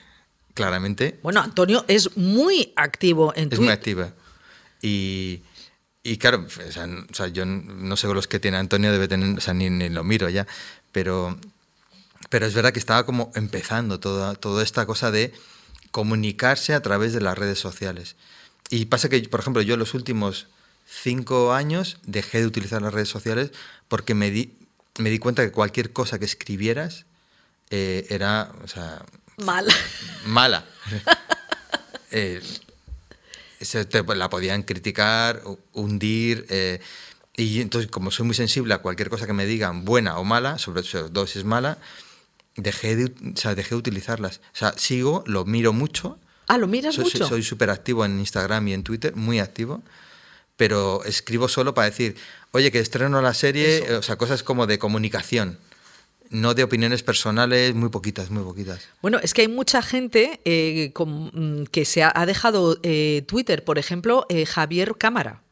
[0.54, 1.20] claramente.
[1.22, 3.58] Bueno, Antonio es muy activo en Twitter.
[3.58, 4.10] Es muy activo.
[4.80, 5.42] Y,
[6.02, 9.52] y claro, o sea, yo no sé los que tiene Antonio, debe tener, o sea,
[9.52, 10.46] ni, ni, lo miro ya,
[10.92, 11.38] pero,
[12.30, 15.34] pero es verdad que estaba como empezando toda, toda esta cosa de
[15.90, 18.16] comunicarse a través de las redes sociales.
[18.72, 20.46] Y pasa que, por ejemplo, yo en los últimos
[20.86, 23.50] cinco años dejé de utilizar las redes sociales
[23.86, 24.56] porque me di,
[24.96, 27.04] me di cuenta que cualquier cosa que escribieras
[27.68, 29.04] eh, era, o sea...
[29.36, 29.74] Mala.
[30.24, 30.64] Mala.
[32.12, 32.40] eh,
[34.16, 35.42] la podían criticar,
[35.74, 36.46] hundir.
[36.48, 36.80] Eh,
[37.36, 40.56] y entonces, como soy muy sensible a cualquier cosa que me digan, buena o mala,
[40.56, 41.76] sobre todo si es mala,
[42.56, 43.04] dejé de,
[43.34, 44.40] o sea, dejé de utilizarlas.
[44.54, 46.18] O sea, sigo, lo miro mucho,
[46.52, 47.26] Ah, ¿lo miras soy, mucho?
[47.26, 49.82] Soy súper activo en Instagram y en Twitter, muy activo,
[50.58, 52.14] pero escribo solo para decir,
[52.50, 55.58] oye, que estreno la serie, o sea, cosas como de comunicación.
[56.28, 58.86] No de opiniones personales, muy poquitas, muy poquitas.
[59.00, 63.78] Bueno, es que hay mucha gente eh, mm, que se ha, dejado eh, Twitter, por
[63.78, 65.42] ejemplo, eh, Javier Cámara.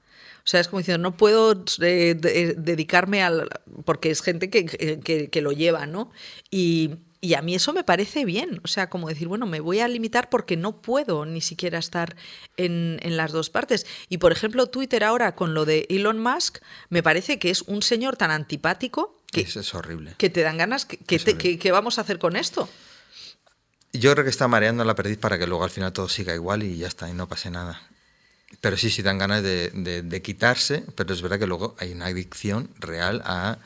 [0.45, 3.49] O sea, es como diciendo, no puedo dedicarme al...
[3.87, 6.11] porque es gente que, que, que, lo lleva, ¿no?
[6.51, 9.81] Y, y a mí eso me parece bien, o sea, como decir, bueno, me voy
[9.81, 12.17] a limitar porque no puedo ni siquiera estar
[12.57, 13.87] en, las dos partes.
[14.09, 16.59] Y por ejemplo, Twitter ahora con lo de Elon Musk,
[16.89, 20.15] me parece que es un señor tan antipático que es, horrible.
[20.17, 22.69] Que te dan ganas, que, vamos a hacer con esto?
[23.93, 26.63] Yo creo que está mareando la perdiz para que luego al final todo siga igual
[26.63, 27.83] y ya está, y no pase nada.
[28.61, 32.07] Pero sí, sí dan ganas de, de quitarse, pero es verdad que luego hay una
[32.07, 33.59] adicción real a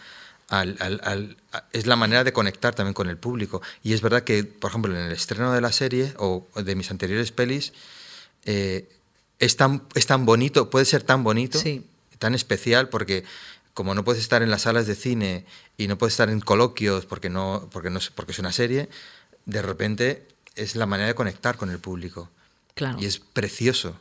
[1.72, 3.62] es la manera de conectar también con el público.
[3.82, 6.90] Y es verdad que, por ejemplo, en el estreno de la serie o de mis
[6.90, 7.72] anteriores pelis,
[8.44, 8.88] eh,
[9.38, 11.60] es, tan, es tan bonito, puede ser tan bonito,
[12.18, 13.24] tan especial, porque
[13.72, 15.44] como no puedes estar en las salas de cine
[15.76, 18.88] y no puedes estar en coloquios porque, no, porque, no, porque es una serie,
[19.46, 22.30] de repente es la manera de conectar con el público.
[22.74, 22.98] Claro.
[23.00, 23.96] Y es precioso.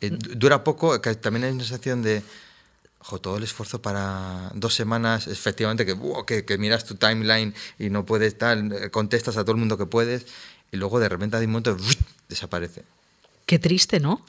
[0.00, 2.22] Eh, dura poco, también hay una sensación de
[3.20, 8.36] todo el esfuerzo para dos semanas, efectivamente, que, que, miras tu timeline y no puedes
[8.36, 10.26] tal, contestas a todo el mundo que puedes,
[10.70, 11.76] y luego de repente de un momento
[12.28, 12.84] desaparece.
[13.46, 14.24] Qué triste, ¿no?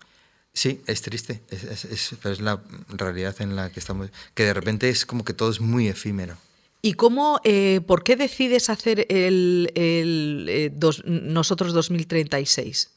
[0.54, 4.90] Sí, es triste, es, pero es la realidad en la que estamos, que de repente
[4.90, 6.38] es como que todo es muy efímero.
[6.82, 10.74] ¿Y cómo, eh, por qué decides hacer el, el eh,
[11.06, 12.90] Nosotros 2036?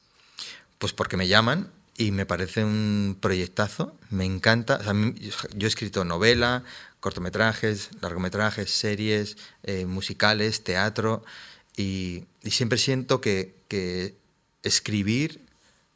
[0.78, 4.80] Pues porque me llaman y me parece un proyectazo, me encanta.
[5.54, 6.64] yo he escrito novela,
[7.00, 11.24] cortometrajes, largometrajes, series, eh, musicales, teatro,
[11.76, 13.54] y, siempre siento que,
[14.62, 15.40] escribir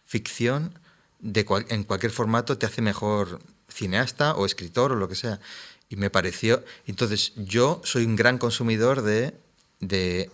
[0.05, 0.79] ficción
[1.21, 3.39] de en cualquier formato te hace mejor
[3.69, 5.41] cineasta o escritor o lo que sea.
[5.89, 9.33] Y me pareció, entonces yo soy un gran consumidor de,
[9.81, 10.31] de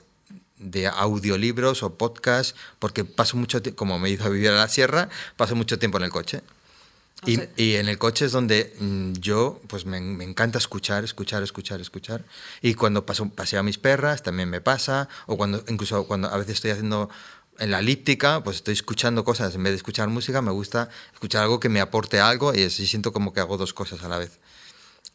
[0.64, 5.08] de audiolibros o podcasts, porque paso mucho tiempo, como me hizo vivir a la sierra,
[5.36, 6.42] paso mucho tiempo en el coche.
[7.26, 11.42] Y, y, en el coche es donde mm, yo, pues me, me, encanta escuchar, escuchar,
[11.42, 12.22] escuchar, escuchar.
[12.60, 16.36] Y cuando paso, paseo a mis perras también me pasa, o cuando, incluso cuando a
[16.36, 17.08] veces estoy haciendo
[17.58, 21.44] en la elíptica, pues estoy escuchando cosas, en vez de escuchar música, me gusta escuchar
[21.44, 24.18] algo que me aporte algo y así siento como que hago dos cosas a la
[24.18, 24.38] vez.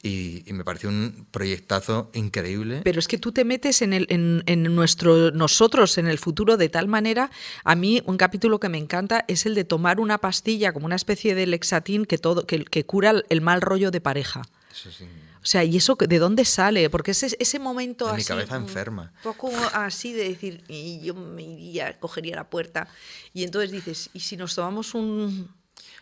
[0.02, 2.82] Y, me pareció un proyectazo increíble.
[2.84, 6.70] Pero es que tú te metes en, el, en, nuestro, nosotros, en el futuro, de
[6.70, 7.32] tal manera,
[7.64, 10.96] a mí un capítulo que me encanta es el de tomar una pastilla como una
[10.96, 14.44] especie de lexatín que, todo, que, que cura el mal rollo de pareja.
[14.72, 15.06] Eso sí.
[15.42, 16.90] O sea, ¿y eso de dónde sale?
[16.90, 18.22] Porque ese, ese momento de así.
[18.22, 19.14] Mi cabeza enferma.
[19.18, 22.90] Un poco así de decir, y yo me iría, cogería la puerta.
[23.34, 25.54] Y entonces dices, ¿y si nos tomamos un.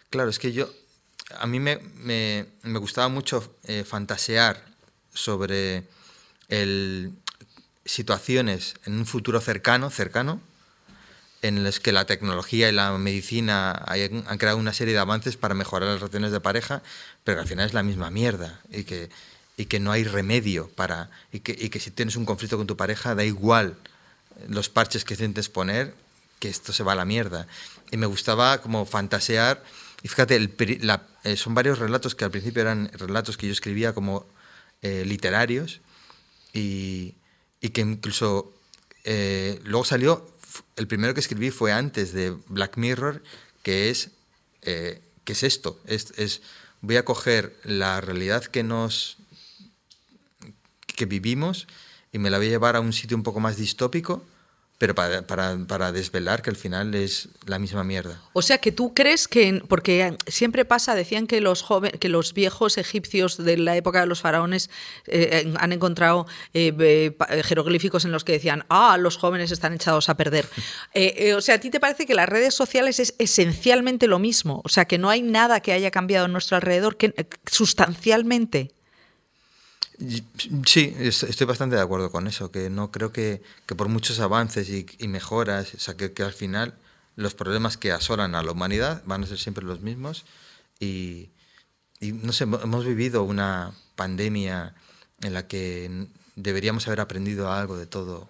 [0.10, 0.70] Claro, es que yo,
[1.36, 4.64] a mí me, me, me gustaba mucho eh, fantasear
[5.14, 5.84] sobre
[6.48, 7.14] el,
[7.86, 10.42] situaciones en un futuro cercano, cercano,
[11.42, 15.54] en los que la tecnología y la medicina han creado una serie de avances para
[15.54, 16.82] mejorar las relaciones de pareja,
[17.24, 19.10] pero al final es la misma mierda y que,
[19.56, 22.66] y que no hay remedio para y que, y que si tienes un conflicto con
[22.66, 23.78] tu pareja da igual
[24.50, 25.94] los parches que intentes poner,
[26.40, 27.48] que esto se va a la mierda.
[27.92, 29.64] Y me gustaba como fantasear
[30.04, 30.50] y fíjate,
[31.24, 34.26] eh, son varios relatos que al principio eran relatos que yo escribía como
[34.82, 35.82] eh, literarios
[36.54, 37.16] y,
[37.62, 38.54] y, que incluso
[39.04, 40.32] eh, luego salió,
[40.76, 43.24] el primero que escribí fue antes de Black Mirror,
[43.64, 44.12] que es,
[44.62, 46.42] que es esto, es, es,
[46.82, 49.18] voy a coger la realidad que nos
[50.86, 51.68] que vivimos
[52.12, 54.24] y me la voy a llevar a un sitio un poco más distópico
[54.78, 58.22] pero para, para, para, desvelar que al final es la misma mierda.
[58.34, 62.34] O sea que tú crees que, porque siempre pasa, decían que los, joven, que los
[62.34, 64.70] viejos egipcios de la época de los faraones
[65.08, 70.18] eh, han encontrado eh, jeroglíficos en los que decían, ah, los jóvenes están echados a
[70.18, 70.48] perder.
[70.94, 74.62] Eh, o sea, ¿a ti te parece que las redes sociales es esencialmente lo mismo?
[74.64, 77.14] O sea, que no hay nada que haya cambiado en nuestro alrededor que
[77.46, 78.77] sustancialmente.
[80.66, 84.70] Sí, estoy bastante de acuerdo con eso, que no creo que, que por muchos avances
[84.70, 86.76] y, mejoras, o sea, que, que, al final
[87.16, 90.26] los problemas que asolan a la humanidad van a ser siempre los mismos.
[90.80, 91.30] Y,
[92.00, 94.76] y, no sé, hemos vivido una pandemia
[95.22, 98.30] en la que deberíamos haber aprendido algo de todo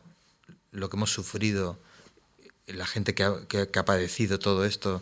[0.71, 1.77] lo que hemos sufrido,
[2.67, 5.01] la gente que ha, que, ha padecido todo esto.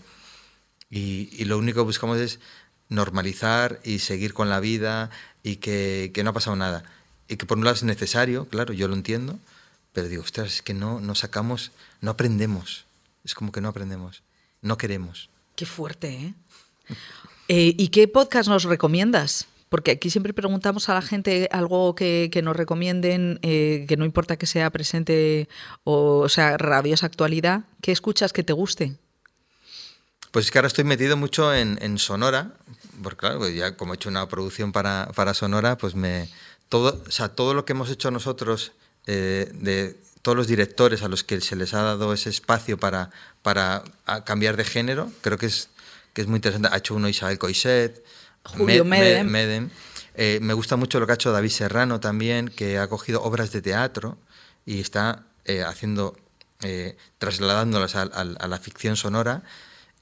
[0.90, 2.40] Y, y lo único que buscamos es
[2.90, 5.12] normalizar y seguir con la vida
[5.46, 6.84] y que, que, no ha pasado nada.
[7.28, 9.38] Y que por un lado es necesario, claro, yo lo entiendo,
[9.94, 12.86] pero digo, ostras, es que no, no sacamos, no aprendemos.
[13.24, 14.24] Es como que no aprendemos,
[14.64, 15.30] no queremos.
[15.56, 16.34] Qué fuerte, ¿eh?
[17.48, 19.48] eh y qué podcast nos recomiendas?
[19.70, 24.06] Porque aquí siempre preguntamos a la gente algo que, que nos recomienden, eh, que no
[24.06, 25.48] importa que sea presente
[25.84, 27.66] o, o sea rabiosa actualidad.
[27.82, 28.96] ¿Qué escuchas que te guste?
[30.36, 32.52] Pues es que ahora estoy metido mucho en, en Sonora,
[33.02, 36.28] porque claro, pues ya como he hecho una producción para, para, Sonora, pues me
[36.68, 38.74] todo, o sea, todo lo que hemos hecho nosotros
[39.07, 43.12] eh, de todos los directores a los que se les ha dado ese espacio para,
[43.44, 43.86] para
[44.26, 45.70] cambiar de género, creo que es,
[46.12, 46.68] que es muy interesante.
[46.70, 48.03] Ha hecho uno Isabel Coixet,
[48.44, 49.70] Julio Medem.
[50.16, 53.53] Eh, me gusta mucho lo que ha hecho David Serrano también, que ha cogido obras
[53.53, 54.18] de teatro
[54.66, 56.18] y está eh, haciendo,
[57.20, 59.44] trasladándolas a, la ficción sonora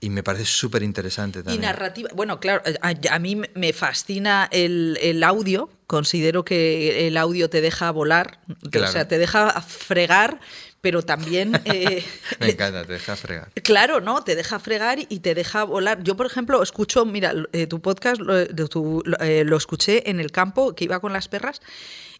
[0.04, 1.64] y me parece súper interesante también.
[1.64, 2.10] Y narrativa.
[2.14, 5.70] Bueno, claro, a, mí me fascina el, el, audio.
[5.88, 8.40] Considero que el audio te deja volar.
[8.66, 10.42] O sea, te deja fregar,
[10.82, 11.54] pero también.
[11.66, 12.04] Eh,
[12.42, 13.50] me encanta, te deja fregar.
[13.64, 14.26] Claro, ¿no?
[14.26, 16.04] Te deja fregar y te deja volar.
[16.04, 20.76] Yo, por ejemplo, escucho, mira, eh, tu podcast lo, eh, lo escuché en el campo
[20.76, 21.62] que iba con las perras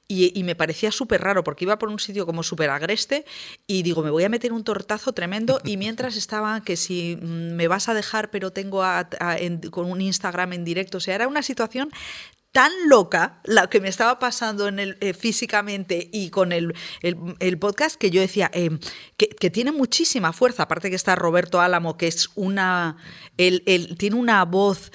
[0.08, 3.26] y, me parecía súper raro porque iba por un sitio como súper agreste
[3.68, 7.54] y digo, me voy a meter un tortazo tremendo y mientras estaba que si mm,
[7.54, 8.84] me vas a dejar pero tengo
[9.72, 11.92] con un Instagram en directo, o sea, era una situación
[12.52, 17.58] tan loca la que me estaba pasando en el, eh, físicamente y con el, el,
[17.58, 18.70] podcast que yo decía eh,
[19.18, 22.98] que, tiene muchísima fuerza, aparte que está Roberto Álamo, que es una,
[23.36, 24.92] tiene una voz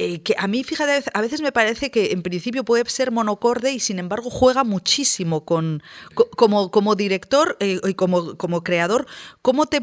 [0.00, 3.72] eh, que a mí, fíjate, a veces me parece que en principio puede ser monocorde
[3.72, 5.82] y sin embargo juega muchísimo con,
[6.14, 9.08] como, director eh, y como, creador.
[9.42, 9.80] ¿Cómo te,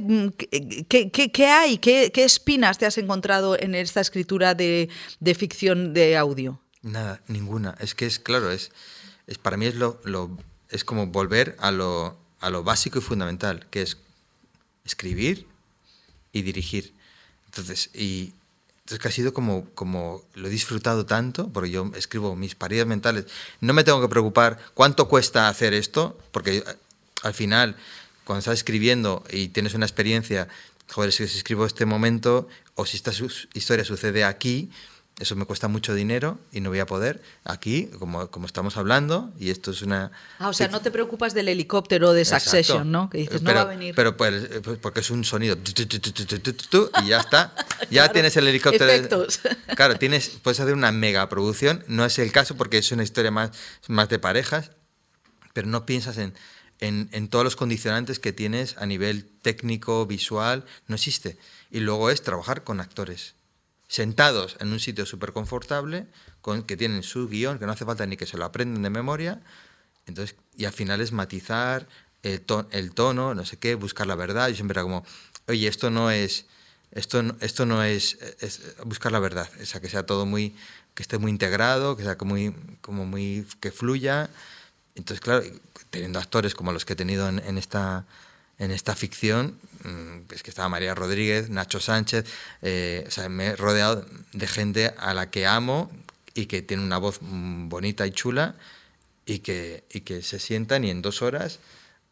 [0.88, 1.80] qué, hay?
[1.80, 4.88] ¿Qué, ¿Qué, espinas te has encontrado en esta escritura de,
[5.20, 6.62] de, ficción de audio?
[6.82, 7.76] Nada, ninguna.
[7.82, 8.72] Es que es claro, es,
[9.28, 10.38] es para mí es, lo, lo,
[10.70, 13.98] es como volver a lo, a lo básico y fundamental, que es
[14.86, 15.46] escribir
[16.32, 16.94] y dirigir.
[17.48, 18.34] Entonces, y,
[18.86, 22.86] entonces que ha sido como, como lo he disfrutado tanto, porque yo escribo mis paredes
[22.86, 23.26] mentales,
[23.60, 26.64] no me tengo que preocupar cuánto cuesta hacer esto, porque eh,
[27.24, 27.76] al final,
[28.26, 30.48] cuando estás escribiendo y tienes una experiencia,
[30.92, 33.12] joder, si escribo este momento o si esta
[33.56, 34.70] historia sucede aquí,
[35.18, 37.22] eso me cuesta mucho dinero y no voy a poder.
[37.46, 40.12] Aquí, como, como estamos hablando, y esto es una...
[40.40, 43.10] Ah, o sea, no te preocupas del helicóptero de Succession, ¿no?
[43.10, 43.96] Que dices, pero, no va a venir.
[43.96, 45.56] Pero pues, pues, porque es un sonido
[47.04, 47.56] y ya está.
[47.90, 48.92] Ya Claro, tienes el helicóptero.
[48.92, 49.40] efectos.
[49.76, 51.84] Claro, tienes, puedes hacer una mega producción.
[51.88, 53.52] No es el caso porque es una historia más,
[53.88, 54.72] más de parejas,
[55.54, 56.34] pero no piensas en,
[56.80, 60.66] en, en todos los condicionantes que tienes a nivel técnico, visual.
[60.88, 61.38] No existe.
[61.72, 63.35] Y luego es trabajar con actores
[63.88, 66.08] sentados en un sitio súper confortable,
[66.42, 68.90] con, que tienen su guion, que no hace falta ni que se lo aprenden de
[68.90, 69.42] memoria,
[70.08, 71.88] entonces, y al final es matizar
[72.24, 74.50] el, to- el tono, no sé qué, buscar la verdad.
[74.50, 75.04] Yo siempre era como,
[75.48, 76.46] oye, esto no es,
[76.92, 80.56] esto, esto no es, es buscar la verdad, o sea, que sea todo muy,
[80.94, 84.30] que esté muy integrado, que sea como muy, como muy, que fluya.
[84.96, 85.44] Entonces, claro,
[85.90, 88.06] teniendo actores como los que he tenido en, en esta,
[88.60, 89.58] en esta ficción,
[90.32, 92.26] es que estaba María Rodríguez, Nacho Sánchez,
[92.62, 95.92] eh, o sea, me he rodeado de gente a la que amo
[96.34, 98.56] y que tiene una voz mm, bonita y chula
[99.26, 101.60] y que, y que se sientan y en dos horas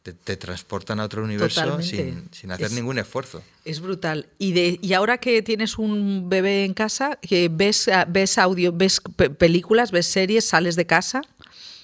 [0.02, 3.42] te, te transportan a otro universo sin, sin hacer Es- ningún esfuerzo.
[3.66, 4.28] Es brutal.
[4.38, 8.74] Y, de, y ahora que tienes un bebé en casa, que ves, ah, ves audio,
[8.74, 11.22] ves pe- películas, ves series, sales de casa.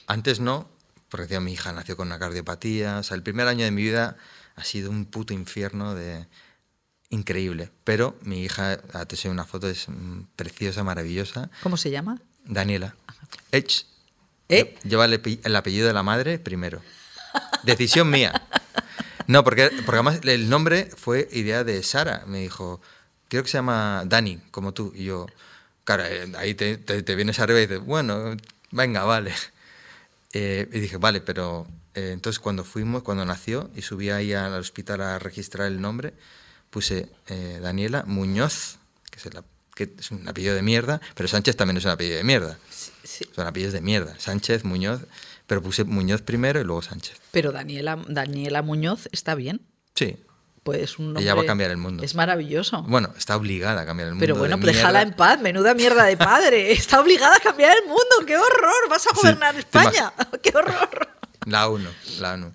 [0.07, 0.67] Antes no,
[1.09, 2.97] porque decía, mi hija nació con una cardiopatía.
[2.99, 4.17] O sea, el primer año de mi vida
[4.60, 6.26] ha sido un puto infierno de
[7.10, 7.72] increíble.
[7.84, 11.49] Pero mi hija, ah, te enseño una foto, es mm, preciosa, maravillosa.
[11.64, 12.22] ¿Cómo se llama?
[12.45, 12.95] Daniela.
[13.52, 13.86] Edge.
[14.49, 14.76] ¿Eh?
[14.84, 16.81] Lleva el, ape- el apellido de la madre primero.
[17.64, 18.34] Decisión mía.
[19.27, 22.23] No, porque, porque además el nombre fue idea de Sara.
[22.26, 22.81] Me dijo,
[23.27, 24.91] creo que se llama Dani, como tú.
[24.95, 25.27] Y yo,
[25.84, 28.36] claro, eh, ahí te, te- te vienes arriba y dices, bueno,
[28.72, 29.36] venga, vale.
[30.34, 34.53] Eh, y dije, vale, pero eh, entonces cuando fuimos, cuando nació y subí ahí al
[34.53, 36.13] hospital a registrar el nombre,
[36.69, 38.77] puse eh, Daniela Muñoz,
[39.09, 39.39] que es, el
[39.75, 42.57] que es un apellido de mierda, pero Sánchez también es un apellido de mierda.
[43.03, 43.25] Sí.
[43.35, 44.15] Son apellidos de mierda.
[44.19, 45.01] Sánchez, Muñoz,
[45.47, 47.17] pero puse Muñoz primero y luego Sánchez.
[47.31, 49.61] Pero Daniela, Daniela Muñoz está bien.
[49.95, 50.17] Sí.
[50.63, 52.03] Pues un Ella va a nombre- cambiar el mundo.
[52.03, 52.83] Es maravilloso.
[52.83, 54.21] Bueno, está obligada a cambiar el mundo.
[54.23, 56.71] Pero bueno, déjala en paz, menuda mierda de padre.
[56.73, 60.13] Está obligada a cambiar el mundo, qué horror, vas a gobernar te España,
[60.43, 61.09] qué horror.
[61.49, 61.89] La ONU,
[62.19, 62.51] la ONU.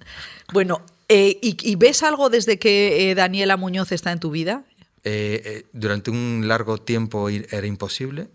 [0.53, 4.65] Bueno, eh, ¿y, y ves algo desde que eh, Daniela Muñoz está en tu vida?
[5.05, 8.29] Eh, eh, durante un largo tiempo era imposible.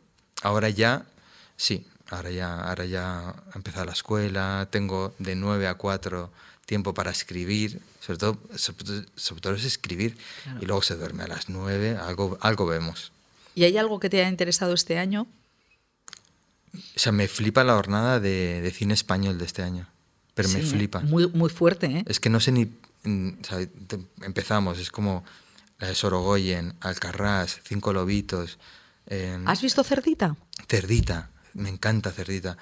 [0.44, 1.06] Ahora ya,
[1.58, 1.86] sí.
[2.12, 4.68] Ahora ya, ahora ya ha empezado la escuela.
[4.72, 6.32] Tengo de 9 a 4
[6.66, 7.82] tiempo para escribir.
[8.00, 10.18] Sobre todo, sobre, sobre todo es escribir.
[10.62, 11.98] Y luego se duerme a las 9.
[11.98, 13.12] Algo, algo vemos.
[13.56, 15.28] ¿Y hay algo que te haya interesado este año?
[16.74, 19.88] O sea, me flipa la jornada de, de cine español de este año.
[20.40, 20.72] Pero me Sí, ¿eh?
[20.72, 21.00] flipa.
[21.02, 22.04] Muy, muy fuerte, ¿eh?
[22.08, 22.72] Es que no sé ni.
[23.04, 23.30] mm,
[24.22, 25.26] empezamos, es como
[25.80, 28.58] la de Sorogoyen, Alcarrás, Cinco Lobitos.
[29.08, 30.38] eh, ¿Has visto Cerdita?
[30.70, 32.58] Cerdita, me encanta Cerdita.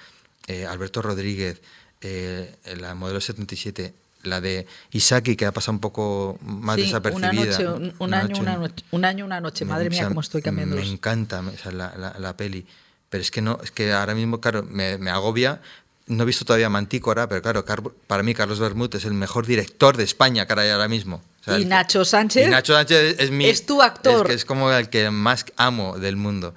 [0.48, 1.60] eh, Alberto Rodríguez,
[2.00, 7.28] eh, la modelo 77, la de Isaki, que ha pasado un poco más Sí, desapercibida.
[7.28, 9.64] Una noche, un, un año, una noche, un año, una noche.
[9.66, 10.74] Me- Madre o mía, sea, cómo estoy cambiando.
[10.76, 12.66] Me encanta o sea, la, la- la peli.
[13.10, 15.60] Pero es que no, es que ahora mismo, claro, me, me agobia.
[16.08, 19.96] No he visto todavía Mantícora, pero claro, para mí Carlos Bermúdez es el mejor director
[19.96, 21.22] de España, caray, ahora mismo.
[21.40, 22.46] O sea, Y Nacho Sánchez.
[22.46, 23.46] y Nacho Sánchez es mi.
[23.46, 24.26] es tu actor.
[24.26, 26.54] Es, que es como el que más amo del mundo.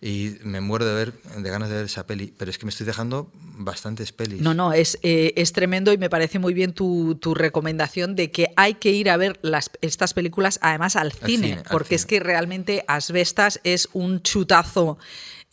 [0.00, 2.34] Y me muero de ver, de ganas de ver esa peli.
[2.36, 4.42] Pero es que me estoy dejando bastantes pelis.
[4.42, 8.30] No, no, es, eh, es tremendo y me parece muy bien tu, tu recomendación de
[8.30, 11.94] que hay que ir a ver las, estas películas además al cine, cine, al porque
[11.94, 12.08] es cine.
[12.08, 14.98] que realmente Asbestas es un chutazo.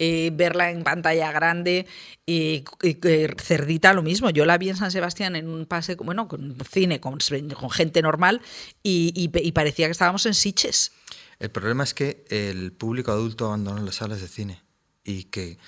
[0.03, 1.86] Eh, verla en pantalla grande
[2.26, 2.64] y,
[3.40, 4.32] Cerdita lo mismo.
[4.32, 8.41] Yo la vi en San Sebastián en un pase, bueno, con cine, con, gente normal
[8.82, 10.91] y, parecía que estábamos en Siches.
[11.38, 14.64] El problema es que el público adulto abandonó las salas de cine
[15.03, 15.60] y que,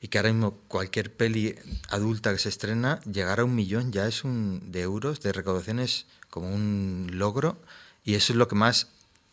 [0.00, 1.56] y que ahora mismo cualquier peli
[1.88, 5.80] adulta que se estrena, llegar a un millón ya es un de euros de recaudación
[5.80, 7.60] es como un logro
[8.04, 8.86] y eso es lo que más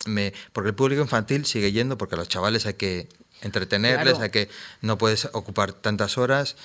[0.06, 0.32] me...
[0.52, 3.08] Porque el público infantil sigue yendo porque a los chavales hay que
[3.42, 4.22] entretenerles, Claro.
[4.24, 4.48] hay que
[4.82, 6.56] no puedes ocupar tantas horas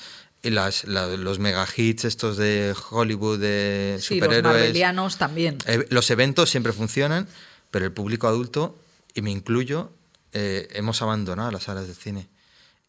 [0.44, 5.58] y las, la- los mega hits estos de Hollywood de Sí, los superhéroes marvelianos también.
[5.66, 7.28] eh, los eventos siempre funcionan,
[7.72, 8.78] pero el público adulto,
[9.14, 9.92] y me incluyo,
[10.34, 12.28] eh, hemos abandonado las salas de cine.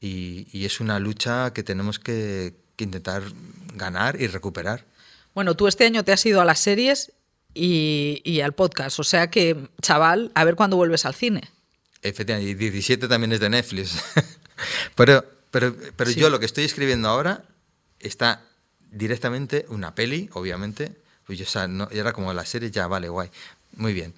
[0.01, 3.23] Y, y es una lucha que tenemos que, que intentar
[3.75, 4.85] ganar y recuperar.
[5.35, 7.13] Bueno, tú este año te has ido a las series
[7.55, 11.43] y, y al podcast, o sea que, chaval, a ver cuándo vuelves al cine.
[12.03, 13.97] Efectivamente, y 17 también es de Netflix.
[14.95, 16.21] pero pero, pero Sí.
[16.21, 17.45] yo lo que estoy escribiendo ahora
[18.01, 18.43] está
[18.91, 20.97] directamente una peli, obviamente.
[21.27, 23.31] Pues yo, o sea, no, ahora como la serie, ya vale, guay.
[23.73, 24.15] Muy bien.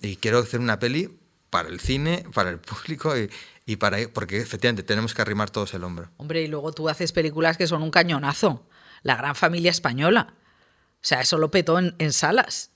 [0.00, 1.16] Y quiero hacer una peli
[1.50, 3.30] para el cine, para el público y,
[3.66, 6.10] y para porque efectivamente tenemos que arrimar todos el hombro.
[6.16, 8.66] Hombre, y luego tú haces películas que son un cañonazo.
[9.02, 10.34] La gran familia española.
[10.34, 12.70] O sea, eso lo petó en, en salas.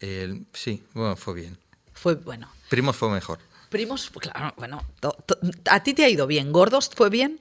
[0.00, 1.58] El- sí, bueno, fue bien.
[1.92, 2.50] Fue bueno.
[2.68, 3.38] Primos fue mejor.
[3.74, 5.38] Primos, claro, bueno, to- to-
[5.68, 6.52] a ti te ha ido bien.
[6.52, 7.40] Gordos fue bien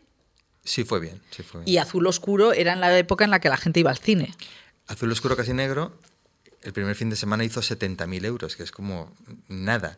[0.63, 1.21] Sí, fue bien.
[1.29, 1.71] Sí, fue bien.
[1.71, 4.33] y Azul Oscuro era en la época en la que la gente iba al cine.
[4.87, 5.93] Azul Oscuro Casi Negro,
[6.63, 9.13] el primer fin de semana hizo 70.000 euros, que es como
[9.47, 9.97] nada.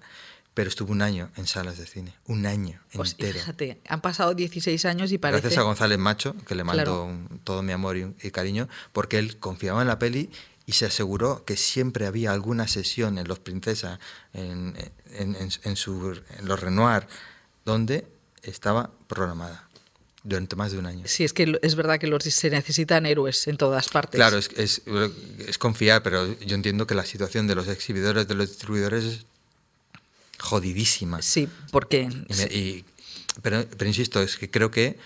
[0.55, 2.15] Pero estuvo un año en salas de cine.
[2.27, 3.33] Un año Pues entero.
[3.39, 5.41] fíjate, han pasado 16 años y parece...
[5.41, 7.03] Gracias a González Macho, que le mando Claro.
[7.05, 10.29] un- todo mi amor y, y cariño, porque él confiaba en la peli
[10.65, 13.99] y se aseguró que siempre había alguna sesión en Los Princesa,
[14.33, 14.75] en,
[15.11, 17.07] en- en- en su, en Los Renoir,
[17.65, 18.07] donde
[18.41, 19.67] estaba programada
[20.23, 21.03] durante más de un año.
[21.07, 24.17] Sí, es que es verdad que los, se necesitan héroes en todas partes.
[24.17, 24.81] Claro, es, es,
[25.47, 29.25] es confiar, pero yo entiendo que la situación de los exhibidores, de los distribuidores es
[30.39, 31.21] jodidísima.
[31.21, 32.01] Sí, porque...
[32.27, 32.85] Y me- y-
[33.41, 34.97] pero, pero insisto, es que creo que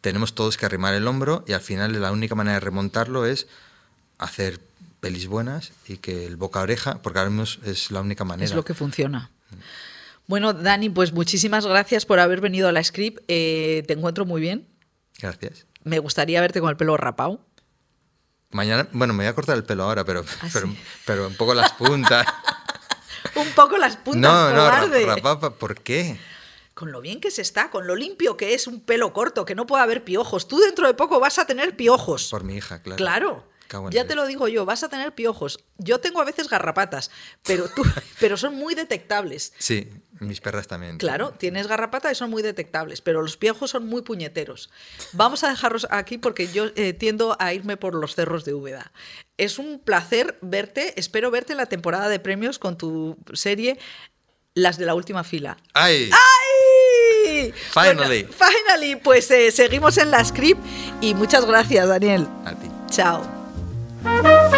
[0.00, 3.46] tenemos todos que arrimar el hombro y al final la única manera de remontarlo es
[4.18, 4.60] hacer
[5.00, 8.44] pelis buenas y que el boca a oreja, porque ahora mismo es la única manera.
[8.44, 9.30] Es lo que funciona.
[10.26, 13.22] Bueno, Dani, pues muchísimas gracias por haber venido a la script.
[13.28, 14.68] Eh, te encuentro muy bien.
[15.18, 15.66] Gracias.
[15.84, 17.40] Me gustaría verte con el pelo rapado.
[18.50, 20.78] Mañana, bueno, me voy a cortar el pelo ahora, pero, ¿Ah, pero, sí?
[21.06, 22.26] pero un poco las puntas.
[23.34, 25.06] Un poco las puntas, no, no, cobarde.
[25.06, 26.18] rapapa, ¿por qué?
[26.74, 29.54] Con lo bien que se está, con lo limpio que es un pelo corto, que
[29.54, 30.48] no puede haber piojos.
[30.48, 32.28] Tú dentro de poco vas a tener piojos.
[32.30, 32.96] Por mi hija, claro.
[32.96, 33.44] Claro.
[33.90, 35.64] Ya te lo digo yo, vas a tener piojos.
[35.76, 37.10] Yo tengo a veces garrapatas,
[37.44, 37.82] pero tú,
[38.20, 39.52] pero son muy detectables.
[39.58, 39.88] Sí,
[40.20, 40.98] mis perras también.
[40.98, 44.70] Claro, tienes garrapata y son muy detectables, pero los piojos son muy puñeteros.
[45.12, 48.92] Vamos a dejarlos aquí porque yo eh, tiendo a irme por los cerros de Úbeda.
[49.36, 53.78] Es un placer verte, espero verte en la temporada de premios con tu serie
[54.54, 55.58] Las de la última fila.
[55.74, 56.10] ¡Ay!
[56.10, 57.52] ¡Ay!
[57.70, 58.24] Finally.
[58.24, 60.60] Bueno, finally, pues eh, seguimos en la script
[61.00, 62.26] y muchas gracias, Daniel.
[62.44, 62.68] A ti.
[62.90, 63.37] Chao.
[64.08, 64.57] Música